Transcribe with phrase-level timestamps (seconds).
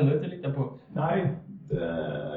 [0.00, 0.70] ändå inte lita på.
[0.94, 1.26] Nej,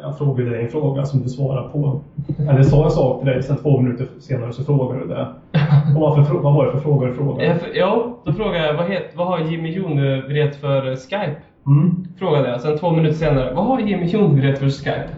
[0.02, 2.02] jag frågade dig en fråga som du svarade på.
[2.50, 5.27] Eller sa en sak till dig, sen två minuter senare så frågade du det.
[5.95, 7.59] Och vad, för, vad var det för fråga du frågade?
[7.73, 11.41] Ja, då frågade jag vad, het, vad har Jimmy Jonevret för Skype?
[11.67, 12.05] Mm.
[12.20, 12.62] Frågade jag.
[12.62, 15.09] Sen två minuter senare, vad har Jimmy Jonevret för Skype?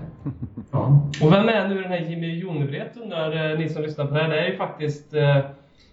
[0.71, 0.99] Ja.
[1.23, 4.21] Och vem är nu den här Jimmy Jonevret undrar eh, ni som lyssnar på det
[4.21, 4.29] här.
[4.29, 5.37] Det är ju faktiskt eh,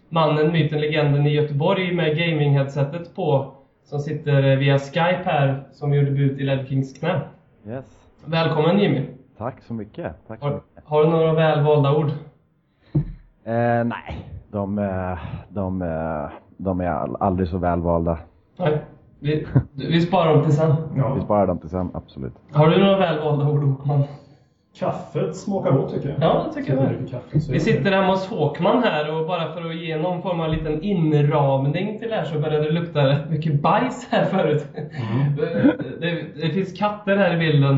[0.08, 3.54] mannen, myten, legenden i Göteborg med gaming-headsetet på.
[3.88, 7.20] Som sitter via Skype här, som gjorde debut i Led Kings knä.
[7.66, 7.84] Yes.
[8.24, 9.06] Välkommen Jimmy!
[9.38, 10.12] Tack så mycket.
[10.26, 10.84] Tack så Har, mycket.
[10.84, 12.08] har du några välvalda ord?
[13.44, 18.18] Eh, nej, de, eh, de, eh, de är aldrig så välvalda.
[18.56, 18.84] Nej.
[19.20, 20.74] Vi, vi sparar dem till sen.
[20.94, 21.20] Vi ja.
[21.24, 22.34] sparar dem till sen, absolut.
[22.52, 24.04] Har du några välvalda ord Håkman?
[24.78, 26.16] Kaffet smakar gott tycker jag.
[26.20, 27.10] Ja, det tycker jag Sitter med.
[27.10, 30.22] kaffe, så Vi jag- sitter hemma hos Håkman här och bara för att ge någon
[30.22, 34.24] form av liten inramning till det här så började det lukta rätt mycket bajs här
[34.24, 34.66] förut.
[35.36, 37.76] Det, det, det finns katter här i bilden.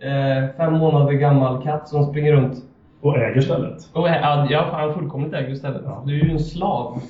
[0.00, 2.54] Eh, fem månader gammal katt som springer runt.
[3.00, 3.76] Och äger stället.
[3.92, 5.82] Och är, ja, jag fan fullkomligt äger istället.
[5.84, 6.02] Ja.
[6.06, 7.00] Du är ju en slav.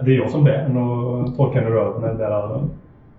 [0.00, 2.60] Det är jag som bär och torkar när det där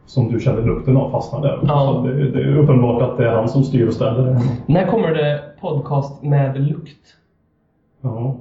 [0.05, 1.59] som du känner lukten av fastnar där.
[1.67, 1.79] Ja.
[1.79, 4.37] Så det, det är uppenbart att det är han som styr och ställer.
[4.65, 7.15] När kommer det podcast med lukt?
[8.01, 8.35] Ja.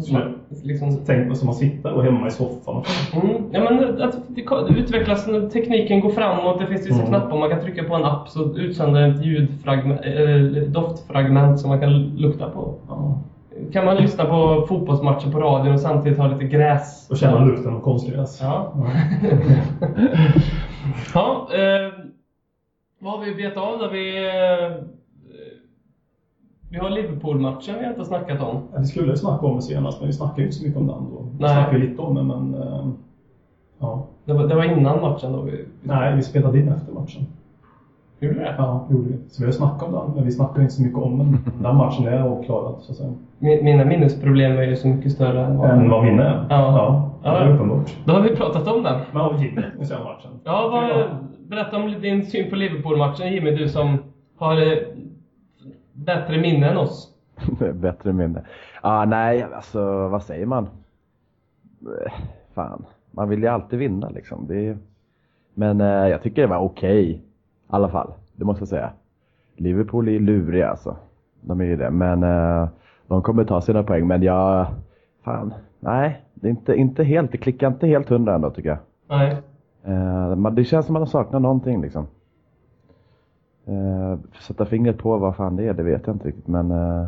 [0.00, 2.84] Som man, liksom, Tänk som att sitta och hemma i soffan.
[3.14, 7.06] Mm, ja, men att det, det utvecklas, tekniken går framåt, det finns vissa Mm.
[7.06, 10.00] knappar man kan trycka på en app så utsänder ett ljudfragment,
[10.74, 12.74] doftfragment som man kan lukta på.
[12.88, 13.18] Ja.
[13.72, 17.10] Kan man lyssna på fotbollsmatcher på radion och samtidigt ha lite gräs?
[17.10, 18.40] Och känna lukten av konstgräs.
[18.42, 18.74] Ja.
[21.14, 21.92] ja eh,
[22.98, 23.88] vad har vi betat av då?
[23.88, 24.84] Vi, eh,
[26.72, 28.60] vi har Liverpool-matchen vi har inte snackat om.
[28.78, 30.96] Vi skulle snacka om det senast, men vi snackade ju inte så mycket om den
[31.12, 31.22] då.
[31.22, 31.50] Vi Nej.
[31.50, 32.54] snackade lite om det, men...
[32.54, 32.86] eh,
[33.78, 34.02] Ja.
[34.24, 35.40] Det var, det var innan matchen då.
[35.40, 37.22] Vi, Nej, vi spelade in efter matchen.
[38.20, 38.54] Gjorde det?
[38.58, 39.16] Ja, gjorde vi.
[39.28, 41.38] Så vi har snackat om den, men vi snackade inte så mycket om den.
[41.62, 43.12] Den matchen är avklarad, så att säga.
[43.38, 45.70] Min- Mina minnesproblem är ju så mycket större än vad...
[45.70, 46.46] Än vad minne är.
[46.50, 47.10] Ja.
[47.22, 47.96] ja det är uppenbart.
[48.04, 49.00] Då har vi pratat om den.
[49.12, 50.30] Men gick det i den matchen?
[50.44, 51.06] Ja, vad,
[51.48, 53.98] berätta om din syn på Liverpool-matchen Jimmy, du som
[54.38, 54.78] har eh,
[55.92, 57.08] bättre minne än oss.
[57.74, 58.42] Bättre minne.
[58.80, 60.68] Ah, nej, alltså vad säger man?
[62.04, 62.12] Eh,
[62.54, 64.46] Fan, man vill ju alltid vinna liksom.
[64.46, 64.78] Det är...
[65.54, 67.10] Men eh, jag tycker det var okej.
[67.10, 67.20] I
[67.66, 68.90] alla fall, det måste jag säga.
[69.56, 70.96] Liverpool är luriga alltså.
[71.40, 71.90] De är ju det.
[71.90, 72.68] Men eh,
[73.06, 74.06] de kommer ta sina poäng.
[74.06, 74.66] Men jag,
[75.24, 76.20] fan, nej.
[76.34, 78.78] Det är inte, inte helt, det klickar inte helt hundra ändå tycker jag.
[79.08, 79.36] Nej.
[79.84, 82.06] Eh, det känns som att man saknar någonting liksom.
[83.66, 86.46] Eh, sätta fingret på vad fan det är, det vet jag inte riktigt.
[86.48, 87.06] Men eh,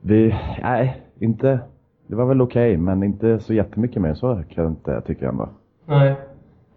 [0.00, 1.58] vi, nej, inte.
[2.06, 5.32] Det var väl okej, men inte så jättemycket mer så kan jag inte tycker jag
[5.32, 5.48] ändå.
[5.86, 6.14] Nej.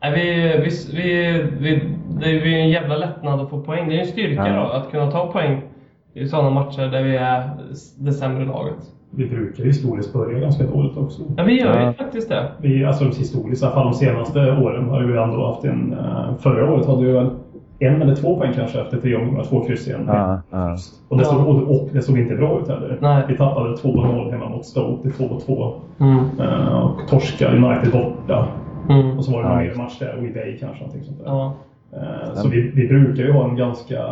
[0.01, 1.89] Nej, vi, vi, vi, vi,
[2.19, 3.89] det är ju en jävla lättnad att få poäng.
[3.89, 4.53] Det är en styrka Ja.
[4.63, 5.61] då, att kunna ta poäng
[6.13, 7.49] i sådana matcher där vi är
[7.99, 8.75] det sämre laget.
[9.11, 11.21] Vi brukar historiskt börja ganska dåligt också.
[11.37, 11.87] Ja, vi gör Ja.
[11.87, 12.51] ju faktiskt det.
[12.61, 15.93] Vi, alltså historiskt, i alla fall de senaste åren har vi ändå haft en...
[15.93, 17.29] eh, Förra året hade vi väl
[17.79, 20.03] en eller två poäng kanske efter tre omgångar, två kryss igen.
[20.07, 20.77] Ja, ja.
[21.07, 22.97] Och, det såg, och, och det såg inte bra ut heller.
[23.01, 23.23] Nej.
[23.27, 25.73] Vi tappade 2-0 hemma mot Stoke till 2-2.
[25.99, 26.25] Mm.
[26.39, 28.47] Eh, och torskade United borta.
[28.89, 29.17] Mm.
[29.17, 31.25] Och så var det Ja, någon mer match där, Way kanske, någonting sånt där.
[31.25, 31.53] Ja.
[31.93, 34.03] Eh, så vi, vi brukar ju ha en ganska,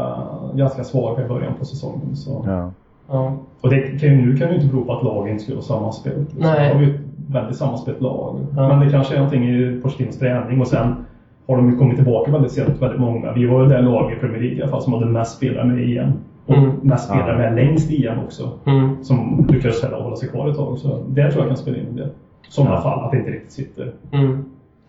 [0.53, 2.15] ganska svag i början på säsongen.
[2.15, 2.43] Så.
[2.47, 2.71] Ja.
[3.07, 3.37] Ja.
[3.61, 5.57] Och det kan ju, nu kan det ju inte bero på att lagen inte skulle
[5.57, 6.19] ha sammanspel.
[6.19, 6.41] Liksom.
[6.41, 6.69] Nej.
[6.69, 8.39] Då har vi ett väldigt sammanspelt lag.
[8.55, 8.67] Ja.
[8.67, 11.05] Men det kanske är någonting i Porslins träning och sen
[11.47, 13.33] har de ju kommit tillbaka väldigt sent, väldigt många.
[13.33, 15.67] Vi var ju det lag i Premier League i alla fall som hade mest spelare
[15.67, 16.11] med i EM.
[16.45, 16.71] Och Mm.
[16.81, 17.37] mest spelare Ja.
[17.37, 18.49] med längst i EM också.
[18.65, 19.03] Mm.
[19.03, 20.77] Som lyckades hålla sig kvar ett tag.
[20.77, 22.09] Så där tror jag kan spela in en del.
[22.49, 22.81] Sådana Ja.
[22.81, 23.91] fall, att det inte riktigt sitter.
[24.11, 24.45] Mm.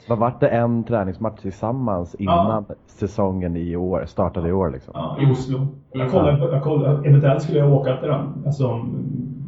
[0.08, 4.92] Vad vart det en träningsmatch tillsammans innan säsongen i år startade i år liksom?
[4.96, 5.66] Ja, i Oslo.
[5.92, 8.26] Jag kollade, jag kollade, eventuellt skulle jag åka till den.
[8.46, 8.80] Alltså,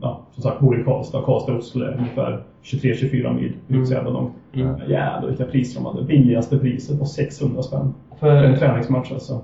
[0.02, 1.22] ja, som sagt, bor i Karlstad.
[1.22, 3.52] Karlstad-Oslo är ungefär 23-24 mil.
[3.68, 4.32] Inte så jävla långt.
[4.52, 4.76] Mm.
[4.88, 6.02] Jävlar vilka priser de hade.
[6.04, 7.94] Billigaste priset var 600 spänn.
[8.10, 9.40] För, För en träningsmatch alltså.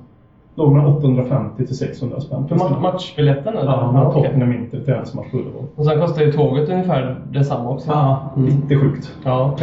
[0.57, 2.49] Låg mellan 850 till 600 spänn.
[2.49, 3.71] för ma- matchbiljetten eller?
[3.73, 4.23] Ja, Ja, okej.
[4.23, 5.65] Tottenham Inter träningsmatch på Ullevål.
[5.77, 7.91] Och sen kostar ju tåget ungefär detsamma också.
[7.91, 8.49] Ja, Mm.
[8.49, 9.19] lite sjukt.
[9.25, 9.57] Ja.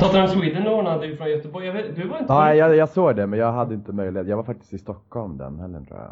[0.00, 1.66] Tottenham Sweden ordnade ju från Göteborg.
[1.66, 4.28] Jag vet, du var inte Nej, jag, jag såg det men jag hade inte möjlighet.
[4.28, 6.08] Jag var faktiskt i Stockholm den helgen tror jag.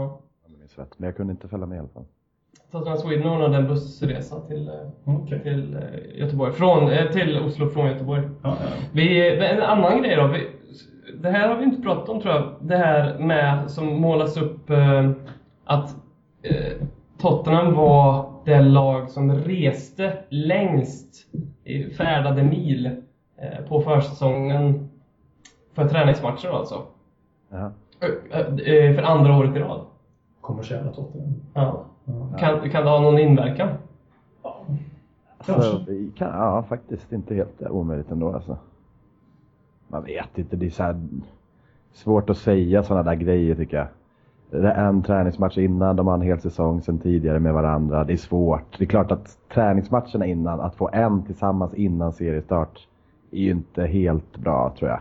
[0.00, 0.04] Ja.
[0.46, 0.94] Om jag minns rätt.
[0.96, 2.04] Men jag kunde inte följa med i alla fall.
[2.72, 4.74] Tottenham Sweden ordnade en bussresa till, eh,
[5.04, 5.42] Okej.
[5.42, 6.52] till eh, Göteborg.
[6.52, 8.22] Från, eh, till Oslo från Göteborg.
[8.42, 8.66] Ja, ja.
[8.92, 10.26] Vi, en annan grej då.
[10.26, 10.48] Vi,
[11.22, 12.54] det här har vi inte pratat om tror jag.
[12.60, 15.10] Det här med som målas upp eh,
[15.64, 15.96] att
[16.42, 16.72] eh,
[17.18, 21.26] Tottenham var det lag som reste längst
[21.64, 22.86] i färdade mil
[23.36, 24.88] eh, på försäsongen
[25.74, 26.82] för träningsmatcher alltså.
[27.50, 27.72] Ja.
[28.94, 29.80] För andra året i rad.
[30.40, 31.34] Kommersiella Tottenham.
[31.54, 31.84] Ja.
[32.38, 33.68] Kan, kan det ha någon inverkan?
[34.42, 34.56] Ja.
[35.40, 35.92] Så, Kanske.
[35.92, 38.56] det kan, ja, faktiskt inte helt omöjligt ändå alltså.
[39.88, 41.00] Man vet inte, det är så här
[41.92, 43.86] svårt att säga sådana där grejer tycker jag.
[44.50, 48.04] Det är en träningsmatch innan, de har en hel säsong sedan tidigare med varandra.
[48.04, 48.78] Det är svårt.
[48.78, 52.88] Det är klart att träningsmatcherna innan, att få en tillsammans innan seriestart
[53.30, 55.00] är ju inte helt bra tror jag.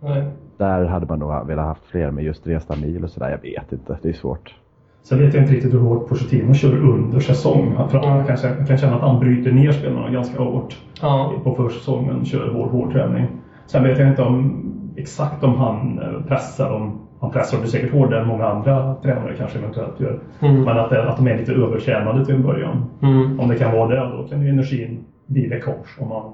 [0.00, 0.24] Nej.
[0.56, 3.30] Där hade man nog velat haft fler med just resta mil och sådär.
[3.30, 4.54] Jag vet inte, det är svårt.
[5.02, 7.74] Sen vet jag inte riktigt hur hårt Pochettino kör under säsong.
[7.78, 11.32] Att jag, kan, jag kan känna att han bryter ner spelarna ganska hårt Ja.
[11.44, 12.24] på försäsongen.
[12.24, 13.26] Kör hård, hård träning.
[13.66, 14.62] Sen vet jag inte om
[14.96, 16.98] exakt om han eh, pressar dem.
[17.20, 20.18] Han pressar dem säkert hårdare än många andra tränare kanske eventuellt gör.
[20.40, 20.62] Mm.
[20.64, 22.84] Men att, det, att de är lite övertränade till en början.
[23.02, 23.40] Mm.
[23.40, 26.32] Om det kan vara det, då kan ju energin bli läckage om man,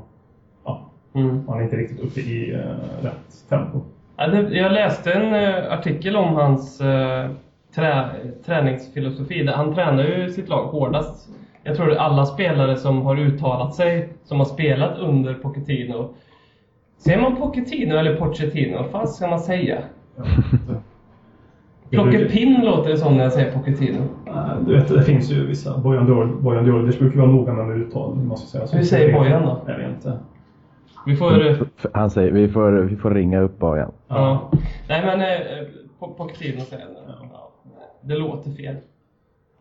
[0.65, 0.81] ja,
[1.15, 1.41] Mm.
[1.47, 3.81] man är inte riktigt uppe i eh, rätt tempo.
[4.51, 7.31] Jag läste en eh, artikel om hans eh,
[7.79, 8.09] trä,
[8.47, 9.47] träningsfilosofi.
[9.47, 11.29] Han tränar ju sitt lag hårdast.
[11.63, 16.11] Jag tror är alla spelare som har uttalat sig, som har spelat under Pochettino.
[16.99, 18.77] Säger man Pochettino eller Pochettino?
[18.77, 19.79] Vad fan ska man säga?
[21.91, 24.03] Plockepinn låter det som när jag säger Pochettino.
[24.27, 28.15] Eh, Du vet, det finns ju vissa, Bojan Djordjic brukar vara noga med uttal.
[28.17, 28.67] Man ska säga.
[28.67, 29.61] Så Hur säger Bojan då?
[29.67, 30.19] Jag vet inte.
[31.07, 31.47] Vi får...
[31.49, 31.57] eh,
[31.93, 33.93] Han säger, vi får, vi får ringa upp Bojan.
[34.09, 34.51] Ja.
[34.89, 35.67] Nej men eh,
[36.01, 36.93] Po- Pochettino säger det.
[37.33, 37.38] Ja.
[38.09, 38.77] Det låter fel.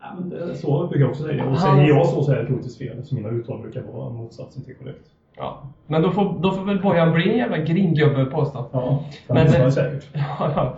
[0.01, 1.45] Ja, men det, så brukar jag också säga.
[1.45, 3.03] Och säger jag så så är det troligtvis fel.
[3.03, 5.05] Så mina uttal brukar vara motsatsen till korrekt.
[5.37, 5.61] Ja.
[5.87, 8.65] Men då får, då får väl Bojan bli en jävla gringubbe påstå.
[8.71, 10.07] Ja, det Men det- man säkert.
[10.39, 10.77] Ja,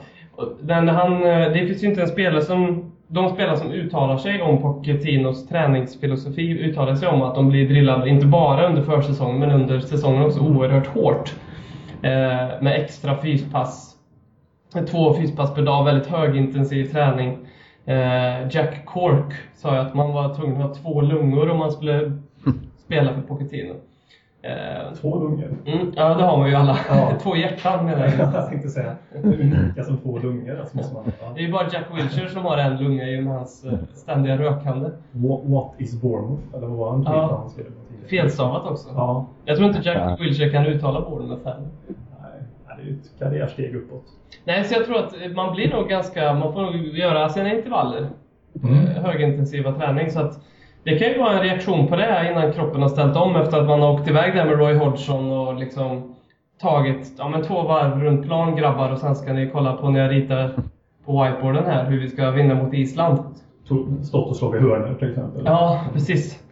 [0.61, 2.91] Men han, eh, det finns ju inte en spelare som...
[3.11, 8.09] De spelare som uttalar sig om Pochettinos träningsfilosofi uttalar sig om att de blir drillade,
[8.09, 11.33] inte bara under försäsongen, men under säsongen också oerhört hårt.
[12.01, 12.11] Eh,
[12.61, 13.95] med extra fyspass.
[14.91, 17.37] Två fyspass per dag, väldigt högintensiv träning.
[17.89, 21.71] Eh, Jack Cork sa ju att man var tvungen att ha två lungor om man
[21.71, 22.11] skulle
[22.85, 23.73] spela för Pochettino.
[24.41, 25.49] Eh, Två lungor.
[25.65, 26.77] mm, ja, det har man ju alla.
[26.89, 27.11] Ja.
[27.23, 28.33] två hjärtan menar jag.
[28.33, 30.59] jag tänkte säga unika som två lungor.
[30.59, 31.31] Alltså måste man, ja.
[31.35, 33.73] Det är ju bara Jack Wilshere som har en lunga i och med hans eh,
[33.93, 34.89] ständiga rökande.
[35.11, 36.41] what, what is Bournemouth?
[36.55, 37.03] Eller vad var han?
[37.03, 37.49] Ja.
[37.55, 37.73] Tidigare.
[38.09, 38.89] Felstavat också.
[38.95, 39.25] Ja.
[39.45, 40.17] Jag tror inte Jack Ja.
[40.19, 41.67] Wilshere kan uttala Bournemouth heller.
[42.81, 44.03] Ett karriärsteg uppåt.
[44.43, 46.33] Nej, så jag tror att man blir nog ganska...
[46.33, 48.09] Man får nog göra sina intervaller.
[48.63, 48.87] Mm.
[48.87, 50.11] Eh, Högintensiva träning.
[50.11, 50.39] Så att
[50.83, 53.57] det kan ju vara en reaktion på det här innan kroppen har ställt om efter
[53.57, 56.15] att man har åkt iväg där med Roy Hodgson och liksom
[56.61, 59.99] tagit ja, men två varv runt plan grabbar och sen ska ni kolla på när
[59.99, 60.51] jag ritar
[61.05, 63.19] på whiteboarden här hur vi ska vinna mot Island.
[64.03, 65.41] Stått och slagit hörnor till exempel.
[65.45, 66.43] Ja, precis.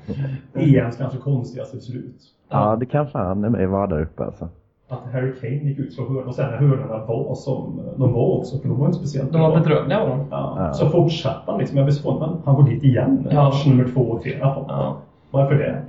[0.54, 2.16] EMs kanske konstigaste beslut.
[2.50, 4.50] Ja, det kan fan i mig vara där uppe alltså.
[4.90, 8.14] Att Harry Kane gick ut och slog hörnor och sen när hörnorna var som de
[8.14, 9.60] var också, för de var inte speciellt De var bra.
[9.60, 10.26] bedrövliga var de.
[10.32, 10.54] Ja.
[10.58, 10.74] Ja.
[10.74, 11.78] Så fortsatte han liksom.
[11.78, 13.28] Jag blev förvånad, men han går dit igen.
[13.32, 13.44] Ja.
[13.44, 14.38] Match nummer två och tre.
[14.42, 14.96] Ja.
[15.32, 15.82] Varför det?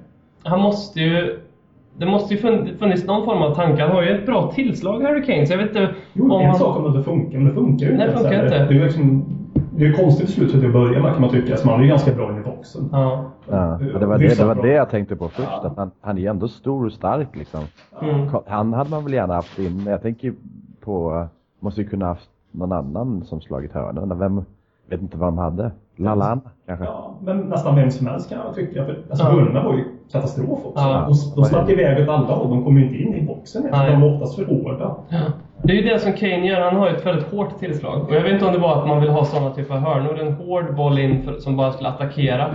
[0.43, 1.39] Han måste ju...
[1.99, 3.83] Det måste ju fun- funnits någon form av tanke.
[3.83, 6.47] Han har ju ett bra tillslag, Harry Kane, så jag vet inte Jo, om en
[6.47, 6.55] han...
[6.59, 8.05] sak om det funkar, men det funkar ju inte.
[8.05, 8.59] Nej, det funkar inte.
[8.59, 9.25] Det är liksom,
[9.79, 11.57] det är ju konstigt beslut till att börja med kan man tycka.
[11.57, 12.89] Så man är ju ganska bra in i boxen.
[12.93, 13.31] Ja.
[13.49, 15.49] Ja, ja, det, var det, det var det jag tänkte på först.
[15.51, 15.67] Ja.
[15.67, 17.61] Att han, han är ändå stor och stark liksom.
[18.03, 18.29] Mm.
[18.47, 20.35] Han hade man väl gärna haft in, men jag tänker
[20.81, 21.27] på,
[21.61, 24.15] måste ju kunna haft någon annan som slagit hörnorna.
[24.15, 24.45] Vem,
[24.87, 25.71] vet inte vad de hade.
[25.99, 26.85] Lalana kanske?
[26.85, 28.85] Ja, men nästan vem som helst kan jag tycka.
[28.85, 29.31] För, alltså, Ja.
[29.31, 30.73] hörnorna var ju katastrof också.
[30.85, 31.09] Ja.
[31.09, 32.51] De, de stack iväg åt alla håll.
[32.51, 33.67] De kom ju inte in i boxen.
[33.73, 33.91] Nej.
[33.93, 34.97] De var oftast för hårda.
[35.63, 36.61] Det är ju det som Kane gör.
[36.61, 38.03] Han har ju ett väldigt hårt tillslag.
[38.09, 40.19] Och jag vet inte om det var att man vill ha sådana typer av hörnor.
[40.21, 42.47] En hård boll in för, som bara skulle attackera.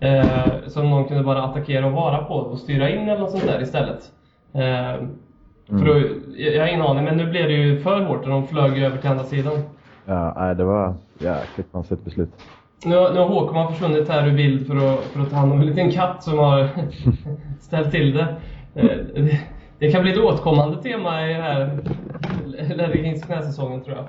[0.00, 0.24] Eh,
[0.66, 3.62] som någon kunde bara attackera och vara på och styra in eller något sånt där
[3.62, 4.12] istället.
[4.54, 5.06] Eh,
[5.78, 5.94] för då,
[6.36, 8.82] jag jag har ingen aning, men nu blev det ju för hårt och de flög
[8.82, 9.52] över till andra sidan.
[10.06, 12.30] Ja, nej, det var jäkligt konstigt beslut.
[12.84, 15.52] Nu, har- nu har Håkman försvunnit här ur bild för att, för att ta hand
[15.52, 16.68] om en liten katt som har
[17.60, 18.26] ställt till det.
[18.74, 18.86] Eh,
[19.78, 19.90] det.
[19.92, 24.04] Kan bli ett återkommande tema i den här Kings knäsäsongen tror jag.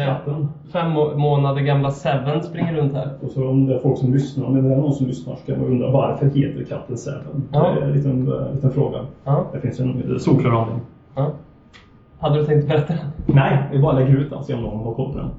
[0.00, 0.48] Eh, Katten.
[0.72, 3.10] Fem må- månader gamla Seven springer runt här.
[3.20, 5.46] Och så om det är folk som lyssnar, om det är någon som lyssnar så
[5.46, 7.48] kan man undra varför heter katten Seven?
[7.52, 7.72] Ja.
[7.74, 8.98] Det är en liten, eh, liten fråga.
[9.24, 10.80] Ja, Det finns en solklar anledning.
[11.14, 11.30] ja.
[12.20, 13.06] Hade du tänkt berätta den?
[13.36, 15.30] Nej, vi bara lägger ut den och ser om någon har koll på den.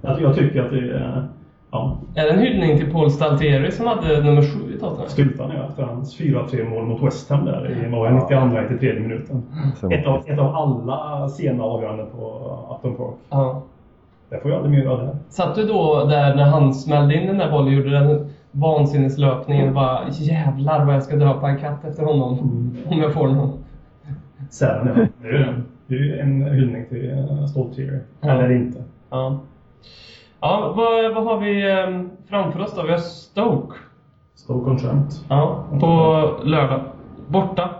[0.20, 1.28] Jag tycker att det är,
[1.70, 1.96] Ja.
[2.14, 5.08] Är det en hyllning till Paul Staltieri som hade nummer sju i Tottenham?
[5.08, 9.00] Styltan ja, efter hans 4-3 mål mot West Ham där i var det 92 93
[9.00, 9.42] minuten.
[9.80, 13.14] Så- Ett av, ett av alla sena avgöranden på Upton Park.
[13.30, 13.62] Ja.
[14.30, 15.16] Det får ju aldrig mer göra det.
[15.28, 19.68] Satt du då där när han smällde in den där bollen och gjorde den vansinneslöpningen
[19.68, 22.38] och bara jävlar vad jag ska döpa en katt efter honom
[22.90, 23.52] om jag får någon.
[24.50, 25.06] Sälen ja.
[25.86, 28.00] Det är ju en hyllning till Stoltier.
[28.20, 28.30] Ja.
[28.30, 28.82] Eller inte.
[29.10, 29.38] Ja.
[30.40, 32.82] Ja, vad, vad har vi eh, framför oss då?
[32.82, 33.74] Vi har Stoke.
[34.34, 35.24] Stoke on Trent.
[35.28, 35.86] Ja, på
[36.44, 36.80] lördag.
[37.28, 37.70] Borta.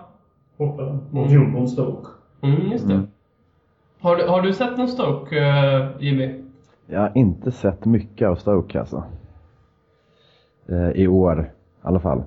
[0.57, 0.91] Borta där.
[0.91, 1.01] Mm.
[1.11, 2.09] Mot Jumbon Stoke.
[2.43, 2.95] Mm, just det.
[2.95, 3.07] Mm.
[4.01, 6.45] Har, du, har du sett någon Stoke, eh, Jimmy?
[6.87, 9.03] Jag har inte sett mycket av Stoke alltså.
[10.69, 12.19] Eh, I år i alla fall.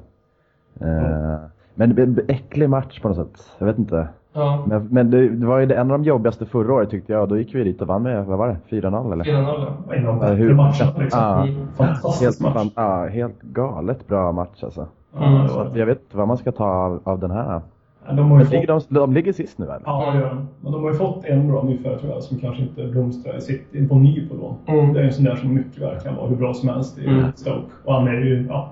[0.81, 1.39] Eh,
[1.75, 3.51] Men det blev en äcklig match på något sätt.
[3.57, 4.07] Jag vet inte.
[4.33, 4.63] Ja.
[4.67, 7.29] Men, men det, det var ju det- en av de jobbigaste förra året tyckte jag.
[7.29, 8.57] Då gick vi dit och vann med, vad var det?
[8.81, 9.23] 4-0 eller?
[9.25, 9.95] 4-0 ja.
[9.95, 11.19] En av bättre matcherna liksom.
[11.21, 11.47] Ja.
[11.77, 12.53] Fantastisk Helt, match.
[12.53, 14.87] fan, ja, helt galet bra match alltså.
[15.21, 15.47] Mm.
[15.47, 17.61] Så jag vet inte vad man ska ta av, av den här.
[18.07, 19.81] Ja, De har ju Men ligger fått, de, de ligger sist nu eller?
[19.85, 20.47] ja, det gör de.
[20.61, 23.33] Men de har ju fått en bra nyförvärv tror jag som kanske inte blomstrar
[23.73, 23.87] i.
[23.87, 24.55] På ny på lån.
[24.65, 24.93] Mm.
[24.93, 27.07] Det är en sån där som mycket väl kan vara hur bra som helst i
[27.07, 27.25] Mm.
[27.35, 27.61] Stoke.
[27.85, 28.69] Och han är ju, ja.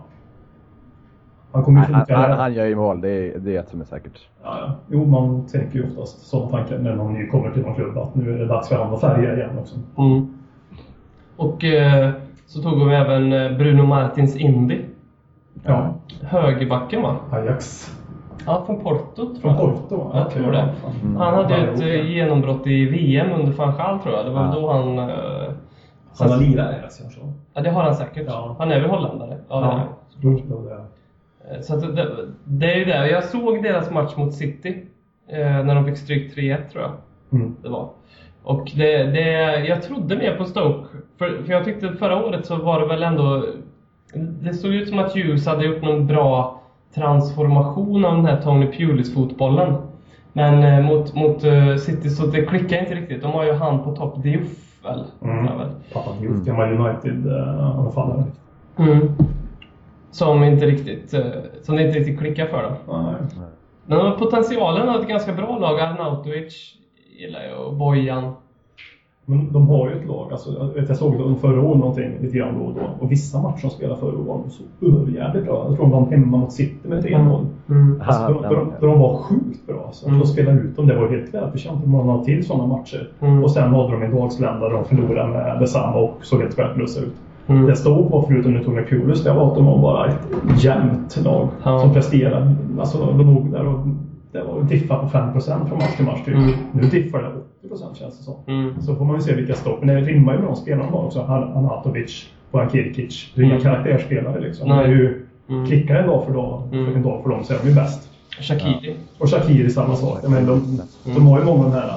[1.52, 2.38] Han kommer ju Han, funka han, där.
[2.38, 4.20] han gör ju mål, det är, det är som är säkert.
[4.44, 4.74] Ja, ja.
[4.88, 8.34] Jo, man tänker ju oftast sådana tankar när ny kommer till någon klubb att nu
[8.34, 9.76] är det dags för att färga igen också.
[9.98, 10.34] Mm.
[11.36, 12.10] Och eh,
[12.46, 14.82] så tog vi även eh, Bruno Martins Indy.
[15.66, 15.94] Ja.
[16.22, 17.16] Högerbacken va?
[17.32, 17.96] Ajax.
[18.46, 19.60] Ja, från Porto tror Från jag.
[19.60, 20.12] Porto va?
[20.14, 20.58] Jag tror det.
[20.84, 20.90] ja.
[21.24, 24.26] Han hade ju ett Ja, eh, genombrott i VM under van Gaal tror jag.
[24.26, 24.52] Det var Ja.
[24.56, 25.00] då han...
[25.00, 25.16] Eh,
[26.20, 27.20] Han har lirat i Ajax kanske?
[27.54, 28.24] Ja, det har han säkert.
[28.28, 28.56] Ja.
[28.60, 29.38] Han är väl holländare?
[29.50, 29.88] Ja, det är han.
[30.22, 30.74] Då- då det.
[30.76, 30.82] Eh,
[31.62, 32.08] Så att det,
[32.44, 33.10] det är ju det.
[33.10, 34.86] Jag såg deras match mot City.
[35.28, 36.92] Eh, när de fick stryk 3-1 tror jag
[37.32, 37.56] Mm.
[37.64, 37.90] det var.
[38.44, 39.32] Och det, det,
[39.66, 40.88] jag trodde mer på Stoke.
[41.18, 43.46] För, för jag tyckte förra året så var det väl ändå...
[44.16, 46.62] Det såg ut som att Hughes hade gjort någon bra
[46.96, 49.74] transformation av den här Tony Pulis-fotbollen.
[50.34, 53.22] Men eh, mot, mot eh, City så det klickar inte riktigt.
[53.22, 54.48] De har ju han på topp, Diouf
[54.84, 55.04] väl?
[55.22, 55.48] Mm.
[55.94, 58.24] Pappa Diouf, gammal United-anfallare.
[58.78, 59.10] Mm.
[60.12, 61.22] Som inte riktigt, eh,
[61.62, 62.74] som det inte riktigt klickar för dem.
[62.88, 63.16] Nej.
[63.86, 65.80] Men de har potentialen har ett ganska bra lag.
[65.80, 66.76] Arnautovic
[67.20, 68.34] gillar jag och Bojan.
[69.30, 70.32] Men de har ju ett lag.
[70.32, 72.82] Alltså, jag, vet, jag såg dem förra året någonting lite grann då och då.
[73.00, 75.66] Och vissa matcher de spelade förra året var de så överjävligt bra.
[75.68, 77.46] Jag tror de vann hemma mot City med 3-0.
[77.70, 78.02] Mm.
[78.06, 79.84] Alltså, de, de, de var sjukt bra.
[79.88, 80.08] Alltså.
[80.08, 80.20] Mm.
[80.20, 80.88] De spelade ut dem.
[80.88, 81.82] Det var helt välförtjänt.
[81.82, 83.12] De har till sådana matcher.
[83.20, 83.44] Mm.
[83.44, 87.00] Och sen hade de en dagslända där de förlorade med detsamma och såg helt värdelösa
[87.00, 87.16] ut.
[87.50, 87.66] Mm.
[87.66, 91.18] Det stod var förutom nu Tony Pulis, det var att de var bara ett jämnt
[91.24, 91.80] lag Ja.
[91.80, 92.56] som presterade.
[92.80, 93.88] Alltså de låg där och
[94.32, 96.36] det var diffa på 5% från match till match typ.
[96.36, 96.52] Mm.
[96.72, 98.36] Nu diffar det 80% känns det som.
[98.48, 98.82] Mm.
[98.82, 99.84] Så får man ju se vilka stopp.
[99.84, 101.22] Men det rimmar ju med de spelarna har också.
[101.28, 103.32] Han- Anatovic, Bojan Kirkic.
[103.36, 103.64] Det är inga Mm.
[103.64, 104.68] karaktärsspelare liksom.
[104.70, 104.78] Nej.
[104.88, 105.66] Det är ju, Mm.
[105.66, 106.96] Klickar en dag för dag, Mm.
[106.96, 108.10] en dag för dem så är de ju bäst.
[108.42, 108.96] Shakiri.
[109.20, 110.24] Och Shakiri samma sak.
[110.28, 110.82] Menar, de,
[111.16, 111.92] de har ju många av de här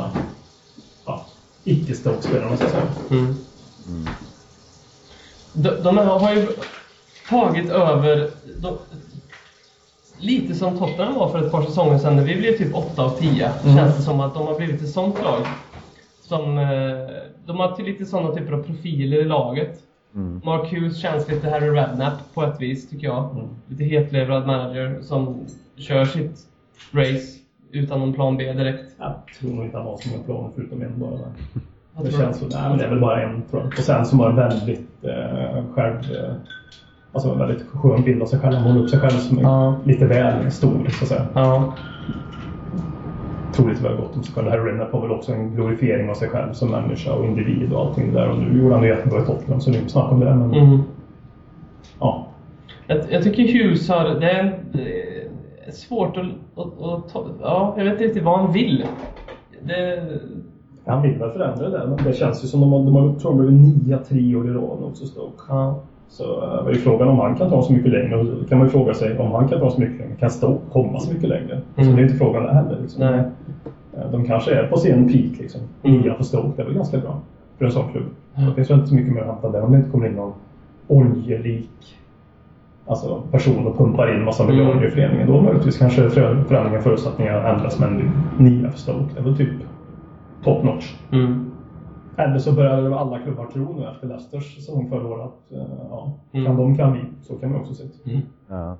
[1.06, 1.21] ja,
[1.64, 2.82] icke-Stoke-spelarna så att säga.
[5.52, 6.47] De, de här har ju
[7.28, 8.30] tagit över...
[8.61, 8.78] De,
[10.18, 13.11] lite som Tottenham var för ett par säsonger sedan när vi blev typ 8 av
[13.11, 13.50] 10.
[13.64, 13.76] Mm.
[13.76, 15.40] Känns det som att de har blivit ett sånt lag.
[16.21, 16.66] Som, eh,
[17.47, 19.78] de har till lite sådana typer av profiler i laget.
[20.14, 20.40] Mm.
[20.44, 23.30] Mark Hughes känns lite Harry Redknapp på ett vis, tycker jag.
[23.30, 23.49] Mm.
[23.68, 26.47] Lite hetlevrad manager som kör sitt
[26.92, 27.38] race
[27.73, 28.94] utan någon plan B direkt.
[28.99, 32.04] Jag tror nog inte han har så många planer förutom en bara.
[32.04, 32.44] Det känns så.
[32.47, 33.78] Nej, men det är väl bara en tror jag.
[33.78, 35.94] Och sen var det väldigt eh, själv...
[35.97, 36.35] Eh,
[37.12, 38.61] alltså en väldigt skön bild av sig själv.
[38.61, 39.75] Målar upp sig själv som Ja.
[39.85, 41.26] lite väl stor så att säga.
[41.35, 41.75] Ja.
[43.52, 44.49] Troligt väl gott om sig själv.
[44.49, 47.80] Harry Redknapp har väl också en glorifiering av sig själv som människa och individ och
[47.80, 48.28] allting där.
[48.28, 50.35] Och nu gjorde han det jättebra i Tottenham så det är inte snack om det.
[50.35, 50.78] Men Mm.
[52.00, 52.26] ja.
[52.87, 54.04] Jag, jag tycker Hughes har...
[54.21, 54.44] Det är,
[55.66, 57.26] är svårt att, att, att.
[57.40, 58.85] Ja, jag vet inte riktigt vad han vill.
[59.62, 60.02] Det,
[60.86, 63.44] Han vill väl förändra det men det känns ju som de har, de har tror
[63.44, 65.42] jag, nia tre år i rad också Stoke.
[65.48, 65.74] ja.
[66.08, 68.22] Så eh, är ju frågan om han kan ta så mycket längre.
[68.22, 70.14] Då kan man ju fråga sig om han kan ta så mycket längre.
[70.20, 71.60] Kan Stoke komma så mycket längre?
[71.76, 71.96] Så Mm.
[71.96, 72.78] det är inte frågan det heller.
[72.82, 73.00] Liksom.
[73.00, 73.20] Nej.
[73.96, 75.60] Eh, De kanske är på sin peak liksom.
[75.82, 76.00] Mm.
[76.00, 77.18] Nia på Stoke, det är väl ganska bra
[77.58, 78.04] för en sån klubb.
[78.34, 78.48] Mm.
[78.48, 80.12] Det finns väl inte så mycket mer att hämta där om det inte kommer in
[80.12, 80.32] någon
[80.88, 81.70] oljelik
[82.86, 84.56] alltså, person och pumpar in massa Mm.
[84.56, 85.26] miljarder i föreningen.
[85.26, 89.36] Då möjligtvis kanske för- förändringar och förutsättningar ändras men nia för Stoke, det är väl
[89.36, 89.48] typ
[90.44, 90.94] top notch.
[91.12, 91.50] Mm.
[92.16, 96.12] Eller så börjar alla klubbar tro nu efter Leicesters säsong förra året att eh, ja,
[96.32, 96.46] Mm.
[96.46, 97.00] kan de kan vi.
[97.22, 98.11] Så kan man också se det.
[98.11, 98.22] Mm.
[98.49, 98.76] Ja.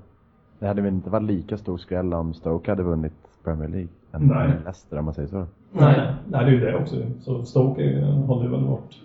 [0.59, 4.21] Det hade väl inte varit lika stor skräll om Stoke hade vunnit Premier League än
[4.27, 4.47] Nej.
[4.47, 5.45] Leicester om man säger så.
[5.71, 6.11] Nej.
[6.27, 6.95] Nej, det är ju det också.
[7.19, 9.01] Så Stoke eh, har ju väl varit...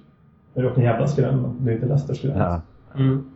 [0.55, 2.35] Det har varit en jävla skräll, men det är inte Leicesters skräll.
[2.39, 2.61] Ja.
[2.95, 3.31] Mm.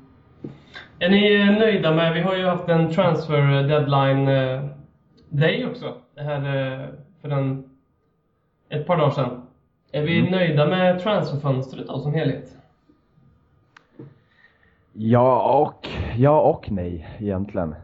[0.98, 4.64] Är ni nöjda med, vi har ju haft en transfer deadline eh,
[5.28, 5.84] day också.
[6.14, 6.38] Det här
[6.82, 6.86] eh,
[7.22, 7.64] för en,
[8.72, 9.42] ett par dagar sedan.
[9.92, 12.56] Är vi nöjda med transferfönstret då som helhet?
[14.92, 17.74] Ja och, ja och nej egentligen.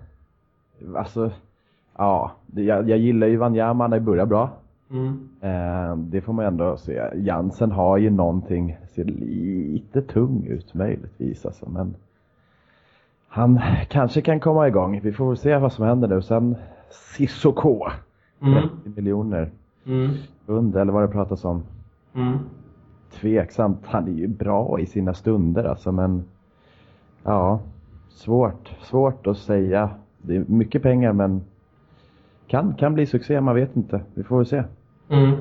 [0.96, 1.30] Alltså,
[1.96, 2.32] ja.
[2.54, 4.50] Jag, jag gillar ju Wanyama, det börjar bra.
[4.90, 5.28] Mm.
[5.40, 7.02] Eh, det får man ändå se.
[7.14, 11.94] Jansen har ju någonting, ser lite tung ut möjligtvis alltså, men
[13.28, 15.00] han kanske kan komma igång.
[15.00, 16.22] Vi får väl se vad som händer nu.
[16.22, 16.56] Sen
[16.90, 17.84] Sissoko,
[18.40, 18.68] 30 Mm.
[18.96, 19.50] miljoner
[19.88, 20.10] Mm.
[20.46, 21.62] pund eller vad det pratas om.
[22.14, 22.38] Mm.
[23.20, 23.80] Tveksamt.
[23.84, 26.24] Han är ju bra i sina stunder alltså, men
[27.22, 27.60] ja,
[28.08, 29.90] svårt, svårt att säga.
[30.22, 31.40] Det är mycket pengar men
[32.46, 34.00] kan, kan bli succé, man vet inte.
[34.14, 34.64] Vi får väl se.
[35.08, 35.32] Mm.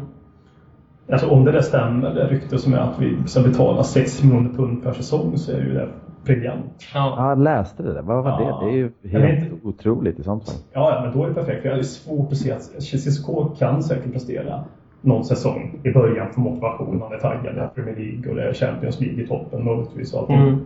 [1.12, 4.50] Alltså om det där stämmer, det rykte som är att vi ska betala 6 miljoner
[4.50, 5.89] pund per säsong så är ju det
[6.27, 6.65] briljant.
[6.93, 7.13] Ja.
[7.17, 8.01] Ja, jag läste det där.
[8.01, 8.60] Vad var Ja.
[8.62, 8.65] det?
[8.65, 9.67] Det är ju helt inte.
[9.67, 10.55] otroligt i sånt fall.
[10.74, 11.62] Ja, ja, men då är det perfekt.
[11.62, 13.27] För jag är svårt att se att CSK
[13.60, 14.63] kan säkert prestera
[15.01, 17.00] någon säsong i början för motivation.
[17.00, 17.57] Man är taggad.
[17.57, 20.13] Är Premier League och det är Champions League i toppen möjligtvis.
[20.13, 20.29] Och.
[20.29, 20.60] Mm.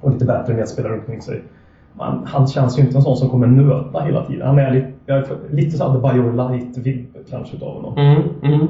[0.00, 1.42] och lite bättre medspelare omkring sig.
[1.98, 4.46] Men han känns ju inte en sån som kommer nöta hela tiden.
[4.46, 7.98] Han är lite, jag är lite så Adebayor light-vibb kanske utav honom.
[7.98, 8.22] Mm.
[8.54, 8.66] Mm.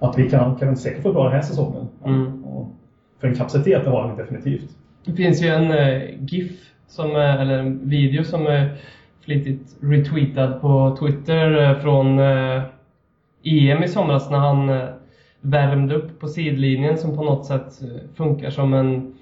[0.00, 1.88] Att vi kan, kan vi säkert få bra den här säsongen.
[2.04, 2.44] Mm.
[2.44, 2.66] Och
[3.20, 4.76] för en kapacitet har han definitivt.
[5.04, 8.76] Det finns ju en eh, GIF, som, är, eller en video som är
[9.20, 12.62] flitigt retweetad på Twitter eh, från eh,
[13.42, 14.88] EM i somras när han eh,
[15.40, 19.14] värmde upp på sidlinjen som på något sätt eh, funkar som en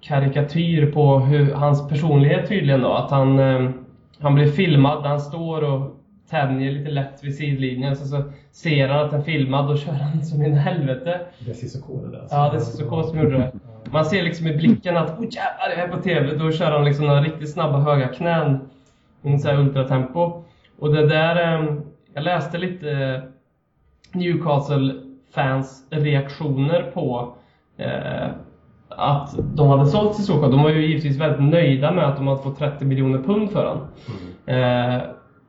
[0.00, 2.92] karikatyr på hur, hans personlighet tydligen då.
[2.92, 3.70] Att han, eh,
[4.18, 5.96] han blir filmad, han står och
[6.30, 7.96] tänjer lite lätt vid sidlinjen.
[7.96, 11.20] Så, så ser han att den är filmad och kör han som in i helvete.
[11.38, 12.26] Det är Cissoko det där.
[12.30, 13.52] Ja, det är Cissoko som gjorde det.
[13.90, 16.36] Man ser liksom i blicken att oh jävlar, jag är på TV.
[16.36, 18.68] Då kör han liksom några riktigt snabba höga knän.
[19.22, 20.44] I så här ultratempo.
[20.78, 21.74] Och det där, eh,
[22.14, 23.20] jag läste lite eh,
[24.12, 27.34] Newcastle-fans reaktioner på
[27.76, 28.30] eh,
[28.88, 30.48] att de hade sålt Sissoko.
[30.48, 33.66] De var ju givetvis väldigt nöjda med att de hade fått 30 miljoner pund för
[33.66, 33.86] honom.
[34.46, 35.02] Eh,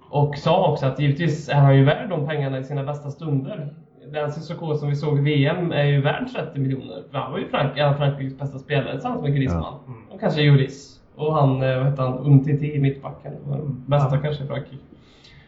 [0.09, 3.73] och sa också att givetvis är han ju värd de pengarna i sina bästa stunder.
[4.11, 7.03] Den Sissoko som vi såg i VM är ju värd 30 miljoner.
[7.11, 9.73] För han var ju Frank, av Frankrikes bästa spelare tillsammans med Griezmann.
[10.09, 10.99] Och kanske Juris.
[11.15, 13.33] Och han, eh, vad hette han, Umtiti i mittbacken.
[13.45, 14.83] den Bästa kanske i Frankrike.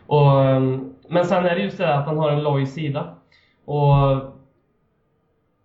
[0.07, 3.07] Och, ehm, men sen är det just det där att han har en loj sida.
[3.65, 3.95] Och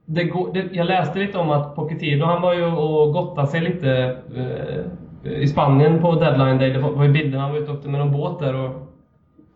[0.05, 3.61] det går, det, jag läste lite om att Pochettino, han var ju och gottade sig
[3.61, 6.71] lite eh, i Spanien på deadline day.
[6.71, 8.90] Det var, var ju bilder han var ute och åkte med någon båt där och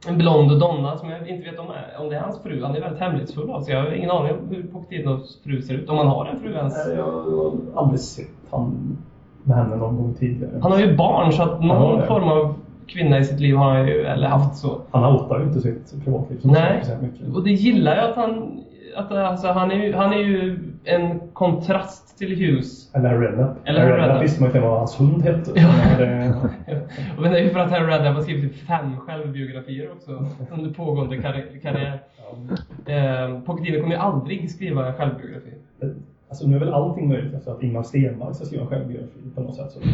[0.09, 1.67] en blond donna som jag inte vet om,
[1.99, 2.63] om det är hans fru.
[2.63, 3.75] Han är väldigt hemlighetsfull av sig.
[3.75, 5.89] Jag har ingen aning om hur Pochettinos fru ser ut.
[5.91, 6.87] Om han har en fru ens.
[6.87, 8.97] Nej, Jag har aldrig sett han
[9.43, 10.53] med henne någon gång tidigare.
[10.63, 12.07] Han har ju barn så att någon det.
[12.07, 12.55] form av
[12.87, 14.81] kvinna i sitt liv har han ju, eller haft så.
[14.91, 17.35] Han outar ju inte sitt privatliv Nej, sagt mycket.
[17.35, 18.61] och det gillar jag att han...
[18.97, 22.95] Att, alltså, han, är ju, han är ju en kontrast till Hughes.
[22.95, 23.57] Eller Harry Redknapp.
[23.65, 25.51] Eller Harry Redknapp visste man inte vad hans hund hette.
[25.55, 25.69] Ja.
[25.99, 26.35] Det,
[27.21, 30.71] Men det är ju för att Harry Redknapp har skrivit typ fem självbiografier också under
[30.71, 32.01] pågående karri- karriär.
[32.87, 35.51] Eh, Pochettino kommer ju aldrig skriva en självbiografi.
[36.29, 39.41] alltså nu är väl allting möjligt efter att Ingmar Stenmark ska skriva en självbiografi på
[39.41, 39.71] något sätt.
[39.73, 39.81] Så.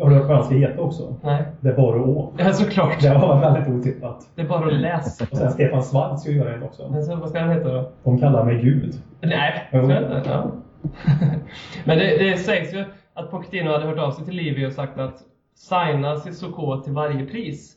[0.00, 1.14] Har du hört vad han ska heta också?
[1.22, 2.32] Nej, Det är bara att å.
[2.36, 3.00] ja, såklart.
[3.00, 4.26] Det var väldigt otippat.
[4.34, 5.26] Det är bara att läsa.
[5.30, 6.88] Och sen Stefan Svart ska göra en också.
[6.90, 7.90] Men så, vad ska han heta då?
[8.04, 8.94] De kallar mig Gud.
[9.20, 10.22] Nej, är det inte.
[10.30, 10.44] Ja.
[11.84, 14.98] Men det, det sägs ju att Pochettino hade hört av sig till Livi och sagt
[14.98, 15.22] att
[15.54, 17.76] signa Sissoko till varje pris.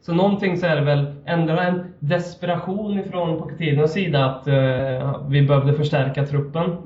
[0.00, 5.42] Så någonting så är det väl ändå en desperation ifrån Pochettinos sida att eh, vi
[5.42, 6.76] behövde förstärka truppen.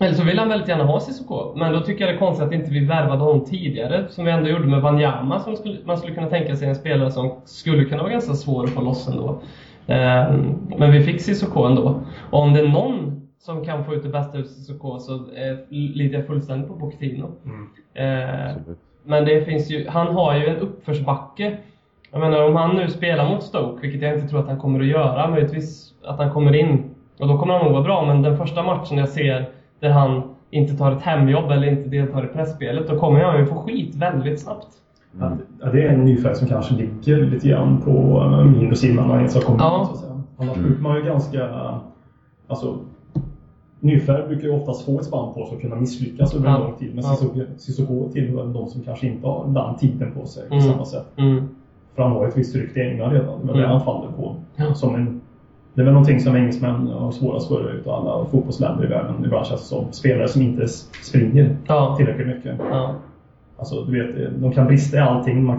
[0.00, 2.46] Eller så vill han väldigt gärna ha Sissoko, men då tycker jag det är konstigt
[2.46, 5.96] att inte vi värvade honom tidigare, som vi ändå gjorde med Wanyama, som skulle, man
[5.98, 9.08] skulle kunna tänka sig en spelare som skulle kunna vara ganska svår att få loss
[9.08, 9.28] ändå.
[9.86, 10.32] Eh,
[10.78, 12.00] men vi fick Sissoko ändå.
[12.30, 15.58] Och om det är någon som kan få ut det bästa ur Sissoko så eh,
[15.70, 17.30] litar jag fullständigt på Pochettino.
[17.94, 18.78] Eh, Absolut.
[19.04, 21.56] men det finns ju, han har ju en uppförsbacke.
[22.10, 24.80] Jag menar om han nu spelar mot Stoke, vilket jag inte tror att han kommer
[24.80, 26.90] att göra, möjligtvis att han kommer in.
[27.18, 29.48] Och då kommer han nog vara bra, men den första matchen jag ser
[29.80, 33.46] där han inte tar ett hemjobb eller inte deltar i pressspelet, då kommer han ju
[33.46, 34.66] få skit väldigt snabbt.
[35.20, 37.90] Att, ja, det är en nyfärg som kanske ligger lite grann på
[38.22, 39.92] eh, minus innan han ens har kommit Ja.
[40.00, 40.20] säga.
[40.38, 41.48] Annars brukar man ju ganska...
[42.48, 42.78] Alltså,
[43.80, 46.60] nyfärg brukar ju oftast få ett spann på sig och kunna misslyckas under en Ja.
[46.60, 46.94] lång tid.
[46.94, 47.44] Men Ja.
[47.56, 50.66] Sissoko tillhör de som kanske inte har den tiden på sig på Mm.
[50.66, 51.06] samma sätt.
[51.16, 51.48] Mm.
[51.94, 53.70] För han har ju ett visst rykte i England redan, men det Mm.
[53.70, 54.34] han faller på.
[54.56, 54.74] Ja.
[54.74, 55.20] Som en
[55.78, 59.24] Det är väl någonting som engelsmän har svårast för utav alla fotbollsländer i världen.
[59.24, 60.68] Ibland känns det som spelare som inte
[61.02, 61.94] springer Ja.
[61.98, 62.54] tillräckligt mycket.
[62.70, 62.94] Ja.
[63.58, 65.54] Alltså, du vet, de kan brista i allting.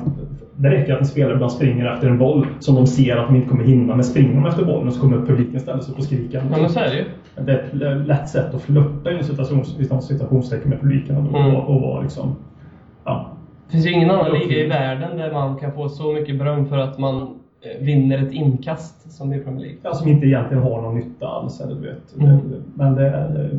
[0.55, 3.35] Det räcker att en spelare ibland springer efter en boll som de ser att de
[3.35, 3.95] inte kommer hinna.
[3.95, 6.37] Men springer de efter bollen så kommer publiken ställa sig upp och skrika.
[6.51, 7.05] ja, men så är det ju.
[7.45, 7.57] Det är
[7.99, 11.55] ett lätt sätt att flörta inom citationstecken med publiken och, Mm.
[11.55, 12.35] och, och vara liksom...
[13.05, 13.29] Ja.
[13.65, 16.65] Det finns ju ingen annan liga i världen där man kan få så mycket beröm
[16.65, 17.38] för att man
[17.79, 19.77] vinner ett inkast som i Premier League.
[19.83, 21.61] Ja, som inte egentligen har någon nytta alls.
[21.61, 22.15] Eller, du vet.
[22.19, 22.35] Mm.
[22.37, 23.49] Det, men det är,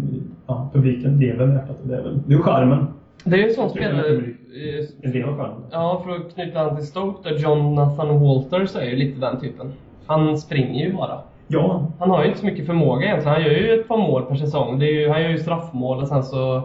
[0.47, 1.65] ja, publiken lever med det.
[1.83, 2.87] Det är väl det är charmen.
[3.25, 4.17] Det är ju en sån spelare...
[4.17, 5.61] Eh, En del av charmen.
[5.71, 9.73] Ja, för att knyta an till Stoke där Jonathan Walters är ju lite den typen.
[10.07, 11.19] Han springer ju bara.
[11.49, 13.35] Ja, Han har ju inte så mycket förmåga egentligen.
[13.35, 14.79] Han gör ju ett par mål per säsong.
[14.79, 16.63] Det är ju, han gör ju straffmål och sen så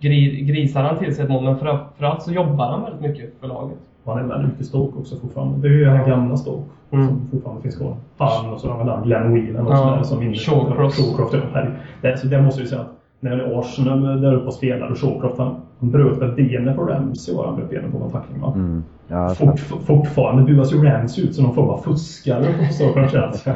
[0.00, 1.44] gri, grisar han till sig ett mål.
[1.44, 3.78] Men framförallt så jobbar han väldigt mycket för laget.
[4.08, 5.58] Han är väldigt mycket Stoke också fortfarande.
[5.68, 7.08] Det är ju den gamla Stoke Mm.
[7.08, 7.96] som fortfarande finns kvar.
[8.18, 10.34] Han och så har vi den Glenn Whelan och Ja, sådär som vinner.
[10.34, 10.96] Shawcross.
[10.96, 11.60] Shawcross ja,
[12.02, 12.86] det, så det måste ju säga att
[13.20, 17.34] när Arsenal där uppe och spelar och Shawcross han, han bröt väl benet på Ramsey
[17.36, 18.52] var han bröt benet på en tackling va?
[18.54, 18.82] Mm.
[19.08, 23.46] Ja, Fort, fortfarande buas ju Ramsey ut som någon form av fuskare på Stockholms.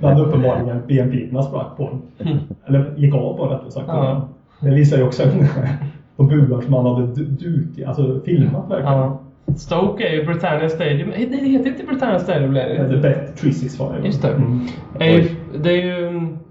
[0.00, 2.00] När han uppenbarligen benpiporna sprack på honom.
[2.66, 3.86] Eller gick av bara rättare sagt.
[3.88, 4.22] Ja.
[4.60, 5.22] Det visar ju också
[6.16, 8.92] på buar som han hade du- duk, alltså filmat verkligen.
[8.98, 9.18] Ja.
[9.56, 11.08] Stoke är ju Britannia Stadium.
[11.08, 12.96] Nej, det heter inte Britannia Stadium Det är längre.
[12.96, 14.04] Bet 365.
[14.04, 14.28] Just det.
[14.28, 14.66] Mm.
[14.98, 15.28] Det är, ju,
[15.62, 16.06] det är ju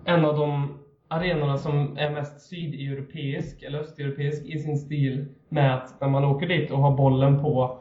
[0.05, 0.67] en av de
[1.07, 6.47] arenorna som är mest sydeuropeisk eller östeuropeisk i sin stil med att när man åker
[6.47, 7.77] dit och har bollen på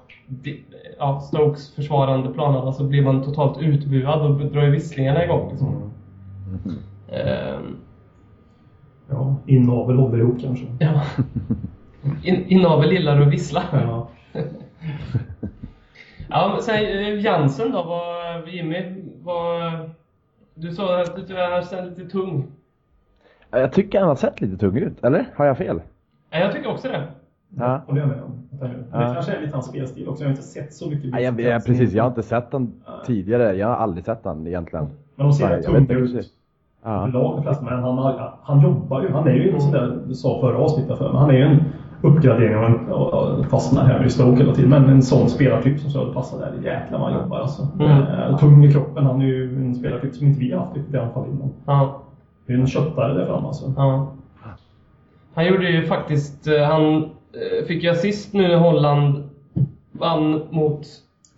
[0.99, 5.51] ja, Stokes försvarande planerna så blir man totalt utbuad och drar ju visslingarna igång.
[5.51, 5.93] Liksom.
[6.65, 6.79] Mm.
[7.13, 7.77] Ehm,
[9.11, 10.67] Ja, inavel håller ihop kanske.
[10.79, 11.03] ja.
[12.23, 13.63] In, inavel gillar att vissla.
[13.73, 14.09] Ja.
[16.31, 19.73] Ja, men sen eh, Jansen då, vad, Jimmy, vad,
[20.55, 22.47] du sa att du är sen lite tung.
[23.51, 25.27] Jag tycker han har sett lite tung ut, eller?
[25.35, 25.81] Har jag fel?
[26.31, 27.07] Ja, jag tycker också det.
[27.57, 27.81] Ja.
[27.87, 28.49] håller jag med om.
[28.61, 28.85] gör.
[28.93, 28.99] Ja.
[28.99, 30.23] Det kanske är lite hans spelstil också.
[30.23, 32.73] Jag har inte sett så mycket Nej, jag, jag, precis, jag har inte sett den
[33.07, 33.57] tidigare.
[33.57, 34.89] Jag har aldrig sett den egentligen.
[35.17, 36.33] Men de ser tunga ut.
[36.83, 37.43] Ja.
[37.43, 37.65] Flesta.
[37.65, 39.13] Men han, han jobbar ju.
[39.13, 41.65] Han är ju sån där, du sa förra avsnittet för men han är ju en
[42.03, 44.71] uppgradering av en, och- och fastnar här i Stoke hela tiden.
[44.71, 47.67] Men en sån spelartyp som Söder passar där, jäklar vad han jobbar alltså.
[47.81, 47.91] Mm.
[48.03, 49.07] Eh, tung i kroppen.
[49.07, 51.51] Han är ju en spelartyp som inte vi har haft i alla fall innan.
[51.67, 52.01] Ja,
[52.47, 53.73] Det är en köttare där framme alltså.
[53.77, 54.13] ja.
[55.35, 59.23] Han gjorde ju faktiskt, eh, han eh, fick ju assist nu när Holland
[59.93, 60.87] vann mot,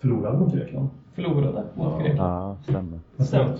[0.00, 0.88] Förlorade mot Grekland.
[1.14, 2.04] förlorade mot Ja.
[2.04, 2.30] Grekland.
[2.30, 2.98] Ja, stämmer.
[3.18, 3.50] Stämmer.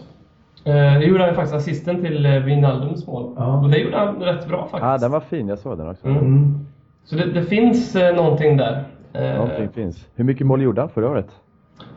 [0.64, 3.34] Det gjorde han faktiskt assisten till Wijnaldums mål.
[3.36, 3.60] Ja.
[3.60, 4.82] Och det gjorde han rätt bra faktiskt.
[4.82, 5.48] Ja, den var fin.
[5.48, 6.06] Jag såg den också.
[6.06, 6.66] Mm.
[7.04, 8.84] Så det, det finns eh, någonting där.
[9.12, 10.06] Eh, Någonting finns.
[10.14, 11.26] Hur mycket mål gjorde han förra året?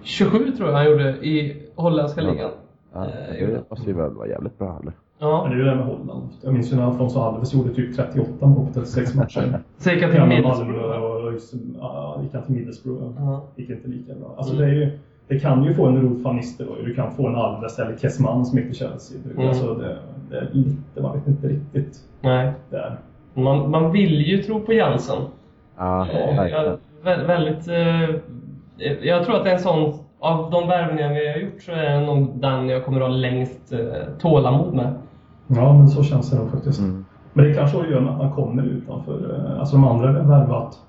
[0.01, 2.31] 27 tror jag han gjorde i holländska Ja.
[2.31, 2.51] ligan.
[2.93, 3.63] Ja, Eh, det han.
[3.69, 4.93] måste ju vara jävligt bra eller?
[5.19, 6.29] Men Ja, det är ju det med Holland.
[6.41, 9.59] Jag minns ju när Alfonso Alves gjorde typ 38 mål på 36 matcher.
[9.77, 10.89] Säkert till Gamla Middlesbrough.
[10.89, 13.03] Malmö och just, ja, gick han till Middlesbrough.
[13.17, 13.43] Ja.
[13.55, 14.33] Gick inte lika bra.
[14.37, 14.65] Alltså Mm.
[14.65, 17.35] det, är ju, det kan ju få en Ruud van Nistelrooy, du kan få en
[17.35, 19.17] Alves eller Kessman som gick till Chelsea.
[19.35, 19.47] Mm.
[19.47, 19.97] Alltså det,
[20.29, 22.53] det är lite, man vet inte riktigt Nej.
[22.69, 22.97] där.
[23.34, 25.22] Man, man vill ju tro på Jansen.
[25.78, 26.63] Ja, Eh, verkligen.
[26.65, 27.67] jag, vä- väldigt...
[27.67, 28.15] Eh,
[29.02, 29.93] jag tror att det är en sån...
[30.19, 33.15] Av de värvningar vi har gjort så är det nog den jag kommer att ha
[33.15, 33.80] längst eh,
[34.19, 34.93] tålamod med.
[35.48, 36.80] Ja, men så känns det nog faktiskt.
[36.80, 37.06] Mm.
[37.34, 39.46] Men det kanske har att göra med att han kommer utanför.
[39.54, 40.80] eh, Alltså de andra har värvat,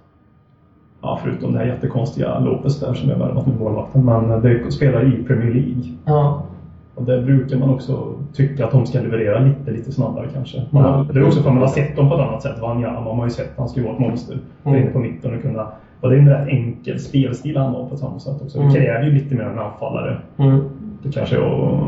[1.02, 5.14] ja, förutom det här jättekonstiga Lopez där som är värvat med målvakten, men det spelar
[5.14, 5.82] i Premier League.
[6.04, 6.42] Ja.
[6.94, 10.62] Och där brukar man också tycka att de ska leverera lite, lite snabbare kanske.
[10.70, 12.20] Man Ja, har, det det är också för att man har sett dem på ett
[12.20, 12.60] annat sätt.
[12.60, 14.38] Wanyama har man ju sett, han ska ju vara ett monster.
[14.64, 14.80] Mm.
[14.80, 14.92] Mm.
[14.92, 15.66] på mitten och kunna...
[16.00, 18.58] Och det är en rätt enkel spelstil han har på ett samma sätt också.
[18.58, 18.72] Mm.
[18.72, 20.18] Det kräver ju lite mer av en anfallare.
[20.36, 20.60] Mm.
[21.02, 21.80] Det kanske jag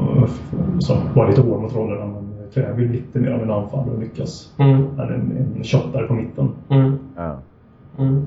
[0.79, 3.95] som var lite hård mot rollerna, men det kräver ju lite mer av en anfallare
[3.95, 4.53] att lyckas.
[4.59, 4.75] Mm.
[4.75, 6.49] Än en, en köttare på mitten.
[6.69, 6.99] Mm.
[7.17, 7.37] Ja.
[7.99, 8.27] Mm.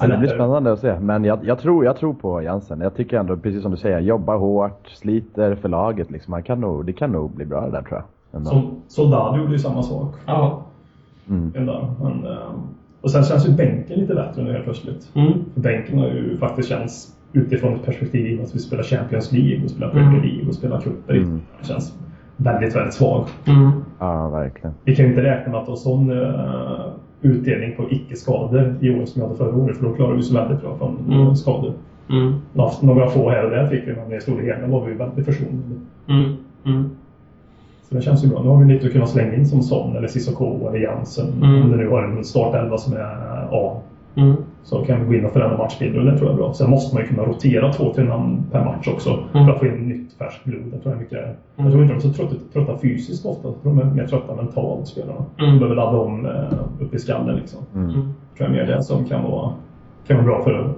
[0.00, 1.00] Ja, det blir spännande att se.
[1.00, 2.80] Men jag, jag, tror, jag tror på Jansen.
[2.80, 6.10] Jag tycker ändå, precis som du säger, jobbar hårt, sliter för laget.
[6.10, 6.32] Liksom.
[6.32, 8.38] Han kan nog, det kan nog bli bra det där tror jag.
[8.38, 8.50] Ändå.
[8.50, 10.14] Som Soldado gjorde ju samma sak.
[10.26, 10.62] Ja.
[11.28, 11.52] Mm.
[11.54, 12.52] Men, eh,
[13.00, 15.10] och sen känns ju bänken lite bättre nu helt plötsligt.
[15.14, 15.32] Mm.
[15.54, 19.70] För bänken har ju faktiskt känts utifrån ett perspektiv att vi spelar Champions League och
[19.70, 20.22] spelar Premier Mm.
[20.22, 21.14] League och spelar cuper.
[21.14, 21.40] Mm.
[21.60, 21.98] Det känns
[22.36, 23.26] väldigt, väldigt svag.
[23.46, 23.70] Mm.
[23.98, 24.74] Ja, verkligen.
[24.84, 26.80] Vi kan ju inte räkna med att ha sån uh,
[27.22, 29.76] utdelning på icke-skador i år som vi hade förra året.
[29.76, 31.20] För då klarade vi oss väldigt bra från Mm.
[31.20, 31.36] mm.
[31.36, 31.72] skador.
[32.10, 32.34] Mm.
[32.82, 35.62] Några- få här och där fick vi, men i stora hela var vi väldigt försonade.
[36.08, 36.36] Mm.
[36.64, 36.90] Mm.
[37.88, 38.42] Så det känns ju bra.
[38.42, 41.26] Nu har vi lite att kunna slänga in som Son eller Cissoko eller Jansen.
[41.42, 41.62] Mm.
[41.62, 43.80] Om du nu har en startelva som är A.
[44.18, 44.36] Mm.
[44.62, 46.52] Så kan vi gå in och förändra matchbilder och det tror jag är bra.
[46.54, 49.10] Sen måste man ju kunna rotera två, tre namn per match också.
[49.34, 49.46] Mm.
[49.46, 50.62] För att få in nytt färskt blod.
[50.72, 51.18] Jag tror, jag mycket,
[51.56, 53.48] jag tror inte de är så trötta, trötta fysiskt ofta.
[53.62, 55.24] De är mer trötta mentalt spelarna.
[55.38, 55.50] Mm.
[55.52, 57.60] De behöver ladda om eh, upp i skallen liksom.
[57.74, 57.90] Mm.
[57.90, 58.00] Mm.
[58.02, 59.50] tror jag mer det som kan vara,
[60.06, 60.70] kan vara bra för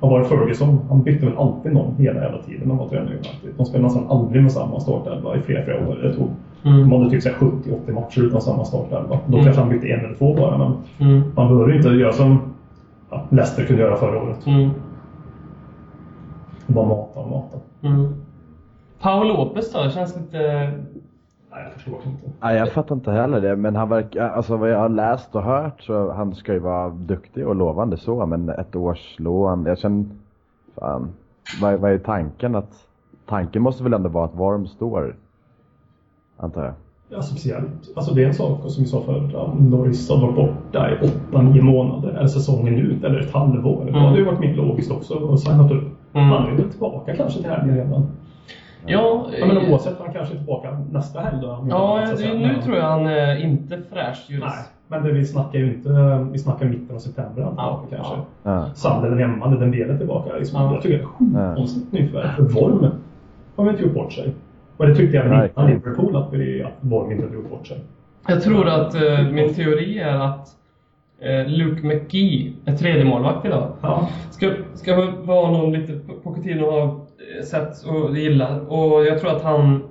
[0.00, 0.78] vad var det Ferguson?
[0.88, 3.48] Han bytte väl alltid någon hela jävla tiden när han var tränare i.
[3.56, 5.98] De spelade nästan aldrig med samma startelva i flera, flera år.
[6.02, 6.28] Det tog,
[6.64, 6.80] Mm.
[6.80, 9.18] De hade typ så här 70-80 matcher utan samma startelva.
[9.26, 9.44] Då Mm.
[9.44, 10.72] kanske han bytte en eller två bara, men
[11.08, 11.22] Mm.
[11.36, 12.38] man behöver inte göra som
[13.12, 14.46] ja, Leicester kunde göra förra året.
[14.46, 14.70] Mm.
[16.66, 17.58] Bara mata och mata.
[17.82, 18.14] Mm.
[19.00, 19.90] Paul Lopez då?
[19.90, 20.38] Känns lite...
[21.50, 22.30] Nej, jag förstår inte.
[22.40, 25.42] Nej, jag fattar inte heller det, men han verkar, alltså vad jag har läst och
[25.42, 29.78] hört så han ska ju vara duktig och lovande så, men ett års lån, jag
[29.78, 30.04] känner,
[30.74, 31.08] fan,
[31.60, 32.86] vad, vad är tanken att,
[33.26, 35.16] tanken måste väl ändå vara att Worm står,
[36.36, 36.74] antar jag.
[37.14, 37.66] Ja, speciellt.
[37.96, 39.34] Alltså det är en sak som vi sa förut.
[39.34, 40.94] Om Norris har varit borta i
[41.32, 43.82] 8-9 månader, eller säsongen ut, eller ett halvår.
[43.82, 43.92] Mm.
[43.94, 45.84] Det hade ju varit mer logiskt också och signat upp.
[46.14, 46.28] Mm.
[46.28, 48.06] Han är väl tillbaka kanske till helgen redan.
[48.86, 51.66] Ja, Ja, men eh, oavsett, han kanske är tillbaka nästa helg då.
[51.70, 52.34] ja det, säga.
[52.34, 54.70] nu Men- tror jag han är inte fräsch Nej, jurist.
[54.88, 55.90] men det, vi snackar ju inte,
[56.32, 58.14] vi snackar mitten av september han Ja, kanske.
[58.42, 58.64] Ja.
[58.74, 60.36] Sandelen hemma, när den delen tillbaka.
[60.36, 60.62] Liksom.
[60.62, 60.72] Ja.
[60.74, 61.04] Jag tycker det
[61.38, 62.28] är skitkonstigt nyförvärv.
[62.36, 62.86] För Worm
[63.56, 64.34] har vi inte gjort bort sig.
[64.76, 65.70] Och det tyckte jag väl innan.
[65.70, 67.80] Liverpool, att, vi, att Worm inte gjort bort sig.
[68.28, 70.48] Jag tror att eh, min teori är att
[71.20, 73.68] eh, Luke McGee är tredje målvakt idag.
[73.82, 74.08] Ja.
[74.30, 78.72] Ska, ska vara någon lite Pochettino har eh, sett och gillar.
[78.72, 79.82] Och jag tror att han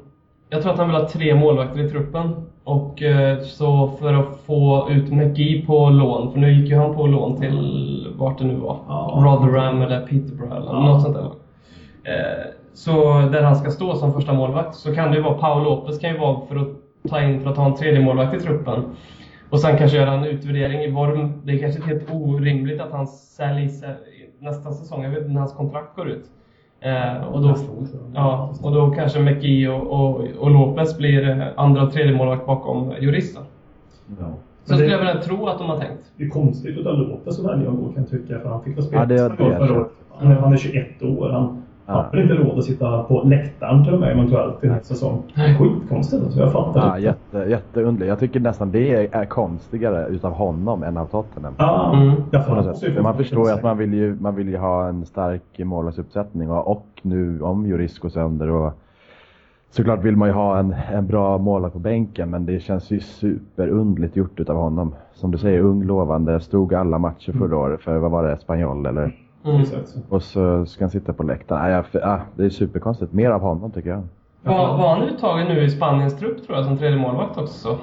[0.49, 2.31] jag tror att han vill ha tre målvakter i truppen.
[2.63, 6.95] Och eh, så för att få ut McGee på lån, för nu gick ju han
[6.95, 8.77] på lån till vart det nu var.
[8.87, 9.21] Ja.
[9.25, 10.79] Rotherham eller Peterborough eller Ja.
[10.85, 11.31] något sånt där.
[12.03, 12.91] Eh, så
[13.31, 16.09] där han ska stå som första målvakt så kan det ju vara Paul Lopez kan
[16.09, 16.67] ju vara för att
[17.09, 18.83] ta in för att ha en tredje målvakt i truppen.
[19.49, 21.33] Och sen kanske göra en utvärdering i Worm.
[21.43, 23.83] Det är kanske helt orimligt att han säljs
[24.39, 25.03] nästa säsong.
[25.03, 26.25] Jag vet inte när hans kontrakt går ut.
[26.79, 27.55] Eh, och, då,
[28.13, 32.45] ja, och då kanske McGee och, och, och Lopez blir eh, andra och tredje målvakt
[32.45, 33.43] bakom juristen.
[34.19, 34.25] Ja.
[34.63, 36.11] Så det- skulle jag vilja tro att de har tänkt.
[36.17, 38.39] Det är konstigt utav Lopez att välja att gå kan jag tycka.
[38.39, 39.35] För han fick väl spela Ja, det det.
[39.57, 39.91] förra året.
[40.17, 41.29] Han är, han är 21 år.
[41.29, 42.01] Han Ja.
[42.01, 45.23] har väl inte råd att sitta på läktaren till och med eventuellt i nästa säsong.
[45.59, 46.39] Skitkonstigt alltså.
[46.39, 47.07] Jag fattar Ja, inte.
[47.07, 48.09] jätte, jätteunderligt.
[48.09, 51.53] Jag tycker nästan det är, konstigare utav honom än av Tottenham.
[51.57, 52.15] Ja, Mm.
[52.31, 53.01] jag fattar.
[53.01, 56.67] man förstår ju att man vill ju, man vill ju ha en stark målvaktsuppsättning och,
[56.71, 58.71] och nu om Juris går sönder och
[59.69, 62.99] såklart vill man ju ha en, en bra målvakt på bänken men det känns ju
[62.99, 64.95] superundligt gjort utav honom.
[65.13, 68.85] Som du säger, ung, lovande, stod alla matcher förra året för, vad var det, Spanjol
[68.85, 69.15] eller?
[69.45, 69.65] Mm.
[70.09, 71.61] Och så ska han sitta på läktaren.
[71.61, 73.13] Nej, jag, ah, det är superkonstigt.
[73.13, 74.03] Mer av honom tycker jag.
[74.43, 77.77] Var, var han uttagen nu i Spaniens trupp tror jag som tredje målvakt också?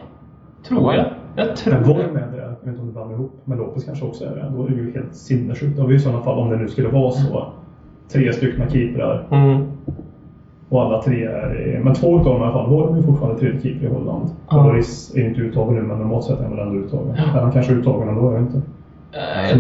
[0.69, 1.05] Tror jag.
[1.37, 2.03] Jag Men tror det.
[2.03, 2.37] är det.
[2.43, 3.33] Jag vet inte om det blandar ihop.
[3.45, 4.53] Men Lopez kanske också är det.
[4.57, 5.77] Då är det ju helt sinnessjukt.
[5.77, 7.47] Då har vi i sådana fall, om det nu skulle vara så,
[8.13, 9.27] tre stycken keeprar.
[9.31, 9.67] Mm.
[10.69, 11.81] Och alla tre är...
[11.85, 12.71] Men två utav dem i alla fall.
[12.71, 14.31] Worm är fortfarande tredje keeper i Holland.
[14.51, 14.67] Ja.
[14.67, 17.15] Loris är inte uttagen nu, men normalt sett är han väl ändå uttagen.
[17.17, 17.23] Ja.
[17.31, 18.57] Eller han kanske är uttagen ändå, jag vet inte.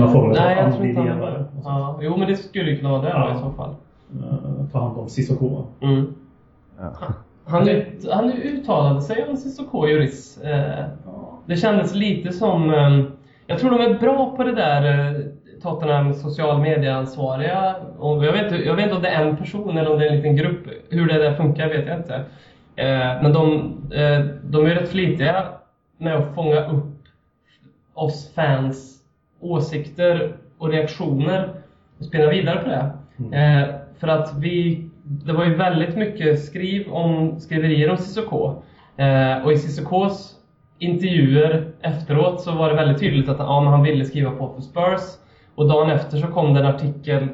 [0.02, 1.37] Av Nej, jag tror inte han är med.
[1.64, 1.98] Ja.
[2.02, 3.34] Jo, men det skulle ju kunna vara det Ja.
[3.36, 3.74] i så fall.
[4.16, 5.64] Uh, ta hand om Cissoko.
[5.80, 6.14] Mm.
[6.80, 6.92] Ja.
[7.46, 10.38] Han, ut, han uttalade sig om Cissoko Juris.
[10.42, 10.84] Eh,
[11.46, 12.74] det kändes lite som...
[12.74, 13.00] Eh,
[13.46, 15.20] jag tror de är bra på det där eh,
[15.62, 17.74] Tottenham social media-ansvariga.
[17.98, 20.06] Och jag, vet, inte- jag vet inte om det är en person eller om det
[20.06, 20.66] är en liten grupp.
[20.90, 22.14] Hur det där funkar vet jag inte.
[22.76, 25.44] Eh, men de, eh, de är rätt flitiga
[25.98, 26.84] med att fånga upp
[27.94, 29.02] oss fans
[29.40, 31.48] åsikter och reaktioner
[31.98, 32.92] och spinna vidare på det.
[33.36, 33.68] Eh,
[34.00, 38.62] för att vi, det var ju väldigt mycket skriv om, skriverier om Cissoko.
[38.96, 40.34] Eh, och i Cissokos
[40.78, 45.18] intervjuer efteråt så var det väldigt tydligt att ja, han ville skriva på för Spurs.
[45.54, 47.28] Och dagen efter så kom det en artikel,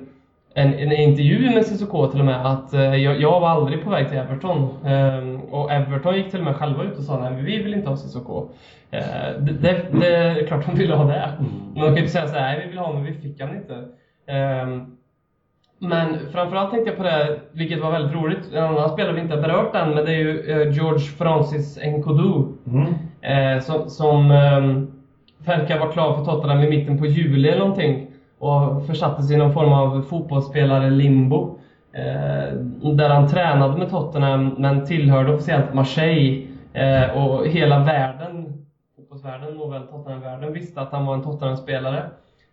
[0.54, 3.90] en, en intervju med Cissoko till och med, att eh, jag, jag var aldrig på
[3.90, 4.68] väg till Everton.
[4.84, 7.88] Eh, och Everton gick till och med själva ut och sa nej, vi vill inte
[7.88, 8.48] ha Cissoko.
[8.90, 9.00] Eh,
[9.40, 11.32] det, det, det är klart de ville ha det.
[11.74, 13.40] Men de kan ju inte säga så här, nej vi vill ha men vi fick
[13.40, 13.74] han inte.
[14.26, 14.82] Eh,
[15.78, 19.34] men framförallt tänkte jag på det, vilket var väldigt roligt, en annan spelare vi inte
[19.34, 22.44] har berört än, men det är ju eh, George Francis Nkodu.
[22.66, 22.94] Mm.
[23.60, 24.82] Som som eh,
[25.46, 28.03] verkar vara klar för Tottenham i mitten på juli eller någonting.
[28.44, 31.58] Och försattes i någon form av fotbollsspelare-limbo.
[31.92, 32.54] Eh,
[32.94, 36.46] där han tränade med Tottenham, men tillhörde officiellt Marseille.
[36.72, 42.10] Eh, och hela världen, fotbollsvärlden, nåväl Tottenham-världen, visste att han var en Tottenham-spelare.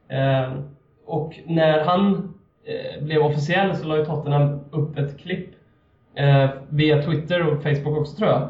[0.08, 0.52] Eh,
[1.06, 2.34] och när han
[3.02, 5.50] blev officiell så la ju Tottenham upp ett klipp
[6.70, 8.50] via Twitter och Facebook också tror jag.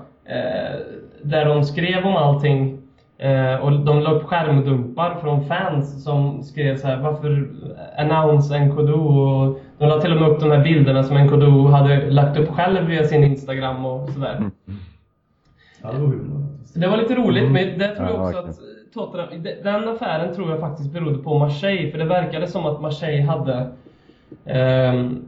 [1.24, 2.81] Där de skrev om allting
[3.22, 7.50] Eh, och de la upp skärmdumpar från fans som skrev så här varför
[7.98, 8.94] announce Nkodu?
[8.94, 12.50] Och de la till och med upp de här bilderna som Nkodu hade lagt upp
[12.50, 14.52] själv via sin Instagram och sådär.
[15.82, 15.90] Ja,
[16.76, 18.60] det var lite roligt, men det tror jag Ja, också att
[18.94, 22.82] Tottenham, de- den affären tror jag faktiskt berodde på Marseille, för det verkade som att
[22.82, 23.68] Marseille hade
[24.46, 25.26] ehm,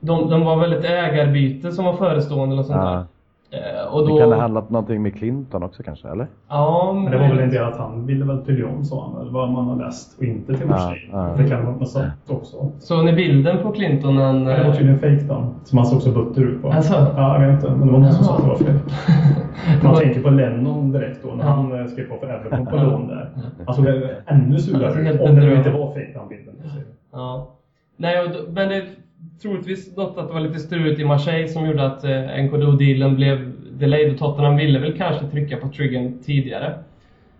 [0.00, 2.90] de, de var väl ett ägarbyte som var förestående eller sånt Ja.
[2.90, 3.04] där.
[3.54, 6.26] Eh, och då, Det kan ha handlat någonting med Clinton också kanske, eller?
[6.48, 9.24] Ja, Men det var väl en del att han ville väl till Lyon sa han
[9.24, 11.08] väl, vad man har läst, och inte till Marseille.
[11.12, 11.42] Ja, ja.
[11.42, 12.56] Det kan vara något sånt också.
[12.78, 14.44] Så ni bilden på Clinton, han...
[14.44, 16.68] Det var tydligen fake då, som han såg så butter ut på.
[16.70, 16.94] Alltså?
[17.16, 18.58] Ja, jag vet inte, men det var någon som sa att det var.
[18.58, 22.66] Det Man var- tänker på Lennon direkt då, när han eh, skrev på för Everton
[22.66, 23.30] på lån där.
[23.66, 23.86] Han såg
[24.26, 26.54] ännu surare ut, om det nu inte var fake den bilden.
[27.12, 27.50] Ja.
[27.96, 28.82] Nej, och då, men det
[29.42, 33.52] troligtvis något att det var lite struligt i Marseille som gjorde att eh, NKDO-dealen blev
[33.70, 36.78] delayed och Tottenham ville väl kanske trycka på triggern tidigare.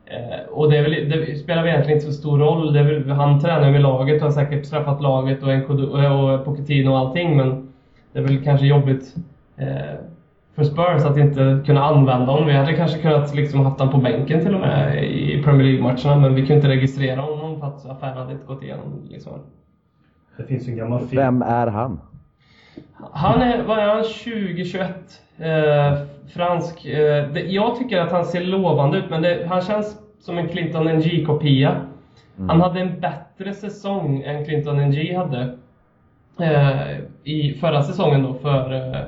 [0.07, 2.73] Eh, och det, är väl, det spelar väl egentligen inte så stor roll.
[2.73, 6.03] Det är väl, han tränar med laget och har säkert träffat laget och, Nkodu, och,
[6.03, 7.73] eh, och Pochettino och allting men
[8.13, 9.15] det är väl kanske jobbigt
[9.57, 9.95] eh,
[10.55, 12.47] för Spurs att inte kunna använda honom.
[12.47, 16.21] Vi hade kanske kunnat liksom haft honom på bänken till och med i Premier League-matcherna
[16.21, 19.03] men vi kunde inte registrera honom för att affären hade inte gått igenom.
[19.11, 19.33] Liksom.
[20.37, 21.23] Det finns en gammal film.
[21.23, 22.01] Vem är han?
[23.13, 24.85] Han är, vad är han, 20-21?
[25.39, 25.99] Eh,
[26.35, 26.87] fransk.
[26.87, 30.49] Eh, det, jag tycker att han ser lovande ut, men det, han känns som en
[30.49, 31.77] Clinton NG-kopia.
[32.49, 35.59] Han hade en bättre säsong än Clinton NG hade
[36.41, 39.05] eh, i förra säsongen då för eh,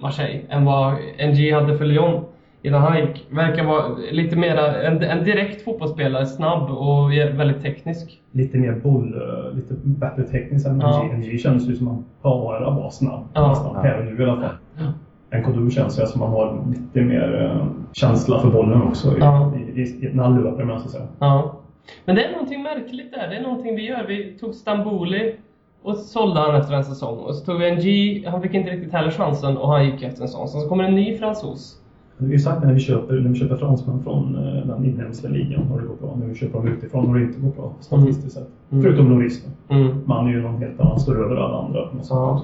[0.00, 2.24] Marseille, än vad NG hade för Lyon
[2.62, 3.26] innan han gick.
[3.30, 8.20] Verkar vara lite mera, en, en direkt fotbollsspelare, snabb och väldigt teknisk.
[8.32, 11.02] Lite mer boll, eh, lite bättre tekniskt än Ja.
[11.02, 11.16] NG.
[11.18, 12.04] NG känns ju som att han
[12.40, 13.24] bara var snabb.
[13.34, 13.48] Ja.
[13.48, 13.80] Nästan, Ja.
[13.80, 15.40] här och nu i alla fall.
[15.40, 19.20] Nkodu känns ju som att han har lite mer eh, känsla för bollen också i,
[19.20, 19.52] Ja.
[19.74, 21.06] i, i, när han löper med så att säga.
[21.18, 21.56] Ja.
[22.04, 23.28] Men det är någonting märkligt där.
[23.28, 24.04] Det är någonting vi gör.
[24.08, 25.34] Vi tog Stamboli
[25.82, 27.18] och sålde han efter en säsong.
[27.18, 30.02] Och så tog vi en G, han fick inte riktigt heller chansen och han gick
[30.02, 30.48] efter en sån.
[30.48, 31.76] Sen så kommer en ny fransos.
[32.20, 35.28] Vi har ju sagt när vi köper, när vi köper fransmän från eh, den inhemska
[35.28, 36.16] ligan har det gått bra.
[36.20, 38.48] När vi köper dem utifrån har det inte gått bra statistiskt sett.
[38.70, 38.84] Mm.
[38.84, 39.46] Förutom Loris.
[39.68, 40.02] Mm.
[40.06, 42.42] Man är ju någon helt annan, står över alla andra Ja.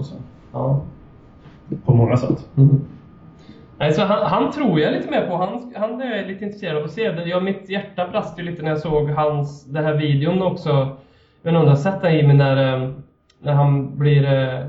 [0.53, 0.81] Ja.
[1.85, 2.49] På många sätt.
[2.57, 2.81] Mm.
[3.79, 5.37] Nej, så han, han tror jag lite mer på.
[5.37, 7.13] Han, han är lite intresserad av att se.
[7.13, 7.25] Det.
[7.25, 10.97] Jag, mitt hjärta brast ju lite när jag såg hans, den här videon också.
[11.43, 12.91] Jag har sett den Jimmy, när, eh,
[13.43, 14.67] när han blir eh,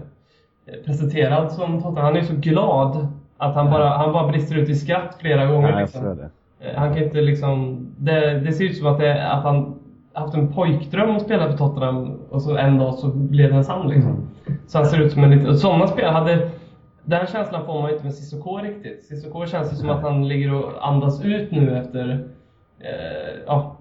[0.86, 2.06] presenterad som Tottenham.
[2.06, 5.72] Han är så glad att han bara, han bara brister ut i skratt flera gånger.
[5.72, 6.04] Nej, jag liksom.
[6.04, 6.30] det.
[6.60, 7.86] Eh, Han kan inte liksom...
[7.98, 9.80] Det, det ser ut som att, det, att han
[10.14, 13.90] haft en pojkdröm att spela för Tottenham och så en dag så blev den sann
[13.90, 14.28] liksom.
[14.68, 15.50] Så han ser ut som en liten...
[15.50, 16.50] och Sådana spelare hade...
[17.04, 19.04] Den känslan får man ju inte med Cissoko riktigt.
[19.04, 22.28] Cissoko känns ju som att han ligger och andas ut nu efter...
[22.80, 23.74] Eh, ja.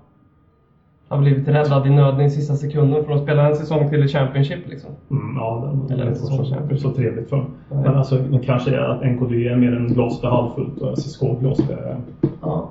[1.09, 4.09] Har blivit räddad i nöden i sista sekunden för att spela en säsong till i
[4.09, 4.91] Championship liksom.
[5.11, 7.47] Mm, ja, det Eller en säsong så, så trevligt för.
[7.69, 11.21] Men alltså, det kanske är att NKD är mer en glas för halvfullt och SSK
[11.41, 11.97] glas för
[12.43, 12.69] Ja.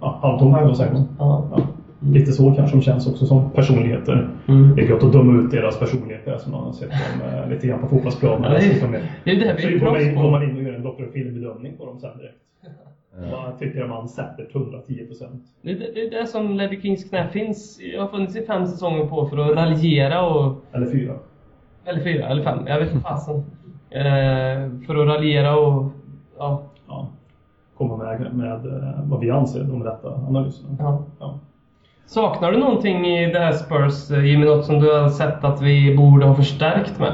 [0.00, 0.78] ja, halvtomt.
[1.18, 1.44] Ja.
[1.50, 1.60] Ja.
[2.12, 4.28] Lite så kanske de känns också som personligheter.
[4.48, 4.74] Mm.
[4.76, 7.66] Det är gött att döma ut deras personligheter som man har sett dem eh, lite
[7.66, 8.42] grann på fotbollsplanen.
[8.42, 10.22] Ja, det är- det är det vi så är går man proffs in, på.
[10.22, 11.04] går man in och gör en Dr.
[11.12, 12.36] Phil-bedömning på dem sen direkt.
[13.32, 15.42] Man tycker man sätter 110 procent.
[15.62, 17.78] Det, det, det är det som Ledley Kings knä finns.
[17.94, 20.54] Jag har funnits i fem säsonger på för att raljera och...
[20.72, 21.12] Eller fyra.
[21.84, 22.58] Eller fyra, eller fem.
[22.66, 23.42] Jag vet inte fasen.
[23.96, 25.92] Eh, för att raljera och...
[26.38, 26.62] Ja.
[26.88, 27.08] Ja.
[27.76, 30.76] Komma med, med eh, vad vi anser de rätta analyserna.
[30.78, 31.02] ja.
[31.20, 31.38] Ja.
[32.06, 34.46] Saknar du någonting i det här Spurs, eh, Jimmy?
[34.46, 37.12] Något som du har sett att vi borde ha förstärkt med?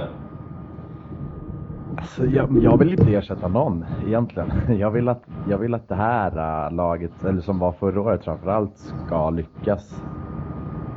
[1.96, 4.52] Alltså, jag, jag vill inte ersätta någon egentligen.
[4.78, 8.24] Jag vill att, jag vill att det här äh, laget, eller som var förra året
[8.24, 10.02] framförallt, ska lyckas.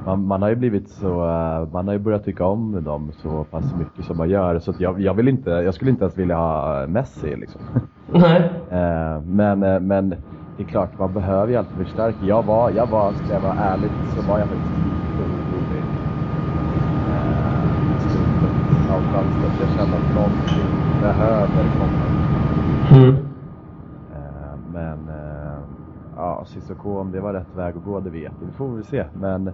[0.06, 3.44] Man, man har ju blivit så, äh, man har ju börjat tycka om dem så
[3.44, 4.60] pass mycket som man gör.
[4.60, 7.62] Så att jag, jag vill inte, jag skulle inte ens vilja ha Messi liksom.
[8.12, 8.52] Nej.
[8.70, 10.10] Eh, men, eh, men
[10.58, 12.18] det är klart, man behöver ju alltid förstärka.
[12.26, 15.84] Jag var, jag var, ska jag vara ärlig, så var jag faktiskt lite orolig.
[17.10, 17.46] Eh,
[18.96, 19.60] av fönstret.
[19.60, 22.06] Jag kände att någonting behöver komma.
[22.92, 23.16] Mm.
[24.16, 25.60] Eh, men eh,
[26.16, 28.46] ja, Cissoko, om det var rätt väg att gå, det vet vi.
[28.46, 29.06] Det får vi se.
[29.14, 29.52] Men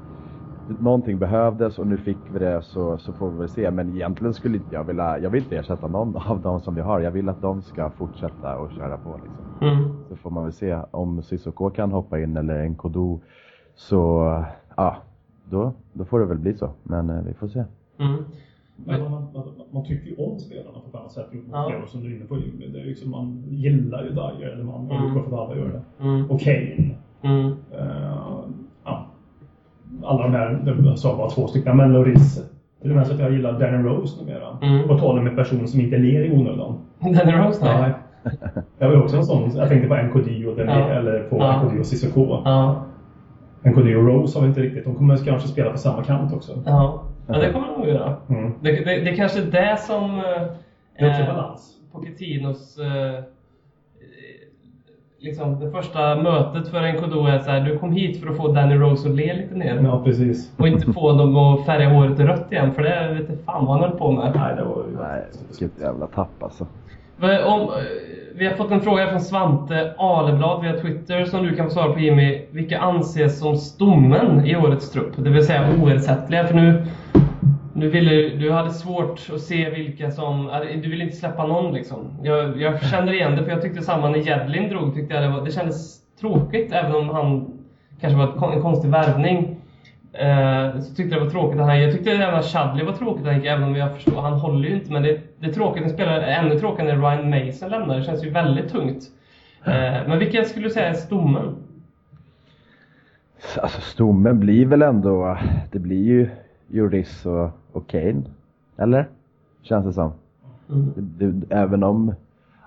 [0.80, 3.72] någonting behövdes och nu fick vi det så, så får vi väl se.
[3.72, 6.82] Men egentligen skulle inte jag vilja, jag vill inte ersätta någon av dem som vi
[6.82, 7.00] har.
[7.00, 9.68] Jag vill att de ska fortsätta och köra på liksom.
[9.68, 9.90] Mm.
[10.10, 13.18] Så får man väl se om Cissoko kan hoppa in eller Nkodu.
[13.76, 13.98] Så
[14.78, 14.96] ja,
[15.50, 16.70] då, då får det väl bli så.
[16.84, 17.64] Men eh, vi får se.
[18.00, 18.24] Mm.
[18.86, 21.34] Men man, man, man tycker ju om spelarna på ett annat sätt.
[21.34, 21.82] Mot Ja.
[21.88, 22.36] som du är inne på.
[22.36, 25.06] Det är liksom, man gillar ju Dyer, eller man Mm.
[25.08, 25.68] utgår från att alla gör
[26.00, 26.04] det.
[26.08, 26.32] Mm.
[26.32, 26.96] Och Kane.
[27.22, 27.52] Mm.
[27.72, 28.41] Eh,
[30.04, 32.48] alla de här, jag sa bara två stycken, men Loris.
[32.82, 34.58] Till och med så att jag gillar Danny Rose numera.
[34.62, 34.88] Mm.
[34.88, 36.78] På tal om en person som inte ler i onödan.
[37.00, 37.66] Danny Rose?
[37.66, 37.82] Nej.
[37.82, 37.94] Nej.
[38.80, 40.89] Jag var också en sån, jag tänkte på NKD och Dene, Ja.
[40.89, 41.64] eller på Ja.
[41.64, 42.42] NKD och Cissoko.
[42.46, 42.84] Ja.
[43.64, 46.52] NKD och Rose har vi inte riktigt, de kommer kanske spela på samma kant också.
[46.66, 47.04] Ja.
[47.28, 48.16] ja, det kommer de nog göra.
[48.30, 48.54] Mm.
[48.62, 50.18] Det, det, det är kanske är det som...
[50.98, 51.74] Det är också eh, balans.
[51.92, 52.78] Pochettinos...
[52.78, 53.24] Eh,
[55.22, 58.48] liksom det första mötet för NKDO är så här, du kom hit för att få
[58.48, 59.82] Danny Rose att le lite ner.
[59.84, 60.52] Ja, precis.
[60.58, 63.80] Och inte få dem att färga håret rött igen, för det vet inte fan vad
[63.80, 64.32] han höll på med.
[64.36, 64.98] Nej, det var ju...
[65.02, 66.68] Nej, vilket jävla tapp alltså.
[67.46, 67.68] Om, eh,
[68.36, 71.94] vi har fått en fråga från Svante Aleblad via Twitter som du kan få svara
[71.94, 72.42] på Jimmy.
[72.52, 75.14] Vilka anses som stommen i årets trupp?
[75.16, 76.48] Det vill säga oersättliga.
[76.48, 76.86] För nu,
[77.74, 80.50] nu ville, du hade svårt att se vilka som...
[80.50, 81.98] Alltså, du ville inte släppa någon liksom.
[82.24, 84.96] Jag, jag känner igen det för jag tyckte samma när Jedlin drog.
[84.96, 87.54] Tyckte jag det, var, det kändes tråkigt även om han
[88.02, 89.56] kanske var en konstig värvning.
[90.14, 92.94] Eh, så tyckte jag det var tråkigt att han Jag tyckte även att Chadley var
[92.94, 94.92] tråkigt att han även om jag förstår, han håller ju inte.
[94.92, 97.98] Men det, det är tråkigt, en spelare, ännu tråkigare när Ryan Mason lämnar.
[97.98, 99.04] Det känns ju väldigt tungt.
[99.66, 101.56] Eh, men vilken skulle du säga är stommen?
[103.62, 105.38] Alltså stommen blir väl ändå,
[105.72, 106.30] det blir ju
[106.72, 108.22] Juris och, och Kane.
[108.78, 109.08] Eller?
[109.62, 110.12] Känns det som.
[110.70, 110.92] Mm.
[110.96, 112.14] Det, det, även om,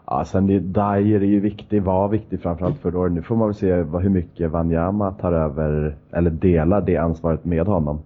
[0.06, 3.12] ja sen det, Dyer är ju viktig, var viktig framförallt förra året.
[3.12, 7.44] Nu får man väl se vad, hur mycket Wanyama tar över, eller delar det ansvaret
[7.44, 7.98] med honom.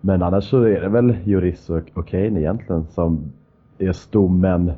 [0.00, 3.32] Men annars så är det väl Juris och, och Kane egentligen som
[3.78, 4.72] är stommen,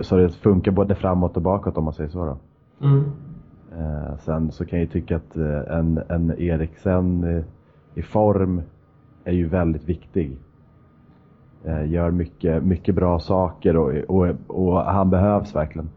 [0.00, 2.36] så det funkar både framåt och bakåt om man säger så då.
[2.86, 3.04] Mm.
[3.78, 7.44] Eh, sen så kan jag ju tycka att eh, en, en Eriksen
[7.94, 8.62] i form
[9.24, 10.36] är ju väldigt viktig.
[11.64, 15.88] Eh, gör mycket, mycket bra saker och, och, och han behövs verkligen.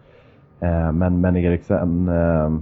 [0.60, 2.58] Eh, men, men Eriksen eh,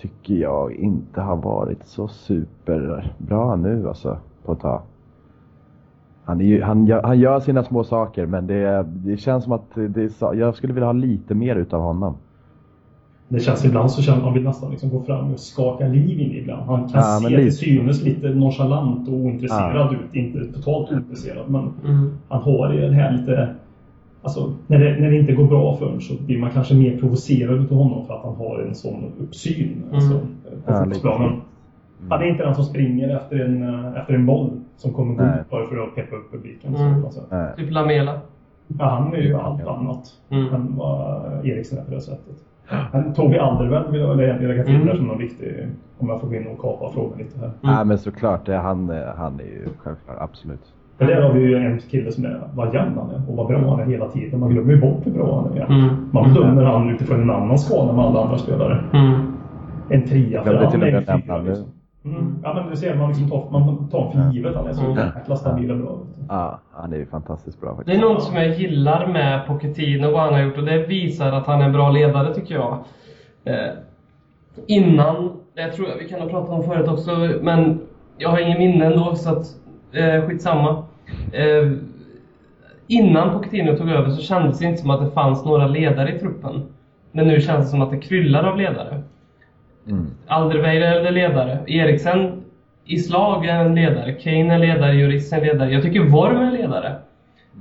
[0.00, 4.82] tycker jag inte har varit så superbra nu alltså på ett tag.
[6.24, 9.52] Han, är ju, han, gör, han gör sina små saker men det, det känns som
[9.52, 12.16] att det jag skulle vilja ha lite mer utav honom.
[13.28, 16.32] Det känns ibland så känner man vill nästan liksom gå fram och skaka liv in
[16.32, 16.62] ibland.
[16.66, 19.92] Han kan Ja, se till synes lite nonchalant och ointresserad Ja.
[19.92, 20.14] ut.
[20.14, 22.10] Inte totalt ointresserad men Mm.
[22.28, 23.48] han har det här lite...
[24.22, 26.98] Alltså, när det, när det inte går bra för honom så blir man kanske mer
[26.98, 30.26] provocerad utav honom för att han har en sån uppsyn alltså, Mm.
[30.64, 31.30] på Ja, fotbollsplanen.
[31.30, 31.42] lite.
[32.08, 35.24] Han är inte den som springer efter en, eh, efter en boll som kommer gå
[35.24, 36.76] ut bara för att peppa upp publiken.
[36.76, 37.04] Så, Mm.
[37.48, 38.20] Eh, Typ Lamela.
[38.78, 40.54] Ja, han är ju allt annat Mm.
[40.54, 42.36] än vad Eriksen är på det sättet.
[42.92, 44.86] Men Tobbe Alderweireld vill jag lägga lägga till Mm.
[44.86, 45.66] där som någon viktig,
[45.98, 47.50] om jag får gå in och kapa frågan lite här.
[47.60, 50.72] Nej men såklart, det, han, eh, han är ju självklart, absolut.
[50.98, 53.46] För där har vi ju en kille som är, vad jämn han är och vad
[53.46, 54.40] bra han är hela tiden.
[54.40, 55.66] Man glömmer ju bort hur bra han är.
[55.66, 55.96] Mm.
[56.10, 58.84] Man bedömer han utifrån en annan skala med alla andra spelare.
[58.92, 59.32] Mm.
[59.88, 61.66] En trea för han är en fyra liksom.
[62.06, 62.38] Mm.
[62.42, 65.06] Ja men du ser, man, liksom tar, man tar för givet han är så Mm.
[65.16, 65.98] jäkla stabil och bra.
[66.28, 67.98] Ja, han är ju fantastiskt bra Det faktiskt.
[67.98, 71.32] är något som jag gillar med Pochettino och vad han har gjort och det visar
[71.32, 72.78] att han är en bra ledare tycker jag.
[73.44, 73.70] Eh,
[74.66, 77.10] innan, det tror jag vi kan ha pratat om förut också,
[77.42, 77.80] men
[78.18, 79.46] jag har ingen minne ändå så att
[79.92, 80.82] eh, skitsamma.
[81.32, 81.72] Eh,
[82.86, 86.18] innan Pochettino tog över så kändes det inte som att det fanns några ledare i
[86.18, 86.62] truppen.
[87.12, 89.02] Men nu känns det som att det kryllar av ledare.
[89.88, 90.06] Mm.
[90.26, 91.58] Alderweireld är ledare.
[91.66, 92.32] Eriksen
[92.84, 94.12] i slag är en ledare.
[94.12, 94.94] Kane är ledare.
[94.94, 95.70] Juris är ledare.
[95.70, 96.94] Jag tycker Worm är ledare.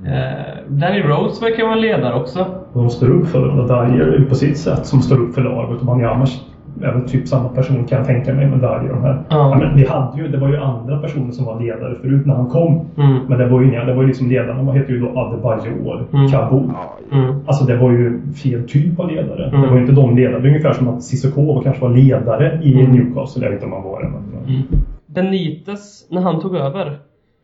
[0.05, 2.45] Eh, Danny Rose verkar vara en ledare också.
[2.73, 3.67] Och de står upp för det.
[3.67, 5.79] Dyer på sitt sätt som står upp för laget.
[5.79, 6.41] Och Banyamas
[6.81, 9.23] är väl typ samma person kan jag tänka mig med och de här.
[9.29, 9.57] Ja.
[9.59, 12.49] men vi hade ju, det var ju andra personer som var ledare förut när han
[12.49, 12.85] kom.
[12.97, 13.17] Mm.
[13.27, 16.27] Men det var ju det var ju liksom ledarna, vad heter ju då Adebayor, Mm.
[16.27, 16.69] Kabul.
[17.11, 17.35] Mm.
[17.45, 19.47] Alltså det var ju fel typ av ledare.
[19.47, 19.61] Mm.
[19.61, 20.39] Det var ju inte de ledare.
[20.39, 22.91] Det är ungefär som att Cissoko kanske var ledare i Mm.
[22.91, 23.43] Newcastle.
[23.43, 24.09] Jag vet inte om han var det.
[24.09, 24.63] Men...
[25.05, 26.97] Benitez, när han tog över.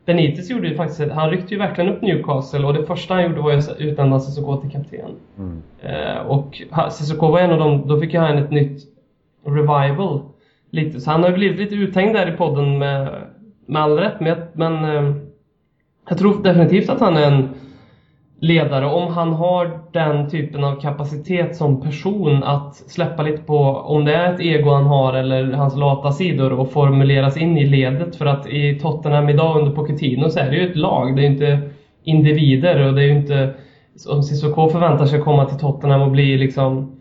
[0.05, 3.41] Benitez gjorde ju faktiskt, han ryckte ju verkligen upp Newcastle och det första han gjorde
[3.41, 5.11] var ju att utnämna Cissoko till kapten.
[5.38, 5.61] Mm.
[5.82, 6.61] Eh, och
[6.91, 8.82] Cissoko var en av dem, då fick ju han ett nytt
[9.45, 10.21] revival.
[10.71, 10.99] Lite.
[10.99, 13.09] Så han har blivit lite uthängd där i podden med,
[13.65, 14.19] med all rätt.
[14.19, 15.15] Men, jag- men eh,
[16.09, 17.49] jag tror definitivt att han är en
[18.39, 18.85] ledare.
[18.85, 24.13] Om han har den typen av kapacitet som person att släppa lite på om det
[24.13, 28.15] är ett ego han har eller hans lata sidor och formuleras in i ledet.
[28.15, 31.15] För att i Tottenham idag under Pochettino så är det ju ett lag.
[31.15, 31.69] Det är ju inte
[32.03, 33.53] individer och det är ju inte
[34.09, 36.91] om Cissoko förväntar sig komma till Tottenham och bli liksom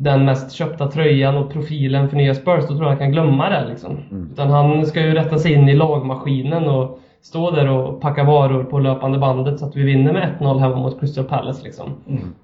[0.00, 3.50] den mest köpta tröjan och profilen för nya Spurs, då tror jag han kan glömma
[3.50, 3.68] det.
[3.68, 3.98] Liksom.
[4.32, 8.64] Utan han ska ju rätta sig in i lagmaskinen och stå där och packa varor
[8.64, 11.64] på löpande bandet så att vi vinner med 1-0 hemma mot Crystal Palace.
[11.64, 11.90] Liksom.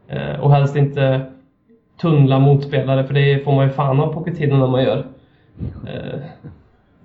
[0.09, 1.27] Eh, och helst inte
[2.01, 5.07] tunnla motspelare, för det får man ju fan av Pochettino när man gör.
[5.87, 6.21] Eh,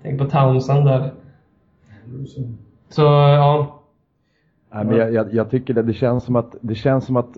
[0.02, 1.10] tänk på Townsend där.
[2.88, 3.80] Så ja.
[4.74, 7.36] Nej, men jag, jag, jag tycker det, det känns som att, det känns som att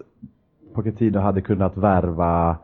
[0.75, 2.57] Pochettino hade kunnat värva,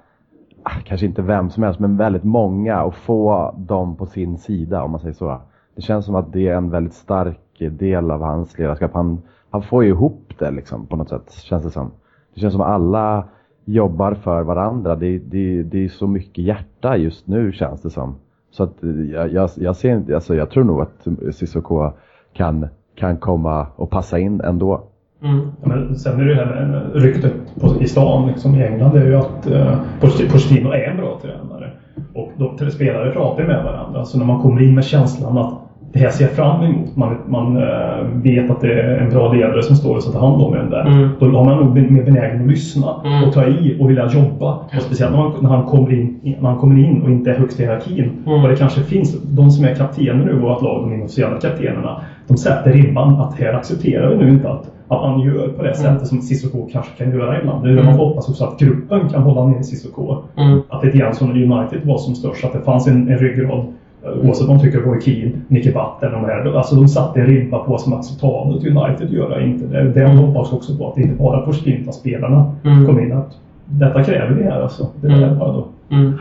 [0.62, 4.82] Ah, kanske inte vem som helst, men väldigt många och få dem på sin sida
[4.82, 5.40] om man säger så.
[5.74, 8.94] Det känns som att det är en väldigt stark del av hans ledarskap.
[8.94, 11.90] Han, han får ju ihop det liksom på något sätt, känns det som.
[12.34, 13.24] Det känns som att alla
[13.64, 14.96] jobbar för varandra.
[14.96, 18.14] Det, det, det är så mycket hjärta just nu känns det som.
[18.50, 18.76] Så att
[19.12, 21.90] jag, jag, jag, ser, alltså jag tror nog att Cissoko
[22.32, 24.89] kan, kan komma och passa in ändå.
[25.22, 25.40] Mm.
[25.62, 29.06] Ja, men sen är det ju här ryktet på, i stan liksom, i England är
[29.06, 31.70] ju att eh, Pochettino är en bra tränare.
[32.14, 34.04] Och de spelare pratar med varandra.
[34.04, 35.54] Så när man kommer in med känslan att
[35.92, 36.96] det här ser jag fram emot.
[36.96, 40.26] Man, man eh, vet att det är en bra ledare som står och ska ta
[40.26, 40.86] hand om en där.
[40.86, 41.08] Mm.
[41.20, 43.24] Då har man nog mer benägen att lyssna Mm.
[43.24, 44.54] och ta i och vilja jobba.
[44.54, 47.34] Och speciellt när, man, när, han kommer in, när han kommer in och inte är
[47.38, 48.10] högst i hierarkin.
[48.26, 48.42] Mm.
[48.42, 52.36] Och det kanske finns, de som är kaptener nu, vårt lag, de inofficiella kaptenerna, de
[52.36, 56.06] sätter ribban att här accepterar vi nu inte att, att man gör på det sättet
[56.08, 57.64] som Cissoko kanske kan göra ibland.
[57.64, 58.06] Det är det man Mm.
[58.06, 60.16] hoppas också att gruppen kan hålla ner Cissoko.
[60.36, 60.60] Mm.
[60.68, 63.18] Att det är grann som när United var som störst, att det fanns en, en
[63.18, 63.58] ryggrad
[64.04, 66.56] eh, Oavsett om man tycker Roy Keane, Nicky Butt de här.
[66.56, 68.64] Alltså de satte en ribba på vad som är acceptabelt.
[68.66, 69.82] United gör inte det.
[69.92, 70.16] Det Mm.
[70.18, 72.86] hoppas också på att det inte bara Pochettino utan spelarna Mm.
[72.86, 74.86] kommer in att detta kräver vi här alltså.
[75.00, 75.38] Det är Mm.
[75.38, 75.66] bara då.
[75.90, 76.12] Mm.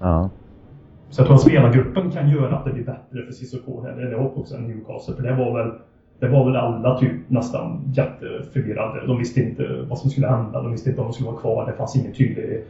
[0.00, 0.28] Ja.
[1.10, 3.96] Så jag tror att spelargruppen kan göra att det blir bättre för Cissoko här.
[3.96, 5.14] Det är också än Newcastle.
[5.14, 5.72] För det var väl
[6.20, 9.06] det var väl alla typ nästan jätteförvirrade.
[9.06, 10.62] De visste inte vad som skulle hända.
[10.62, 11.66] De visste inte om de skulle vara kvar.
[11.66, 12.62] Det fanns ingen tydlig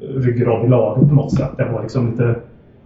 [0.00, 1.50] ryggrad i laget på något sätt.
[1.56, 2.34] Det var liksom lite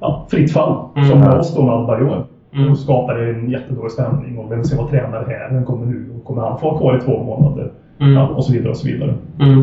[0.01, 0.85] ja, fritt fall.
[0.97, 1.09] Mm.
[1.09, 2.25] Som med oss då med Adebayor.
[2.55, 2.71] Mm.
[2.71, 4.39] Och skapade en jättedålig stämning.
[4.39, 5.51] Och vem ska vara tränare här?
[5.51, 6.13] Vem kommer nu?
[6.17, 7.71] Och kommer han få vara kvar i två månader?
[7.99, 8.13] Mm.
[8.13, 9.15] Ja, och så vidare och så vidare.
[9.41, 9.63] Mm.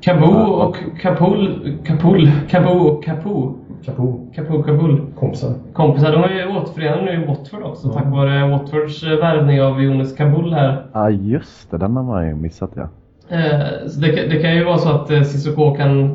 [0.00, 3.52] Kaboo och Kapul, Kapul, Kaboo och Kapu,
[3.84, 5.00] Capo, Kapu Kabul.
[5.18, 5.52] kompisar.
[5.72, 7.92] Kompisar, de är ju återförenade nu i Watford också Ja.
[7.94, 10.86] tack vare Watfords eh, värvning av Jonas Kabul här.
[10.92, 12.88] Ja just det, den har man ju missat ja.
[13.36, 16.10] Eh, Så det, kan- det kan ju vara så att eh, kan eh,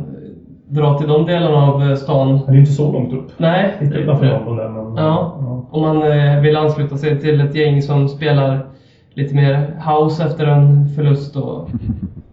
[0.68, 2.40] dra till de delarna av eh, stan.
[2.46, 3.32] Det är ju inte så långt upp.
[3.38, 4.96] Nej, Lite utanför London där men...
[5.04, 5.38] Ja.
[5.72, 8.66] Om man eh, vill ansluta sig till ett gäng som spelar
[9.14, 11.70] lite mer house efter en förlust och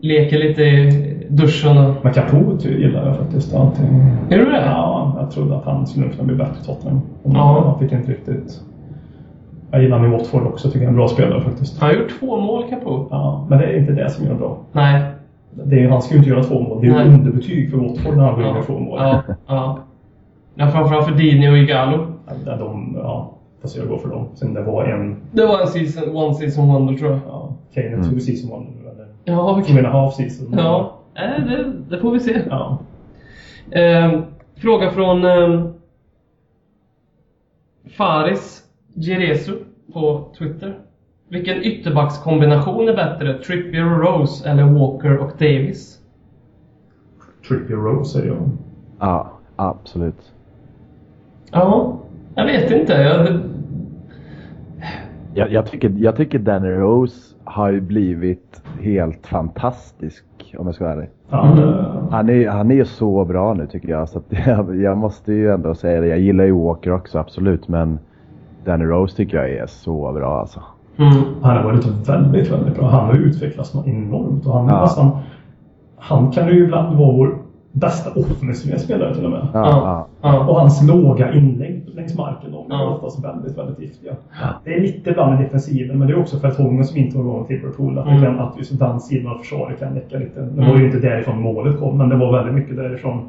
[0.00, 1.76] leker lite i duschen.
[1.76, 2.62] Och...
[2.62, 3.54] Ty- gillar jag faktiskt.
[3.54, 3.86] Allting.
[4.30, 4.64] Gör du det?
[4.66, 7.00] Ja, jag trodde att han skulle kunna bli bättre i Tottenham.
[7.22, 7.62] Ja.
[7.66, 8.60] Han fick inte riktigt...
[9.70, 10.68] Jag gillar honom i Watford också.
[10.68, 11.80] Tycker jag är en bra spelare faktiskt.
[11.80, 13.06] Han har gjort två mål, Capo.
[13.10, 14.58] Ja, men det är inte det som gör bra.
[14.72, 15.02] Nej.
[15.64, 16.80] Det är, han ska ju inte göra två mål.
[16.80, 18.98] Det är ju underbetyg för Watford när han och gör två mål.
[19.00, 19.78] Ja, ja.
[20.54, 22.06] ja framförallt för Dini och Igalo.
[22.46, 24.26] Ja, de, ja, fast jag går för dem.
[24.34, 25.16] Sen det var en...
[25.32, 27.20] Det var en season, one season wonder tror jag.
[27.28, 28.80] Ja, Kane som vanligt nu.
[28.80, 28.81] Eller
[29.24, 30.54] Ja, two and a half season.
[30.58, 32.42] Ja, äh, det, det får vi se.
[32.50, 32.78] ja.
[33.70, 34.20] Eh,
[34.56, 35.66] fråga från eh,
[37.96, 38.62] Faris
[38.94, 39.52] Geresu
[39.92, 40.78] på Twitter.
[41.28, 43.38] Vilken ytterbackskombination är bättre?
[43.38, 45.98] Trippier och Rose eller Walker och Davis?
[47.48, 48.50] Trippier Rose säger jag.
[48.98, 50.32] Ja, absolut.
[51.50, 51.98] Ja,
[52.34, 52.92] jag vet inte.
[52.92, 53.40] Jag, det,
[55.34, 60.24] Jag, jag, tycker, jag tycker Danny Rose har ju blivit helt fantastisk
[60.58, 61.08] om jag ska vara ärlig.
[61.32, 61.56] Mm.
[61.56, 64.08] det- Han är, han är så bra nu tycker jag.
[64.08, 66.06] Så att jag, jag måste ju ändå säga det.
[66.06, 67.68] Jag gillar ju Walker också absolut.
[67.68, 67.98] Men
[68.64, 70.62] Danny Rose tycker jag är så bra alltså.
[70.96, 71.12] mm,
[71.42, 72.88] Han har varit väldigt, väldigt bra.
[72.88, 74.46] Han har ju utvecklats enormt.
[74.46, 74.80] Och han, är Ja.
[74.80, 75.10] nästan,
[75.96, 77.38] han kan ju ibland vara vår
[77.72, 79.40] bästa offensiva spelare till och med.
[79.54, 80.06] Ja, Ja.
[80.22, 80.38] ja.
[80.44, 80.60] Och ja.
[80.60, 82.88] hans låga inlägg längs marken, de är Ja.
[82.94, 84.12] oftast väldigt, väldigt giftiga.
[84.64, 87.16] Det är lite ibland i defensiven, men det är också för att Hången som inte
[87.18, 88.22] var igång till Liverpool, att, det Mm.
[88.24, 90.40] kan, att just den sidan av försvaret kan läcka lite.
[90.40, 93.20] Det var ju inte därifrån målet kom, men det var väldigt mycket därifrån.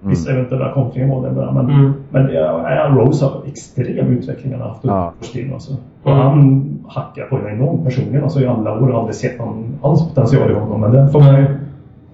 [0.00, 1.52] Vissa eventuella kontringar var det bara.
[1.52, 1.92] Men, Mm.
[2.10, 5.12] men det är, Rose har extrem utveckling han har haft Ja.
[5.14, 5.72] upp Pochettino, alltså.
[6.02, 6.22] Och Mm.
[6.22, 8.78] han hackar på det enormt personligen alltså, i alla år.
[8.88, 10.80] Jag har aldrig sett någon alls potential i honom.
[10.80, 11.46] Men det får man ju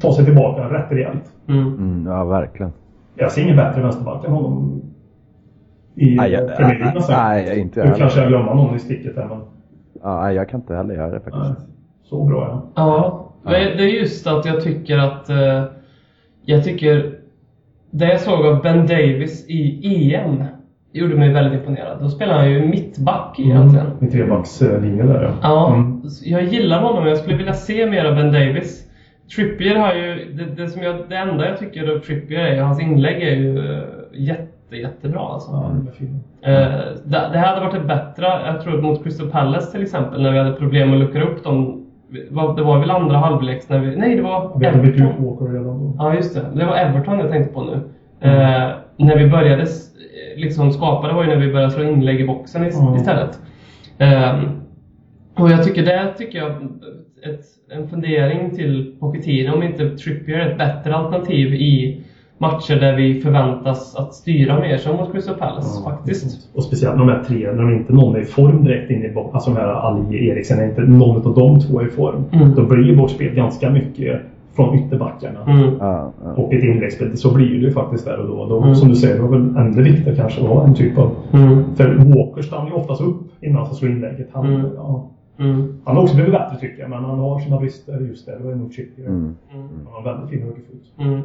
[0.01, 1.31] ta sig tillbaka rätt rejält.
[1.49, 1.67] Mm.
[1.67, 2.73] Mm, ja verkligen.
[3.15, 4.81] Jag ser ingen bättre vänsterback än honom
[5.95, 9.17] i Nej, jag- Premier League nej, inte jag Nu kanske jag glömmer någon i sticket
[9.17, 9.39] här, men
[10.03, 11.45] Ja, nej, jag kan inte heller göra det faktiskt.
[11.45, 11.55] nej,
[12.05, 12.63] så bra är han.
[12.75, 15.31] Ja, men det är just att jag tycker att...
[15.31, 15.65] Eh,
[16.45, 17.15] jag tycker...
[17.91, 20.45] Det jag såg av Ben Davis i EM
[20.93, 21.99] gjorde mig väldigt imponerad.
[22.01, 23.87] Då spelade han ju mittback egentligen.
[23.99, 25.31] Med trebackslinje där ja.
[25.43, 26.01] Ja, Mm.
[26.25, 27.07] jag gillar honom.
[27.07, 28.84] Jag skulle vilja se mer av Ben Davis.
[29.37, 30.33] Trippier har ju...
[30.33, 33.59] Det, det, som jag, det enda jag tycker av Trippier är hans inlägg är ju
[33.59, 35.51] eh, jätte, jättebra alltså.
[36.43, 36.53] Eh,
[37.05, 40.39] det, det hade varit ett bättre, jag tror mot Crystal Palace till exempel, när vi
[40.39, 41.81] hade problem att luckra upp dem.
[42.57, 43.97] Det var väl andra halvleks när vi...
[43.97, 45.25] Nej, det var Vi Everton.
[45.25, 45.95] Walker redan då.
[45.99, 46.47] Ja, just det.
[46.55, 47.73] Det var Everton jag tänkte på nu.
[48.21, 49.67] Eh, när vi började
[50.37, 52.95] liksom skapade var ju när vi började slå inlägg i boxen Mm.
[52.95, 53.41] istället.
[53.99, 54.41] Ehm,
[55.39, 56.51] och jag tycker det tycker jag
[57.31, 57.41] ett,
[57.77, 62.01] en fundering till Pochettino om inte Trippier är ett bättre alternativ i
[62.39, 66.51] matcher där vi förväntas att styra mer som mot Crystal Palace Ja, faktiskt.
[66.55, 69.11] Och speciellt de här tre, när de inte någon är i form direkt in i
[69.11, 69.35] box.
[69.35, 72.25] Alltså de här Ali Eriksen, när inte någon av de två är i form.
[72.33, 72.55] Mm.
[72.55, 74.21] Då blir ju vårt spel ganska mycket
[74.57, 75.41] från ytterbackarna.
[75.47, 75.75] Mm.
[75.81, 76.33] Ja, ja.
[76.33, 77.17] Och ett inläggsspel.
[77.17, 78.47] Så blir det ju faktiskt där och då.
[78.47, 78.75] då Mm.
[78.75, 81.11] Som du säger, det var väl ännu viktigare kanske att ha en typ av...
[81.33, 81.75] Mm.
[81.77, 84.29] För Walker stannar ju oftast upp innan han slår inlägget.
[84.33, 84.67] Han, Mm.
[84.77, 85.75] ja, Mm.
[85.85, 88.39] han har också blivit bättre tycker jag, men han har sina brister just där.
[88.39, 89.07] Det var nog Trippier.
[89.09, 89.35] Mm.
[89.55, 89.69] Mm.
[89.85, 90.93] Han har väldigt fin högerfot.
[90.99, 91.21] Mm.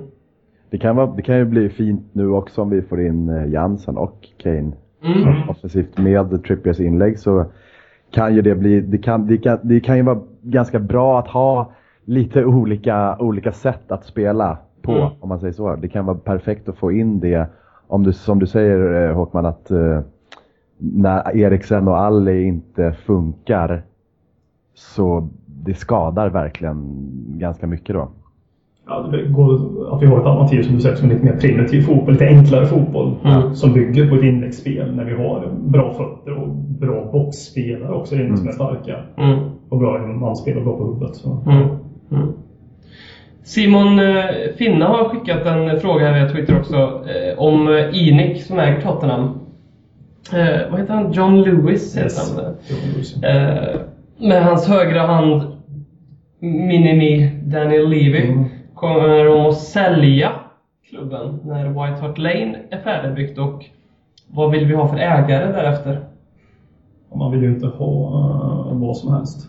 [0.69, 3.47] Det, kan vara, det kan ju bli fint nu också om vi får in eh,
[3.49, 4.71] Jansen och Kane
[5.03, 5.49] Mm.
[5.49, 7.45] offensivt med Trippiers inlägg så
[8.11, 11.27] kan ju det bli, det kan, det kan, det kan ju vara ganska bra att
[11.27, 11.71] ha
[12.05, 15.07] lite olika, olika sätt att spela på Mm.
[15.19, 15.75] om man säger så.
[15.75, 17.47] Det kan vara perfekt att få in det
[17.87, 19.99] om du, som du säger eh, Håkman att eh,
[20.77, 23.81] när Eriksen och Ali inte funkar
[24.79, 26.83] så det skadar verkligen
[27.37, 28.09] ganska mycket då.
[28.87, 29.53] Ja, det går,
[29.95, 32.27] att vi har ett alternativ som du säger som är lite mer primitiv fotboll, lite
[32.27, 33.15] enklare fotboll.
[33.25, 33.55] Mm.
[33.55, 38.37] Som bygger på ett inläggsspel när vi har bra fötter och bra boxspelare också inne
[38.37, 38.95] som är starka.
[39.17, 39.39] Mm.
[39.69, 41.15] Och bra manspel och bra på huvudet.
[41.15, 41.37] Så.
[41.45, 41.67] Mm.
[42.11, 42.33] Mm.
[43.43, 44.25] Simon eh,
[44.57, 48.81] Finna har skickat en fråga här via Twitter också eh, om eh, Inik som äger
[48.81, 49.23] Tottenham.
[50.33, 51.11] Eh, vad heter han?
[51.11, 52.35] John Lewis heter Yes.
[53.23, 53.23] han.
[53.23, 53.79] Eh,
[54.19, 55.57] med hans högra hand
[56.39, 58.45] Minimi Daniel Levy Mm.
[58.75, 60.31] kommer de att sälja
[60.89, 63.65] klubben när White Hart Lane är färdigbyggt och
[64.27, 65.99] vad vill vi ha för ägare därefter?
[67.13, 68.09] Man vill ju inte ha
[68.71, 69.47] uh, vad som helst.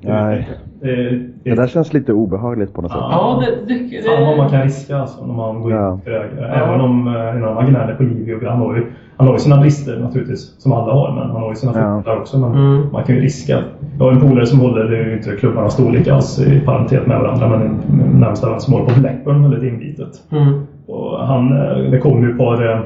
[0.00, 0.48] Nej.
[0.80, 3.00] Det, det, Det där känns lite obehagligt på något sätt.
[3.10, 5.92] Ja, det, det, det, Fan vad man kan riska alltså, när man går Ja.
[5.92, 6.10] in för.
[6.38, 6.44] Ja.
[6.46, 8.86] Även om eh, en annan Agnelli på Livio, han har, ju,
[9.16, 11.96] han har ju sina brister naturligtvis, som alla har, men han har ju sina Ja.
[12.02, 12.38] fördelar också.
[12.38, 12.92] Men Mm.
[12.92, 13.58] man kan ju riska.
[13.98, 17.06] Jag har en polare som håller, det är ju inte klubbarnas storlek alls i paritet
[17.06, 20.22] med varandra, men en närmsta vän som håller på Blackburn väldigt inbitet.
[20.32, 20.60] Mm.
[20.86, 22.80] Och han, eh, det kom ju ett par eh,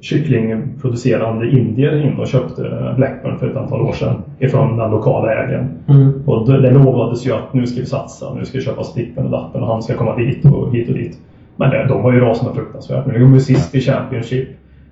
[0.00, 5.68] kycklingproducerande indier in och köpte Blackburn för ett antal år sedan ifrån den lokala ägaren.
[5.88, 6.12] Mm.
[6.26, 9.24] Och det, det lovades ju att nu ska vi satsa, nu ska vi köpa stippen
[9.24, 11.18] och dappen och han ska komma dit och hit och dit.
[11.56, 13.06] Men det, de har ju rasat något fruktansvärt.
[13.06, 14.48] Nu är de ju sist i Championship.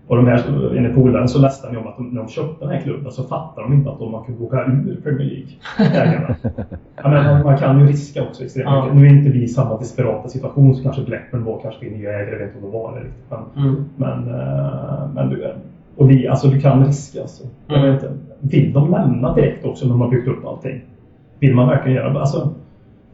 [0.06, 2.64] Och de här, enligt polaren så läste han ju om att de, när de köpte
[2.64, 5.48] den här klubben så fattar de inte att de man kunde åka ur Premier League.
[6.96, 8.88] Ja, men man, kan ju riska också extremt Ja.
[8.94, 12.10] Nu är inte vi i samma desperata situation som kanske Blackburn var, kanske vi nya
[12.12, 13.24] ägare, jag vet inte om de var det riktigt.
[13.30, 13.84] Men, Mm.
[13.96, 15.52] men, eh, men du,
[15.96, 17.20] och vi, alltså, du kan riska.
[17.20, 17.44] Alltså.
[17.66, 17.92] Jag Mm.
[17.94, 18.14] vet inte.
[18.40, 20.80] Vill de lämna direkt också när de har byggt upp allting?
[21.38, 22.20] Vill man verkligen göra det?
[22.20, 22.48] Alltså,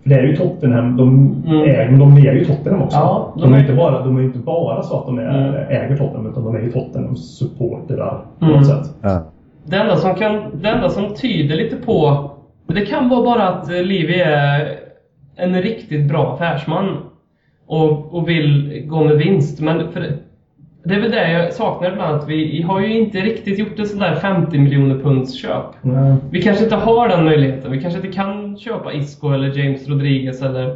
[0.02, 1.08] för det är ju Tottenham, de,
[1.46, 1.62] Mm.
[1.62, 2.96] äger, de är ju Tottenham också.
[2.98, 5.18] Ja, de de, är är- inte bara, de är ju inte bara så att de
[5.18, 5.54] är, Mm.
[5.54, 8.56] äger Tottenham, utan de är ju Tottenhams supportrar på Mm.
[8.56, 8.94] något sätt.
[9.02, 9.22] Ja.
[9.64, 12.30] Det enda, som kan, det enda som tyder lite på...
[12.66, 14.68] Det kan vara bara att Livi är
[15.36, 16.96] en riktigt bra affärsman
[17.66, 19.60] och, och vill gå med vinst.
[19.60, 20.06] Men för,
[20.82, 23.88] det är väl det jag saknar ibland, att vi har ju inte riktigt gjort ett
[23.88, 25.64] sånt där 50 miljoner punds köp.
[25.82, 26.16] Nej.
[26.30, 27.72] Vi kanske inte har den möjligheten.
[27.72, 30.68] Vi kanske inte kan köpa Isco eller James Rodriguez eller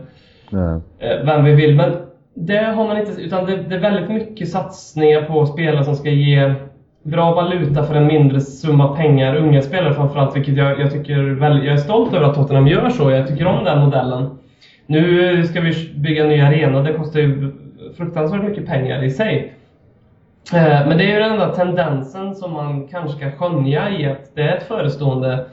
[0.98, 1.76] eh, vem vi vill.
[1.76, 1.92] Men
[2.34, 6.10] det har man inte, utan det, det är väldigt mycket satsningar på spelare som ska
[6.10, 6.54] ge
[7.02, 9.36] bra valuta för en mindre summa pengar.
[9.36, 12.90] Unga spelare framförallt, vilket jag, jag tycker väl, jag är stolt över att Tottenham gör
[12.90, 13.10] så.
[13.10, 14.38] Jag tycker om den modellen.
[14.86, 16.82] Nu ska vi bygga en ny arena.
[16.82, 17.52] Det kostar ju
[17.96, 19.54] fruktansvärt mycket pengar i sig.
[20.52, 24.34] Eh, men det är ju den enda tendensen som man kanske kan skönja i att
[24.34, 25.44] det är ett förestående,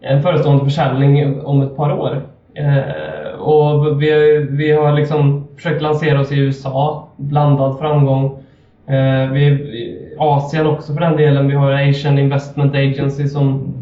[0.00, 2.22] en förestående försäljning om ett par år.
[2.54, 8.38] Eh, och vi, vi har liksom försökt lansera oss i USA, blandad framgång.
[8.86, 11.48] Eh, vi, i Asien också för den delen.
[11.48, 13.74] Vi har Asian Investment Agency som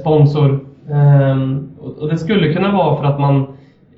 [0.00, 0.60] sponsor.
[2.00, 3.46] Och det skulle kunna vara för att man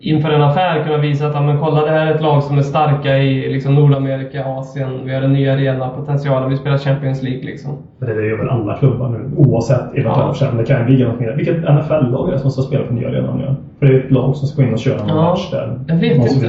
[0.03, 2.59] inför en affär kunna visa att ja, men kolla det här är ett lag som
[2.59, 5.01] är starka i liksom Nordamerika, Asien.
[5.05, 7.73] Vi har en ny arena, potentialen, vi spelar Champions League liksom.
[7.99, 10.33] Men det gör väl alla klubbar nu, oavsett eventuell Ja.
[10.33, 10.59] försäljning.
[10.59, 11.33] Det kan ju bli något mer.
[11.37, 13.55] Vilket NFL-lag är det som ska spela för nya arenan nu?
[13.79, 15.79] För det är ett lag som ska gå in och köra någon Ja, match där.
[15.89, 16.47] jag vet inte.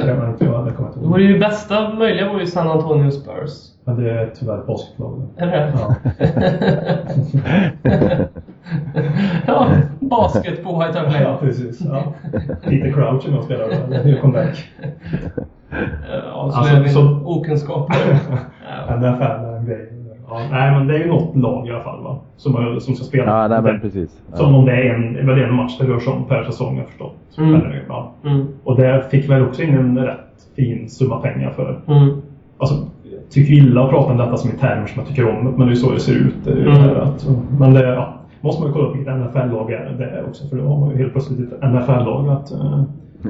[1.00, 3.73] Det vore ju bästa möjliga vore ju San Antonio Spurs.
[3.86, 5.22] Men det är tyvärr ett basketlag.
[5.38, 5.96] Är det Ja.
[9.48, 9.68] ja,
[10.00, 11.82] basket på White Hart Ja, precis.
[11.92, 12.14] Ja.
[12.64, 14.04] Peter Crouch är med och spelar där.
[14.04, 14.70] Det är comeback.
[16.34, 17.90] Avslöjar Alltså, min så- okunskap.
[18.88, 18.96] Ja.
[18.98, 19.90] NFL är en grej.
[20.30, 22.20] Ja, nej, men det är ju något lag i alla fall va?
[22.38, 23.26] Som, som ska spela.
[23.42, 24.12] Ja, nej, men Det- precis.
[24.34, 24.58] Som Ja.
[24.60, 27.16] om det är en, väl en match det rör sig om per säsong, jag förstått.
[27.38, 27.62] Mm.
[27.88, 28.12] Ja.
[28.26, 28.48] Mm.
[28.64, 30.18] Och det fick väl också in en rätt
[30.56, 31.80] fin summa pengar för.
[31.88, 32.22] Mm.
[32.58, 32.76] Alltså,
[33.34, 35.74] tycker illa att prata om detta som i termer som jag tycker om, men det
[35.74, 36.36] är så det ser ut.
[36.44, 36.98] Det är ju Mm.
[36.98, 37.28] att,
[37.60, 39.68] men det ja, måste man ju kolla upp vilket NFL-lag
[39.98, 42.84] det är också, för då har man ju helt plötsligt ett NFL-lag att, eh,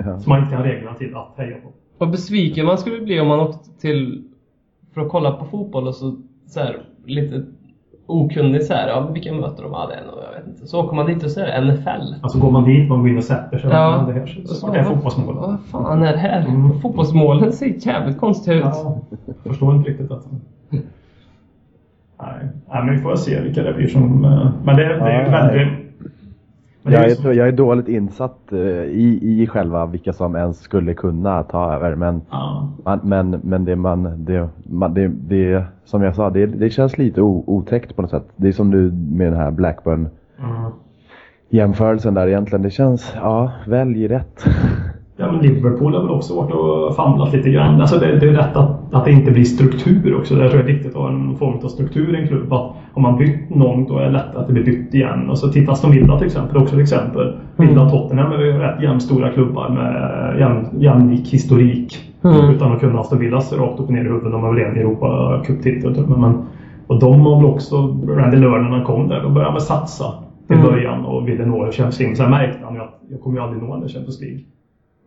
[0.05, 0.19] Ja.
[0.19, 1.69] som man inte kan reglerna till att heja på.
[1.97, 4.23] Vad besviken man skulle bli om man åkte till
[4.93, 7.43] för att kolla på fotboll och så, så här, lite
[8.05, 9.71] okunnig så här, ja, vilka möter de?
[9.71, 10.67] Ja, det är nog, jag vet inte.
[10.67, 12.13] Så åker man dit och det NFL.
[12.21, 13.69] Alltså går man dit, man går in och sätter sig.
[13.69, 14.03] Ja.
[14.07, 15.35] Det, här, så, Och det är vad- fotbollsmål.
[15.35, 16.39] Vad fan är det här?
[16.47, 16.79] Mm.
[16.79, 18.63] Fotbollsmålen ser jävligt konstiga ut.
[18.65, 20.25] Ja, jag förstår inte riktigt att...
[20.69, 24.25] Nej, Nej men vi får se vilka det blir som...
[24.25, 25.82] eh, Men det, det är väldigt...
[26.83, 30.59] Men Jag är, så- jag är dåligt insatt eh, i, i själva vilka som ens
[30.59, 31.95] skulle kunna ta över.
[31.95, 32.69] Men, Ja.
[32.85, 36.97] man, men, men det man, det, man, det, det, som jag sa, det, det känns
[36.97, 38.27] lite o, otäckt på något sätt.
[38.35, 40.07] Det är som nu med den här Blackburn
[40.39, 40.71] Mm.
[41.49, 42.61] jämförelsen där egentligen.
[42.63, 44.43] Det känns, ja, välj rätt.
[45.23, 47.81] Ja, men Liverpool har väl också varit och famlat lite grann.
[47.81, 50.35] Alltså det, det är rätt att, att det inte blir struktur också.
[50.35, 52.53] Det tror jag är viktigt att ha en form av struktur i en klubb.
[52.53, 55.29] Att om man bytt någon då är det lätt att det blir bytt igen.
[55.29, 57.33] Och så titta Aston Villa till exempel, också ett exempel.
[57.55, 61.99] Villa och Tottenham är ju rätt jämnstora klubbar med jämn, jämlik historik.
[62.23, 62.49] Mm.
[62.49, 64.31] Utan att kunna Aston Villas rakt upp och ner i huvudet.
[64.31, 66.05] De har väl en Europa-cuptitel.
[66.07, 66.35] Men, men,
[66.87, 67.75] och de har väl också,
[68.07, 70.05] Randy Lerner när han kom där, då började han satsa
[70.47, 70.69] till Mm.
[70.71, 72.15] början och ville nå Champions League.
[72.15, 74.39] Sen märkte han ju att jag kommer ju aldrig nå den Champions League.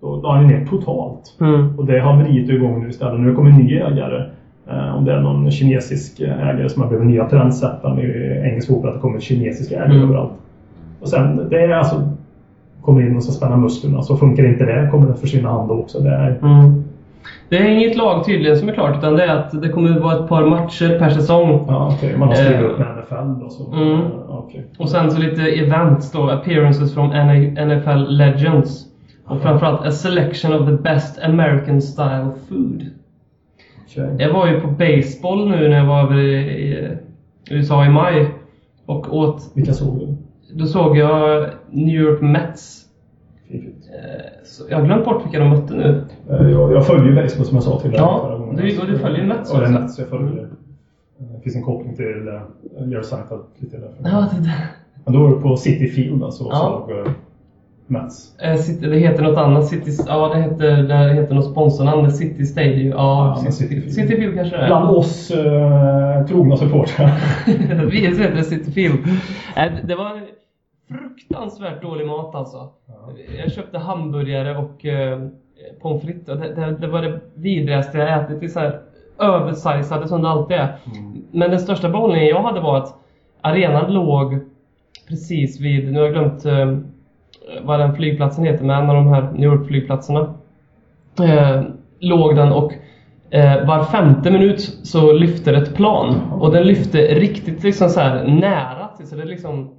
[0.00, 1.34] Då la han ju ner totalt.
[1.40, 1.78] Mm.
[1.78, 3.20] Och det haveriet är igång nu istället.
[3.20, 4.24] Nu kommer en ny ägare.
[4.70, 8.88] Eh, om det är någon kinesisk ägare som har blivit nya trendsättaren i engelsk fotboll,
[8.88, 10.02] att det kommer kinesiska ägare Mm.
[10.02, 10.30] överallt.
[11.00, 12.02] Och sen, det är alltså...
[12.82, 14.02] Kommer in och ska spänna musklerna.
[14.02, 15.98] Så funkar inte det kommer det försvinna hand också.
[16.00, 16.84] Det är, Mm.
[17.48, 20.14] Det är inget lag tydligen som är klart, utan det är att det kommer vara
[20.22, 21.64] ett par matcher per säsong.
[21.68, 22.16] ja, okej.
[22.18, 22.66] Man har skrivit Eh.
[22.66, 23.48] upp med NFL då.
[23.50, 24.00] Så, Mm.
[24.28, 24.64] okej.
[24.78, 27.10] Och sen så lite events då, appearances from
[27.56, 28.84] NFL Legends.
[29.26, 32.82] Och framförallt a selection of the best American style food.
[33.86, 34.16] Okej.
[34.18, 36.88] Jag var ju på baseball nu när jag var över i, i
[37.50, 38.26] USA i maj.
[38.86, 40.16] Och åt, Vilka såg du?
[40.54, 42.82] då såg jag New York Mets.
[43.50, 43.60] Eh,
[44.44, 46.04] så Jag har glömt bort vilka de mötte nu.
[46.30, 48.56] Eh, Jag, jag följer baseball som jag sa till dig Ja, förra gången.
[48.56, 49.80] du- och du följer Mets Ja, det är också.
[49.82, 50.42] Mets jag följer.
[50.42, 52.04] Eh, Det finns en koppling till
[52.90, 53.96] Jerry Seinfeld lite därför.
[54.04, 54.50] Ja, det,
[55.04, 56.84] Men då var du på City Field alltså och Ja.
[56.88, 57.06] såg
[57.86, 58.38] Mets.
[58.40, 59.66] Eh, City, det heter något annat.
[59.66, 62.10] City, ja, det heter, det heter något sponsornamn.
[62.12, 62.88] City Stadium.
[62.88, 64.66] Ja, Ja, men City, City kanske det är.
[64.66, 67.10] Bland oss uh, trogna supportrar.
[67.90, 68.98] Vi heter det City Field.
[69.56, 70.20] Eh, det- var
[70.88, 72.68] fruktansvärt dålig mat alltså.
[73.38, 75.18] Jag köpte hamburgare och eh,
[75.82, 76.26] pommes frites.
[76.26, 78.40] Det, det, det var det vidrigaste jag ätit.
[78.40, 78.80] Det är så här
[79.18, 80.76] översizade som det alltid är.
[81.32, 82.94] Men den största behållningen jag hade var att
[83.40, 84.38] arenan låg
[85.08, 86.78] precis vid, nu har jag glömt eh,
[87.62, 90.34] vad den flygplatsen heter, men en av de här New York-flygplatserna.
[91.20, 91.62] Eh,
[92.00, 92.72] låg den och
[93.30, 96.32] eh, var femte minut så lyfte ett plan.
[96.32, 99.70] Och den lyfte riktigt liksom så nära till, så det liksom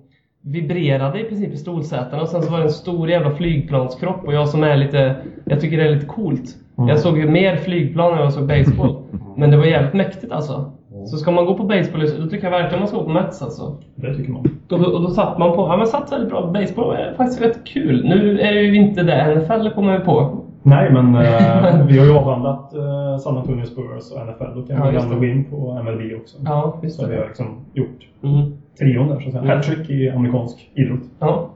[0.41, 4.33] vibrerade i princip i stolsätena och sen så var det en stor jävla flygplanskropp och
[4.33, 5.15] jag som är lite,
[5.45, 6.55] jag tycker det är lite coolt.
[6.75, 9.03] Jag såg ju mer flygplan än jag såg baseball.
[9.37, 10.71] Men det var jävligt mäktigt alltså.
[11.05, 13.41] Så ska man gå på baseball, då tycker jag verkligen man ska gå på Mets
[13.41, 13.75] alltså.
[13.95, 14.43] Det tycker man.
[14.67, 17.41] Då, och då satt man på, ja man satt väldigt bra baseball, det är faktiskt
[17.41, 18.03] rätt kul.
[18.05, 20.37] Nu är det ju inte det NFL kommer vi på.
[20.63, 24.55] Nej, men eh, vi har ju avhandlat uh, San Antonio Spurs och NFL.
[24.59, 25.19] Då kan Ja, vi det.
[25.19, 26.37] gå in på MLB också.
[26.45, 27.27] Ja, just Så vi har det.
[27.27, 28.51] liksom gjort Mm.
[28.79, 29.43] trion där så att säga.
[29.43, 29.55] Mm.
[29.57, 30.99] Hattrick i amerikansk idrott.
[31.19, 31.49] Ja.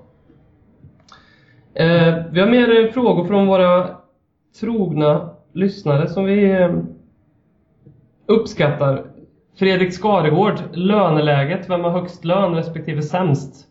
[1.74, 3.88] Eh, vi har mer eh, frågor från våra
[4.60, 6.70] trogna lyssnare som vi eh,
[8.26, 9.04] uppskattar.
[9.60, 11.70] Fredrik Skaregård, löneläget.
[11.70, 13.68] Vem har högst lön respektive sämst?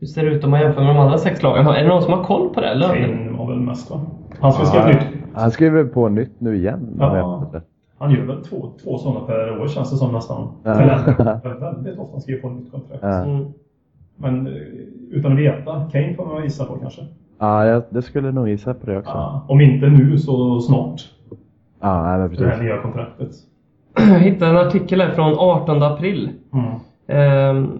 [0.00, 1.66] Hur ser det ut om man jämför med de andra sex lagen?
[1.66, 2.74] Är det någon som har koll på det?
[2.74, 3.16] Lönen?
[3.26, 4.00] Kane var väl mest va?
[4.40, 5.06] Han ska skriva nytt.
[5.34, 6.96] Han skriver på nytt nu igen.
[6.98, 7.50] Ja.
[7.98, 10.48] Han gör väl två, två sådana per år känns det som nästan.
[10.62, 10.70] Ja.
[10.80, 13.02] Eller, väldigt ofta han skriver på nytt kontrakt.
[13.02, 13.24] Ja.
[13.24, 13.44] Mm.
[14.16, 14.52] Men eh,
[15.10, 15.88] utan att veta.
[15.92, 17.02] Kane får man gissa på kanske.
[17.38, 19.10] Ja, jag, det skulle nog gissa på det också.
[19.10, 21.00] Ja, Ja, om inte nu så snart.
[21.80, 22.62] nej, men Det här precis.
[22.62, 23.30] nya kontraktet.
[23.96, 26.30] Jag hittade en artikel här från 18 april.
[26.52, 26.66] Mm.
[27.06, 27.78] Ehm,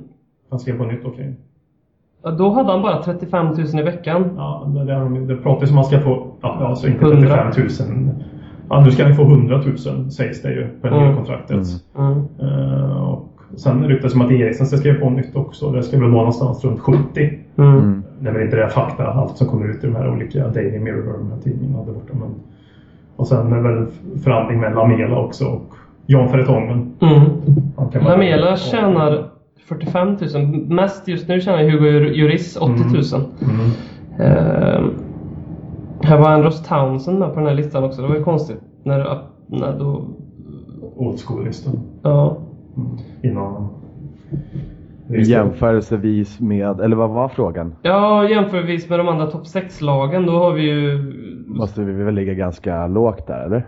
[0.51, 1.35] Han skrev på nytt okej.
[2.23, 4.25] ja, då hade han bara 35 000 i veckan.
[4.37, 7.53] Ja, det, det, är- det pratas om att man ska få, ja, alltså inte 100.
[7.53, 8.15] 35 000.
[8.69, 11.17] Ja, nu ska han få 100 000 sägs det ju på det nya Mm.
[11.17, 11.67] kontraktet.
[11.99, 12.19] Mm.
[12.41, 15.71] Eh, och sen ryktas det om att Eriksen ska skriva på nytt också.
[15.71, 17.31] Det ska väl vara någonstans runt 70.
[17.57, 17.73] Mm.
[17.79, 18.03] Mm.
[18.21, 20.79] Det är väl inte det fakta, allt som kommer ut i de här olika Daily
[20.79, 22.13] Mirror, de här tidningarna där borta.
[22.15, 22.29] Men...
[23.17, 23.87] Och sen är det väl
[24.25, 25.75] förhandling med Lamela också och
[26.11, 26.93] Jan Fertongen.
[27.01, 28.05] Mm.
[28.05, 29.31] Lamela tjänar
[29.69, 30.67] 45 000.
[30.69, 33.23] Mest just nu tjänar Hugo Juris 80 000.
[33.43, 33.71] Mm.
[34.21, 34.91] Ehm,
[36.03, 38.03] här var Andros Townsend med på den här listan också.
[38.03, 38.61] Det var ju konstigt.
[38.83, 40.05] När, när då,
[40.97, 41.81] old school-listan.
[42.03, 42.37] Ja.
[43.23, 43.69] Innan...
[45.09, 47.75] Jämförelsevis med, eller vad var frågan?
[47.83, 50.99] Ja, jämförvis med de andra topp 6-lagen, då har vi ju...
[51.47, 53.67] Måste vi väl ligga ganska lågt där eller?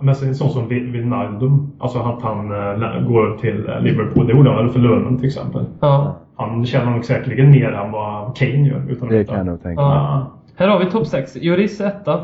[0.00, 4.50] Men sen sån som Wijnaldum, alltså att han äh, går till äh, Liverpool, det gjorde
[4.50, 5.64] han väl för lönen till exempel.
[5.80, 6.16] Ja.
[6.36, 8.82] Han tjänar nog säkerligen mer än vad Kane gör.
[8.88, 9.82] Utan Det kan jag nog tänka.
[9.82, 11.36] Ja, Här har vi topp 6.
[11.36, 12.20] Juris etta.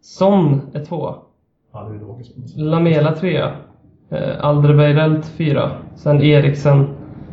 [0.00, 1.14] Son är tvåa.
[1.72, 2.32] ja, det är logiskt.
[2.56, 3.50] Lamela trea.
[4.10, 5.70] Eh, Alderweireld fyra.
[5.94, 6.86] Sen Eriksen.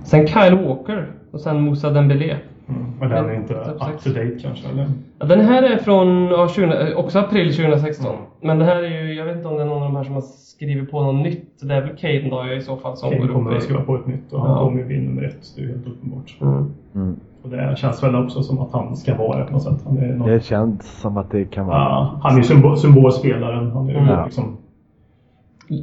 [0.04, 1.08] Sen Kyle Walker.
[1.32, 2.36] Och sen Moussa Dembélé.
[2.70, 2.86] Mm.
[3.00, 4.88] Men den är inte up to date kanske, eller?
[5.20, 8.06] Ja, den här är från ja, 20, eh, också april 2016.
[8.06, 8.20] Mm.
[8.42, 10.04] Men det här är ju, jag vet inte om det är någon av de här
[10.04, 11.62] som har skrivit på något nytt.
[11.62, 13.66] Det är väl Kane då i så fall som Kane går kommer upp att i...
[13.66, 14.64] skriva på ett nytt och han Ja.
[14.64, 15.54] kommer ju bli nummer ett.
[15.56, 16.38] Det är ju helt uppenbart.
[16.42, 16.74] Mm.
[16.96, 17.16] Mm.
[17.44, 19.82] Och det känns väl också som att han ska vara det på något sätt.
[19.86, 20.28] Han är, någon...
[20.30, 21.78] Det känns som att det kan vara...
[21.78, 23.72] ja, han är ju symbol, symbolspelaren.
[23.72, 24.26] Han är ju Mm.
[24.26, 24.58] liksom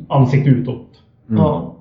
[0.08, 0.86] ansikte utåt.
[1.28, 1.42] Mm.
[1.42, 1.72] Ja.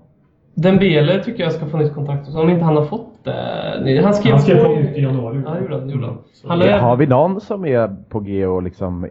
[0.55, 2.35] Dembele tycker jag ska få nytt kontrakt.
[2.35, 3.07] Om inte han har fått.
[3.26, 5.41] Nej, Han skrev, Han skrev på i- nytt i januari.
[5.45, 5.89] Ja, gjorde han.
[5.89, 6.17] Gjorde han.
[6.47, 9.07] Han Ja, lär- Har vi någon som är på G och liksom,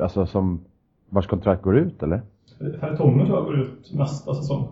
[0.00, 0.60] alltså som,
[1.10, 2.20] vars kontrakt går ut eller?
[2.80, 4.68] Fertongen tror jag går ut nästa säsong.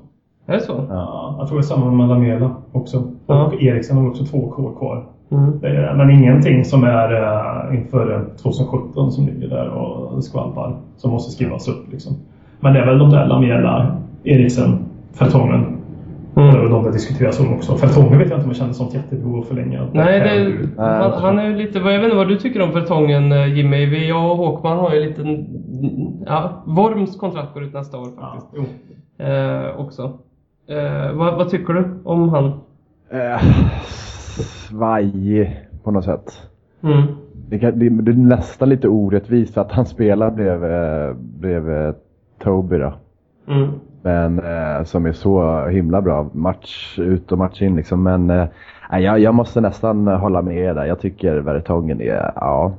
[0.47, 0.85] Är det så?
[0.91, 3.03] Ja, jag tror det är samma med Lamela också.
[3.27, 3.45] Ja.
[3.47, 5.05] Och Eriksen har också två år kvar.
[5.31, 5.45] Mm.
[5.63, 10.77] Är, men ingenting som är uh, inför eh, 2017 som ligger där och skvalpar.
[10.97, 12.13] Som måste skrivas upp liksom.
[12.61, 14.79] Men det är väl de där Lamela, Eriksen,
[15.13, 15.78] Fertongen.
[16.39, 16.71] Är Mm.
[16.71, 17.77] de det diskuteras om också.
[17.77, 19.89] Fertongen vet jag inte om jag känner sånt jättebehov att förlänga.
[19.93, 22.37] Nej, det, Nej, han, jag han är ju lite, vad- jag vet inte vad du
[22.39, 23.87] tycker om Fertongen eh, Jimmy.
[23.87, 25.45] Vi, jag och Håkman har ju lite,
[26.27, 28.53] ja, Worms kontrakt går ut nästa år Ja, faktiskt.
[29.19, 29.25] jo.
[29.27, 30.03] Eh, också.
[30.69, 32.45] Eh, vad, vad tycker du om han?
[33.11, 33.41] Eh,
[34.69, 36.43] svajig på något sätt.
[36.83, 37.03] Mm.
[37.49, 41.95] Det, kan, det, det är nästan lite orättvist att han spelar bredvid, bredvid
[42.43, 42.93] Toby då.
[43.49, 43.69] Mm.
[44.09, 48.03] Men eh, som är så himla bra match ut och match in liksom.
[48.03, 48.49] Men eh,
[48.91, 50.85] jag, jag måste nästan hålla med er där.
[50.85, 52.73] Jag tycker Vertongen är, ja.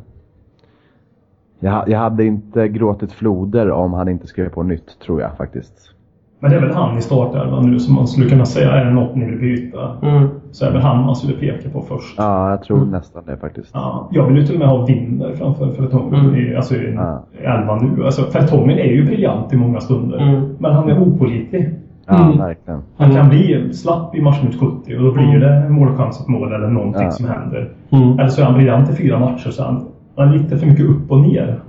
[1.60, 5.94] Jag, jag hade inte gråtit floder om han inte skrev på nytt tror jag faktiskt.
[6.42, 8.92] Men det är väl han i startelvan nu som man skulle kunna säga, är det
[8.92, 9.80] något ni vill byta?
[10.02, 10.28] Mm.
[10.52, 12.16] Så är det väl han man skulle peka på först.
[12.18, 13.70] Ja, jag tror nästan det faktiskt.
[13.74, 16.36] Ja, jag vill ju till och med ha Winner framför Fertongen Mm.
[16.36, 17.24] i, alltså i Ja.
[17.44, 18.06] elvan nu.
[18.06, 20.18] Alltså, Fertongen är ju briljant i många stunder.
[20.18, 20.56] Mm.
[20.60, 21.70] Men han är opålitlig.
[22.08, 22.38] Ja, Mm.
[22.38, 22.80] verkligen.
[22.98, 23.22] Han Mm.
[23.22, 25.40] kan bli slapp i matchminut 70 och då blir Mm.
[25.40, 27.12] det målchans, ett mål eller någonting Ja.
[27.12, 27.70] som händer.
[27.90, 28.20] Mm.
[28.20, 29.86] Eller så är han briljant i fyra matcher så han,
[30.16, 31.60] han är lite för mycket upp och ner.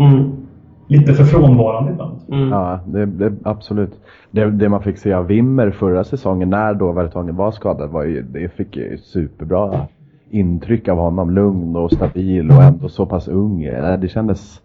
[0.91, 2.17] Lite för frånvarande ibland.
[2.33, 2.49] Mm.
[2.49, 3.93] Ja, det, det, absolut.
[4.31, 8.05] Det, det man fick se av Wimmer förra säsongen när då Vertongen var skadad var
[8.05, 9.71] ju, det fick ju superbra
[10.31, 11.31] intryck av honom.
[11.31, 13.63] Lugn och stabil och ändå så pass ung.
[13.83, 14.61] Nej, Det kändes,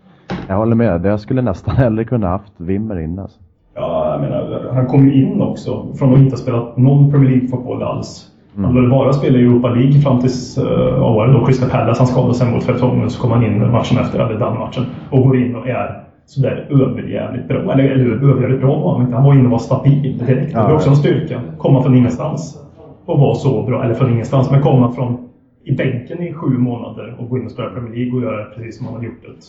[0.47, 3.39] jag håller med, jag skulle nästan hellre kunna haft Wimmer in alltså.
[3.75, 7.29] Ja, jag menar, han kom ju in också från att inte ha spelat någon Premier
[7.29, 8.31] League-fotboll alls.
[8.55, 8.75] Han Mm.
[8.75, 11.69] hade väl bara spelat i Europa League fram tills, uh, vad var det då, Crystal
[11.69, 11.99] Palace.
[11.99, 15.23] Han skadade sig mot Fertongen så kom han in matchen efter, eller den matchen, och
[15.23, 17.73] går in och är sådär överjävligt bra.
[17.73, 19.15] Eller, eller överjävligt bra var han inte.
[19.15, 20.53] Han var inne och var stabil direkt.
[20.53, 21.41] Det var också en styrka.
[21.57, 22.61] Komma från ingenstans
[23.05, 23.83] och vara så bra.
[23.83, 25.17] Eller från ingenstans, men komma från
[25.63, 28.77] i bänken i sju månader och gå in och spela Premier League och göra precis
[28.77, 29.45] som han har gjort det.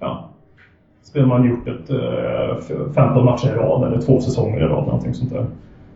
[0.00, 0.28] Ja.
[1.02, 4.86] Spelar man gjort ett eh, f- 15 matcher i rad eller två säsonger i rad.
[4.86, 5.46] Någonting sånt där.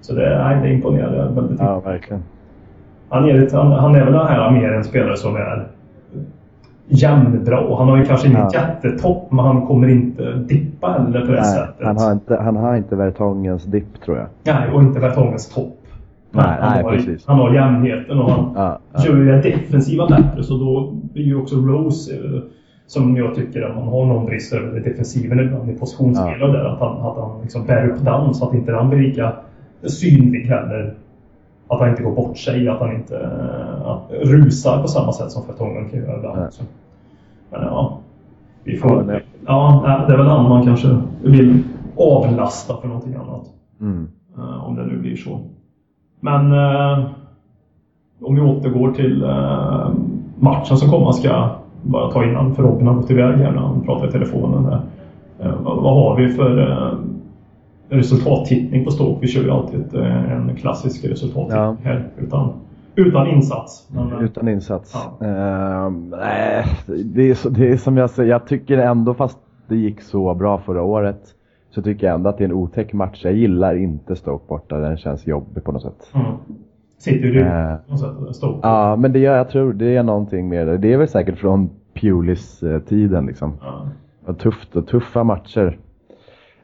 [0.00, 2.22] Så det, nej, det imponerar väldigt Ja, verkligen.
[3.08, 5.66] han är, lite, han, han är väl den här mer en spelare som är
[6.88, 7.76] jämnbra.
[7.76, 8.60] Han har ju kanske inget Ja.
[8.60, 11.86] jättetopp, men han kommer inte dippa heller på det Nej, sättet.
[11.86, 14.26] han, har inte, han har inte Vertongens dipp tror jag.
[14.54, 15.78] Nej, och inte Vertongens topp.
[16.30, 17.26] Nej, han, nej, har, precis.
[17.26, 19.04] han har jämnheten och han Ja, ja.
[19.06, 20.42] gör ju det defensiva bättre.
[20.42, 22.40] Så då blir ju också Rose, eh,
[22.86, 26.64] som jag tycker att man har någon brist över defensiven ibland i positionsspel och där.
[26.64, 29.32] Att han, att han liksom bär upp den så att inte den blir lika
[29.82, 30.94] synlig heller.
[31.68, 35.30] Att han inte går bort sig, att han inte eh, att rusar på samma sätt
[35.30, 36.38] som Fertongen kan göra ibland.
[37.50, 37.98] Men ja,
[38.64, 39.22] vi Ja, får...
[39.46, 41.62] Ja, nej, det är väl han man kanske vill
[41.96, 43.46] avlasta för någonting annat.
[43.80, 44.08] Mm.
[44.38, 45.40] Eh, om det nu blir så.
[46.20, 47.04] Men eh,
[48.22, 49.90] om vi återgår till eh,
[50.38, 51.50] matchen som komma ska
[51.82, 54.64] bara ta innan för Robin har gått iväg här när han pratar i telefonen.
[54.64, 54.80] Här.
[55.38, 56.58] Eh, vad, vad har vi för
[57.88, 59.18] resultattittning på Stoke?
[59.20, 61.76] Vi kör ju alltid ett, eh, en klassisk resultattittning Ja.
[61.82, 62.52] här utan,
[62.94, 63.88] utan insats.
[63.94, 64.94] Men, eh, Utan insats.
[65.20, 65.26] Ja.
[65.26, 66.64] Ehm, nej,
[67.04, 70.58] det, är det är som jag säger, jag tycker ändå fast det gick så bra
[70.58, 71.20] förra året
[71.70, 73.20] så tycker jag ändå att det är en otäck match.
[73.24, 76.10] Jag gillar inte Stoke borta, den känns jobbig på något sätt.
[76.14, 76.26] mm.
[76.98, 77.74] Sitter ju Eh.
[77.86, 78.36] på något sätt.
[78.36, 78.58] Stoke.
[78.62, 80.76] Ja, men det gör jag tror det är någonting med det.
[80.78, 83.52] Det är väl säkert från Pulis-tiden liksom.
[83.62, 83.86] Ja.
[84.26, 85.78] Och tufft och tuffa matcher.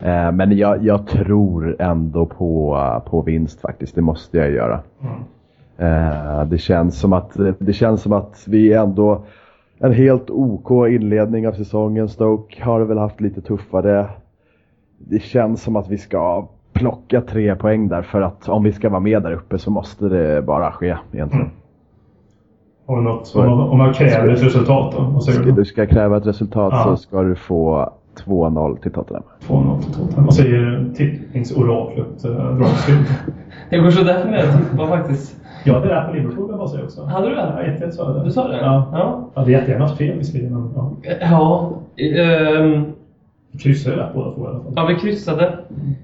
[0.03, 2.79] Eh, men jag, jag tror ändå på,
[3.11, 4.81] på vinst faktiskt, det måste jag göra.
[5.01, 5.23] Mm.
[5.77, 9.23] Eh, det, känns som att, det känns som att vi ändå
[9.79, 12.09] en helt OK inledning av säsongen.
[12.09, 14.07] Stoke har väl haft lite tuffare.
[14.99, 18.89] Det känns som att vi ska plocka tre poäng där för att om vi ska
[18.89, 21.31] vara med där uppe så måste det bara ske egentligen.
[21.33, 21.51] Mm.
[22.87, 25.03] Du något, om, man, om man kräver ett resultat då?
[25.03, 25.53] Vad säger Ska du?
[25.53, 26.85] du ska kräva ett resultat Ja.
[26.85, 27.93] så ska du få
[28.25, 29.23] 2-0 till Tottenham.
[29.49, 30.25] 2-0 till Tottenham.
[30.25, 33.05] Vad säger tippningsoraklet eh, Dragsfield?
[33.71, 35.37] Det går sådär för mig att tippa faktiskt.
[35.65, 37.05] Jag hade rätt på Liverpool, jag bara säga också.
[37.05, 37.77] Hade du det?
[37.81, 38.25] Ja, 1-1 sa jag det.
[38.25, 38.57] Du sa det?
[38.57, 38.89] Ja.
[38.93, 39.29] Ja.
[39.35, 40.93] Jag hade jättegärna haft fel visserligen, men ja.
[41.31, 41.73] Ja.
[42.05, 42.85] ehm,
[43.53, 44.73] Vi kryssade rätt båda två i alla fall.
[44.77, 45.59] ja, vi kryssade.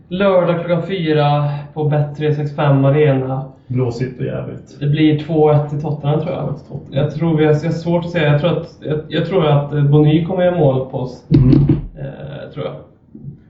[0.08, 1.44] Lördag klockan fyra
[1.74, 3.44] på Bet365 Arena.
[3.66, 4.80] Blåsigt och jävligt.
[4.80, 6.54] Det blir 2-1 till Tottenham tror jag.
[6.90, 8.32] Jag tror vi har, jag har svårt att säga.
[8.32, 11.24] Jag tror att, jag, jag tror att eh, Bonny kommer göra mål på oss.
[11.34, 11.50] Mm.
[11.98, 12.74] Eh, tror jag.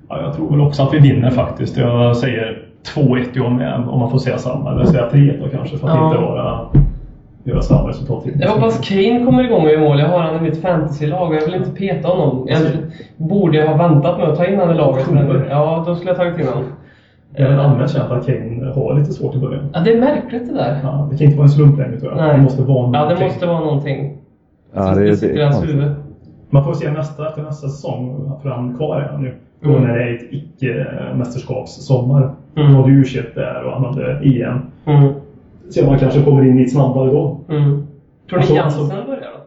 [0.09, 1.77] Ja, jag tror väl också att vi vinner faktiskt.
[1.77, 2.63] Jag säger
[2.95, 4.73] 2-1 jag med, om man får säga samma.
[4.73, 6.07] Eller säga 3 då kanske, för att Ja.
[6.09, 6.59] inte vara,
[7.45, 8.25] göra samma resultat.
[8.41, 9.99] Jag hoppas Kane kommer igång och gör mål.
[10.01, 12.47] Jag har han i mitt fantasylag och jag vill inte peta honom.
[12.49, 12.59] Jag
[13.17, 15.11] borde jag ha väntat med att ta in honom i laget.
[15.11, 16.65] Men, ja, då skulle jag tagit in honom.
[17.37, 19.65] Det är väl allmänt känt att Kane har lite svårt i början.
[19.73, 20.81] Ja, det är märkligt det där.
[20.83, 22.21] Ja, det kan inte vara en slump längre tror jag.
[22.27, 22.37] Nej.
[22.37, 23.25] Det måste vara Ja, det någonting.
[23.27, 24.17] måste vara någonting.
[24.75, 25.93] Ja, som det, sitter det i hans huvud.
[26.51, 29.35] Man får se nästa, efter nästa säsong, för han kvar är han ju.
[29.61, 29.83] Då Mm.
[29.83, 32.23] när det är ett icke-mästerskapssommar.
[32.23, 32.35] Mm.
[32.67, 34.59] Han hade u där och han hade EM.
[34.87, 35.13] Mm.
[35.71, 37.41] Se om han kanske kommer in lite snabbare då.
[37.49, 37.65] Mm.
[37.65, 37.85] Tror
[38.31, 39.41] ni Alltså, Jansen alltså- börjar då?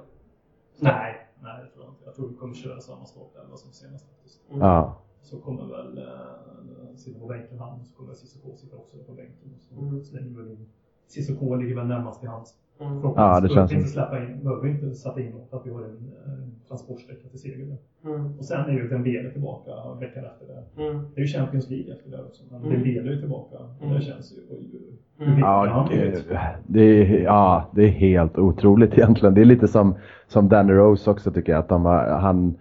[0.80, 2.04] Nej, nej det tror jag inte.
[2.06, 4.40] Jag tror vi kommer köra samma startelva som senast faktiskt.
[4.60, 4.98] Ja.
[5.22, 9.50] Så kommer väl eh, sitta på bänken han, så kommer Cissoko sitta också på bänken.
[9.60, 10.04] Så Mm.
[10.04, 10.66] slänger vi väl in.
[11.08, 12.54] Cissoko ligger väl närmast till hands.
[12.82, 13.14] Mm.
[13.16, 15.82] Ja, det känns inte släppa in, behöver vi inte sätta in något, att vi har
[15.82, 17.78] en eh, transportsträcka till seger.
[18.06, 18.38] Mm.
[18.38, 20.84] Och sen är ju Dembele tillbaka veckan efter det.
[20.84, 21.04] Mm.
[21.16, 22.44] Det är ju Champions League efter det också.
[22.52, 22.74] Men Mm.
[22.74, 23.58] Dembele är ju tillbaka.
[23.82, 23.96] Mm.
[23.96, 24.38] Det känns ju...
[24.50, 24.98] Oj, oj, oj.
[25.18, 25.40] Hur Mm.
[25.40, 26.24] Ja, det,
[26.68, 29.34] det, är, ja, det är helt otroligt egentligen.
[29.34, 29.96] Det är lite som,
[30.28, 31.60] som Danny Rose också tycker jag.
[31.60, 32.56] Att de, han,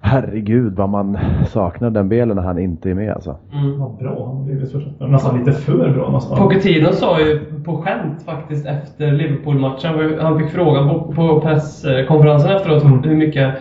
[0.00, 3.36] herregud vad man saknar den belen när han inte är med alltså.
[3.52, 3.78] Mm.
[3.78, 4.72] Vad bra han blivit.
[4.72, 6.38] för- Nästan lite för bra nästan.
[6.38, 12.82] Pochettino sa ju på skämt faktiskt efter Liverpool-matchen, han fick frågan på, på presskonferensen efteråt
[12.84, 13.02] Mm.
[13.02, 13.54] hur mycket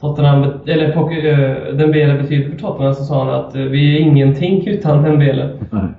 [0.00, 4.66] Tottenham, eller eh, Dembele betyder för Tottenham, så sa han att eh, vi är ingenting
[4.66, 5.50] utan Dembele.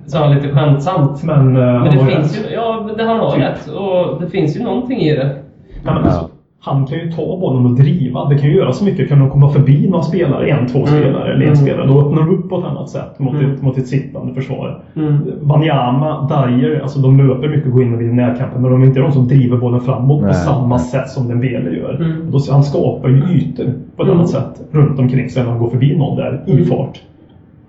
[0.06, 1.24] Sa han lite skämtsamt.
[1.24, 2.50] Men, eh, Men det har finns rätt.
[2.50, 3.40] ju, ja, det han har Typ.
[3.42, 3.68] rätt.
[3.68, 5.36] Och det finns ju någonting i det.
[5.84, 6.28] Ja, men alltså,
[6.68, 8.28] Han kan ju ta bollen och driva.
[8.28, 9.08] Det kan ju göra så mycket.
[9.08, 11.56] Kan de komma förbi några spelare, en, två spelare eller en Mm.
[11.56, 13.50] spelare, då öppnar du upp på ett annat sätt mot, Mm.
[13.54, 14.82] ett, mot ett sittande försvar.
[14.96, 15.18] Mm.
[15.42, 18.86] Wanyama, Dyer, alltså de löper mycket och går in och vinner närkampen, men de är
[18.86, 20.78] inte de som driver bollen framåt på Nej, samma nej.
[20.78, 21.94] sätt som Dembele gör.
[21.94, 22.26] Mm.
[22.26, 23.64] Och Då, han skapar ju ytor
[23.96, 24.18] på ett Mm.
[24.18, 26.64] annat sätt runt omkring sig när han går förbi någon där i Mm.
[26.64, 27.02] fart.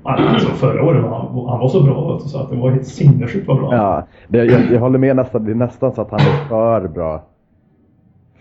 [0.04, 3.48] Alltså, förra året var han, han var så bra så att det var helt sinnessjukt
[3.48, 3.70] vad bra.
[3.76, 5.46] Ja, det, jag, jag håller med nästan.
[5.46, 7.22] Det är nästan så att han är för bra.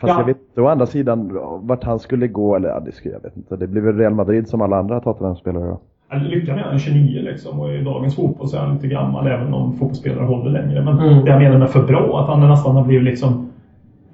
[0.01, 0.19] Fast Ja.
[0.19, 2.57] jag vet å andra sidan vart han skulle gå.
[2.57, 3.57] Eller ja, det skulle jag vet inte.
[3.57, 5.79] Det blir väl Real Madrid som alla andra Tottenham-spelare då.
[6.19, 9.27] Lyckas med han är 29 liksom och i dagens fotboll så är han lite gammal
[9.27, 10.85] även om fotbollsspelare håller längre.
[10.85, 11.25] Men Mm.
[11.25, 13.49] det jag menar med för bra, att han nästan har blivit liksom...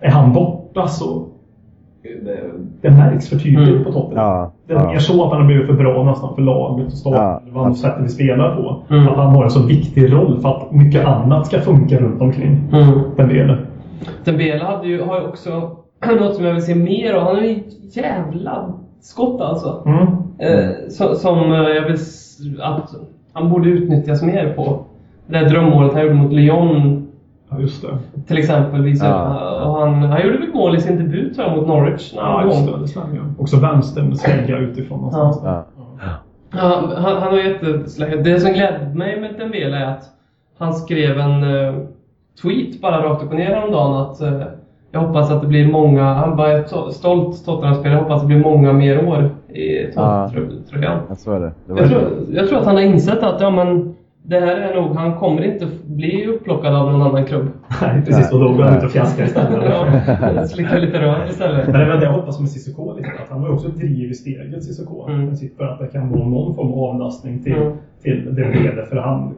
[0.01, 1.27] Är han borta så...
[2.03, 2.41] Det,
[2.81, 3.85] det märks för tydligt Mm.
[3.85, 4.27] på Tottenham.
[4.27, 4.99] Ja, Det är ja.
[5.01, 6.97] så att han har blivit för bra nästan för laget och Ja,
[7.41, 7.55] starten.
[7.55, 8.95] vad sättet vi spelar på.
[8.95, 9.09] Mm.
[9.09, 12.59] Att han har en så viktig roll för att mycket annat ska funka runt omkring
[12.73, 12.99] Mm.
[13.17, 13.59] den delen.
[14.25, 15.77] Dembele hade ju, har ju också
[16.21, 17.23] något som jag vill se mer av.
[17.25, 19.83] Han har ju ett jävla skott alltså.
[19.87, 20.07] Mm.
[20.39, 21.97] Eh, så, som eh, jag vill
[22.63, 22.91] att
[23.33, 24.85] han borde utnyttjas mer på.
[25.27, 27.01] Det där drömmålet han gjorde mot Lyon
[27.51, 27.99] Ja, just det.
[28.27, 28.83] till exempel.
[28.83, 29.65] Visar, Ja.
[29.65, 32.13] och han, han gjorde väl mål i sin debut tror jag, mot Norwich.
[32.17, 32.79] Ja, just det.
[32.81, 33.21] Det stämmer ju.
[33.39, 35.41] Också vänstern slägga utifrån någonstans.
[35.45, 35.65] Ja.
[36.57, 38.25] Ja, han, han har jättesläckat.
[38.25, 40.05] Det som glädde mig med Dembele är att
[40.59, 41.75] han skrev en eh,
[42.43, 44.43] tweet bara rakt upp och ner häromdagen att eh,
[44.91, 48.29] jag hoppas att det blir många, han var ett to- stolt Tottenham-spelare, jag hoppas att
[48.29, 50.29] det blir många mer år i Ja.
[50.29, 50.99] Tottenham-tröjan.
[51.09, 51.53] Ja, så är det.
[51.67, 53.95] det Jag tror, jag tror att han har insett att ja, men,
[54.27, 57.49] det här är nog, han kommer inte bli upplockad av någon annan klubb.
[57.83, 58.33] Nej, precis.
[58.33, 59.65] Och då går han ut och fjäskar istället.
[60.37, 61.67] Ja, slicka lite rör istället.
[61.69, 63.09] Men det är det jag hoppas med Cissoko lite.
[63.25, 65.09] Att han har ju också driv i steget, Cissoko.
[65.09, 65.31] Mm.
[65.59, 67.73] För att det kan vara någon form av avlastning till, Mm.
[68.03, 68.87] till Dembele.
[68.91, 69.35] För han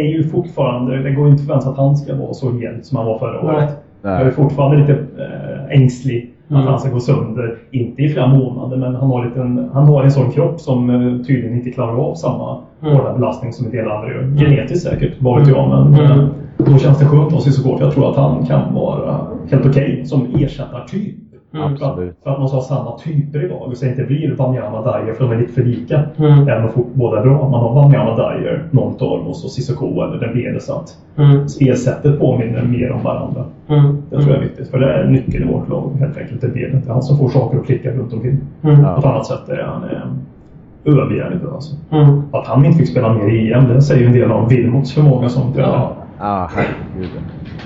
[0.00, 2.84] är ju fortfarande, det går inte att förvänta sig att han ska vara så hjält
[2.86, 3.70] som han var förra året.
[4.02, 4.12] Nej.
[4.12, 6.62] Jag är fortfarande lite äh, ängslig Mm.
[6.62, 7.58] att han ska gå sönder.
[7.70, 10.90] Inte i flera månader, men han har, lite en, han har en sån kropp som
[10.90, 12.96] eh, tydligen inte klarar av samma Mm.
[12.96, 14.22] hårda belastning som en del andra gör.
[14.36, 15.68] Genetiskt säkert, vad vet jag.
[15.68, 16.18] Men Mm.
[16.20, 16.24] eh,
[16.58, 17.76] då känns det skönt att ha Cissoko.
[17.76, 19.20] För jag tror att han kan vara
[19.50, 21.14] helt okej som ersättartyp
[21.54, 21.72] Mm.
[21.72, 22.16] Absolut.
[22.24, 25.14] För att man ska ha samma typer i laget så det inte blir Wanyama Dyer
[25.14, 26.00] för de är lite för lika.
[26.18, 26.48] Mm.
[26.48, 27.48] Även om båda är bra.
[27.48, 31.48] Man har Wanyama Dyer, Nortormos och Cissoko eller Dembele så att Mm.
[31.48, 33.44] spelsättet påminner mer om varandra.
[33.68, 33.96] Mm.
[34.10, 34.68] Det tror jag är viktigt.
[34.70, 36.40] För det är nyckeln i vårt lag helt enkelt.
[36.40, 36.80] Dembele.
[36.84, 38.38] Det är han som får saker att klicka runt omkring.
[38.62, 38.82] Mm.
[38.84, 41.76] På ett annat sätt är han eh, överjävligt bra alltså.
[41.92, 42.22] Mm.
[42.32, 44.92] Att han inte fick spela mer i EM, det säger ju en del om Wilmots
[44.94, 45.72] förmåga som tränare.
[45.74, 45.96] Ja.
[46.18, 47.10] Ah, herregud.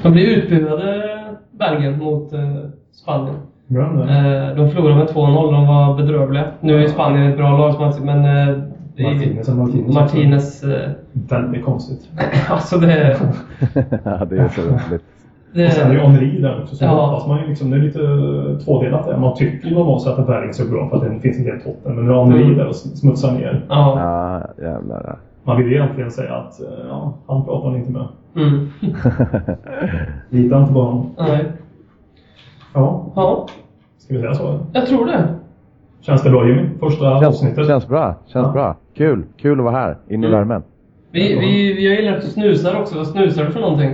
[0.02, 1.04] De blev utbuade,
[1.58, 2.40] Bergen, mot eh,
[2.92, 3.34] Spanien.
[3.68, 3.84] Bra.
[3.84, 6.44] Eh, de förlorade med 2-0, de var bedrövliga.
[6.60, 8.18] Nu är Spanien ett bra lag, men...
[8.48, 8.56] Eh,
[8.96, 9.94] det är- Martinez Martinez.
[9.94, 12.08] Martinez eh, Väldigt konstigt.
[12.48, 13.16] alltså det...
[14.04, 15.02] ja, det är så roligt.
[15.54, 16.88] det Och sen är ju Henri där också, så Ja.
[17.06, 19.16] hoppas man ju liksom, det är lite tvådelat där.
[19.16, 21.44] Man tycker ju normalt sett att Bergen är så bra för att det finns en
[21.44, 21.94] del toppen.
[21.94, 22.56] Men nu är Henri Mm.
[22.56, 23.64] där och smutsar ner.
[23.68, 24.00] ja.
[24.58, 25.18] Ja, jävlar.
[25.44, 28.06] Man vill ju egentligen säga att eh, ja, han pratar inte med.
[28.36, 28.68] Mm.
[30.30, 31.10] Lita inte på honom.
[31.18, 31.44] Nej.
[32.74, 33.46] Ja, Ja,
[33.98, 34.60] ska vi säga så?
[34.72, 35.28] jag tror det.
[36.00, 36.68] Känns det bra Jimmy?
[36.80, 37.66] Första Känns, avsnittet?
[37.66, 38.14] känns bra.
[38.26, 38.52] Känns Ja.
[38.52, 38.76] bra.
[38.94, 39.24] Kul.
[39.36, 39.96] Kul att vara här.
[40.08, 40.38] In i Mm.
[40.38, 40.62] värmen.
[41.12, 42.96] Vi, vi, vi har gillat att snusar också.
[42.98, 43.90] Vad snusar du för någonting?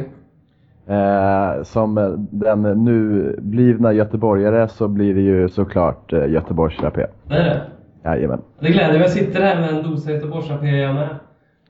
[0.87, 7.07] Eh, som eh, den nu blivna göteborgare så blir det ju såklart eh, Göteborgsrapé.
[7.29, 7.62] Det är det.
[8.05, 8.41] Jajamän.
[8.61, 9.01] Det gläder mig.
[9.01, 11.09] Jag sitter här med en dosa Göteborgsrapé jag med.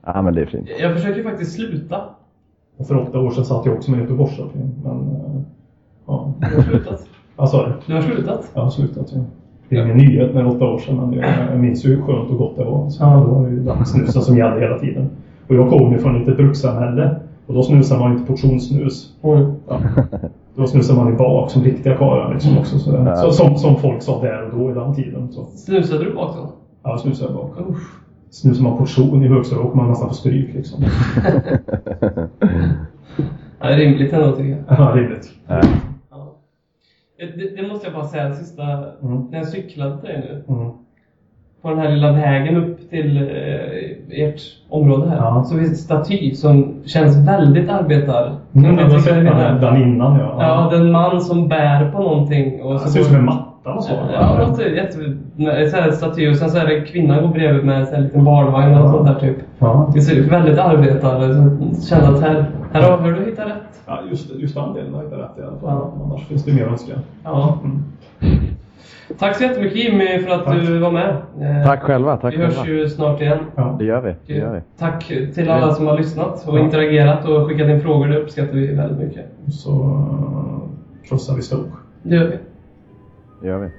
[0.05, 0.69] Ja men det är fint.
[0.81, 1.97] Jag försöker faktiskt sluta.
[2.77, 4.59] Och för åtta år sedan satt jag också med Göteborgsrapé.
[4.83, 5.41] Men eh,
[6.07, 7.07] ja, Du har slutat.
[7.35, 7.73] vad sa du?
[7.87, 8.51] Du har slutat?
[8.53, 9.11] Jag har slutat.
[9.15, 9.21] Ja.
[9.69, 12.37] Det är ingen nyhet är åtta år sedan, men jag, minns ju hur skönt och
[12.37, 12.89] gott det var.
[12.89, 13.23] Så Ja.
[13.27, 15.09] Då var det ju den snusen som gällde hela tiden.
[15.47, 17.15] Och jag kommer ju från ett litet brukssamhälle.
[17.47, 19.13] Och då snusar man ju inte portionssnus.
[19.23, 19.51] Mm.
[19.67, 19.79] Ja.
[20.55, 22.79] Då snusar man i bak som riktiga karlar liksom också.
[22.79, 23.15] Så, Ja.
[23.15, 25.27] så, som, som folk sa där och då i den tiden.
[25.31, 25.45] Så.
[25.45, 26.49] Snusade du bak då?
[26.83, 27.51] Ja, jag snusar bak.
[27.69, 27.89] Usch.
[28.29, 30.83] Snusar man portion i högstadiet åker man nästan på stryk liksom.
[33.59, 34.79] Ja, det är rimligt ändå tycker jag.
[34.79, 35.29] Ja, rimligt.
[35.47, 35.61] Ja.
[37.17, 38.63] Det, det måste jag bara säga, sista,
[39.03, 39.27] Mm.
[39.31, 40.55] när jag cyklade till dig nu.
[40.55, 40.71] Mm.
[41.61, 45.17] På den här lilla vägen upp till eh, ert område här.
[45.17, 45.43] Ja.
[45.43, 48.35] Så finns det en staty som känns väldigt arbetar.
[48.53, 50.37] Mm, jag har sett den, den innan ja.
[50.39, 52.61] Ja, det är en man som bär på någonting.
[52.61, 53.25] Och så ser ut som en
[53.65, 53.93] matta och så.
[54.13, 54.97] Ja, det låter jätte...
[55.91, 58.91] staty och sen så är det kvinnan går bredvid med en liten barnvagn eller något
[58.91, 59.37] sånt där typ.
[59.59, 59.91] Ja.
[59.93, 63.81] Det ser ut väldigt jag känner att här, här har du hittat rätt.
[63.87, 65.69] Ja, just, just den delen har jag inte rätt i alla fall.
[65.69, 65.93] Ja.
[66.05, 66.93] Annars finns det mer att önska.
[67.23, 67.59] Ja.
[67.63, 67.83] Mm.
[69.19, 70.61] Tack så jättemycket Jimmy för att Tack.
[70.61, 71.09] du var med.
[71.41, 72.17] Eh, tack själva.
[72.17, 72.73] Tack Vi hörs själva.
[72.73, 73.37] ju snart igen.
[73.55, 73.75] Ja.
[73.79, 74.15] Det gör vi.
[74.27, 74.59] Det gör vi.
[74.79, 75.05] Tack
[75.35, 76.63] till alla som har lyssnat och Ja.
[76.63, 78.07] interagerat och skickat in frågor.
[78.07, 79.25] Det uppskattar vi väldigt mycket.
[79.51, 81.69] Så uh, krossar vi Stoke.
[82.03, 82.37] Det gör vi.
[83.41, 83.69] Det gör vi.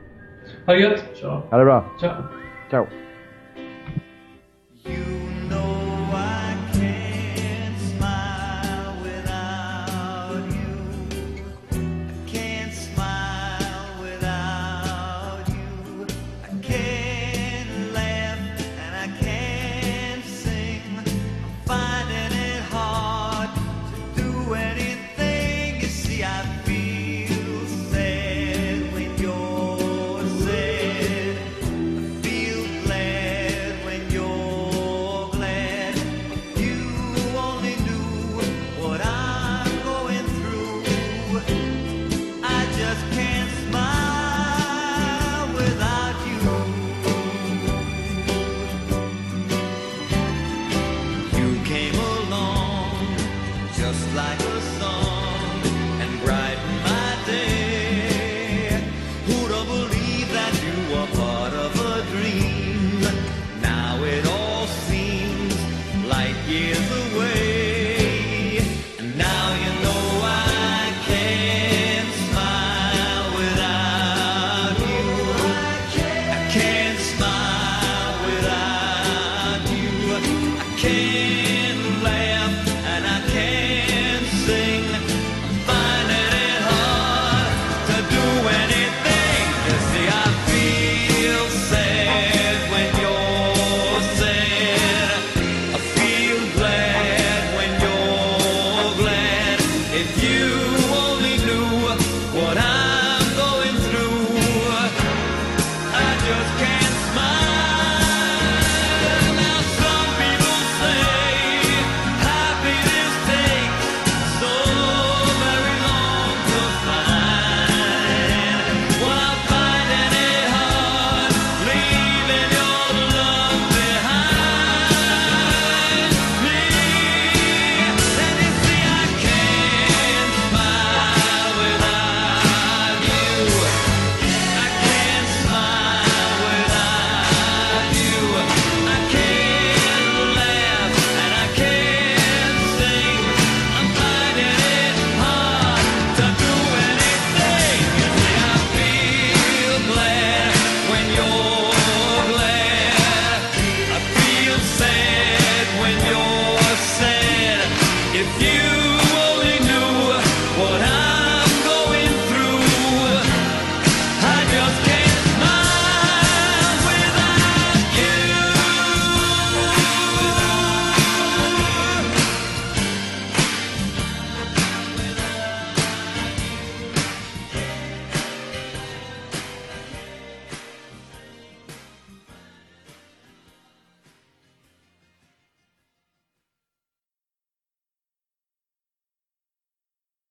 [0.66, 1.04] Ha det gött!
[1.14, 1.42] Tja.
[1.50, 1.84] Ha det bra.
[2.00, 2.22] Ciao!
[2.70, 2.86] Ciao.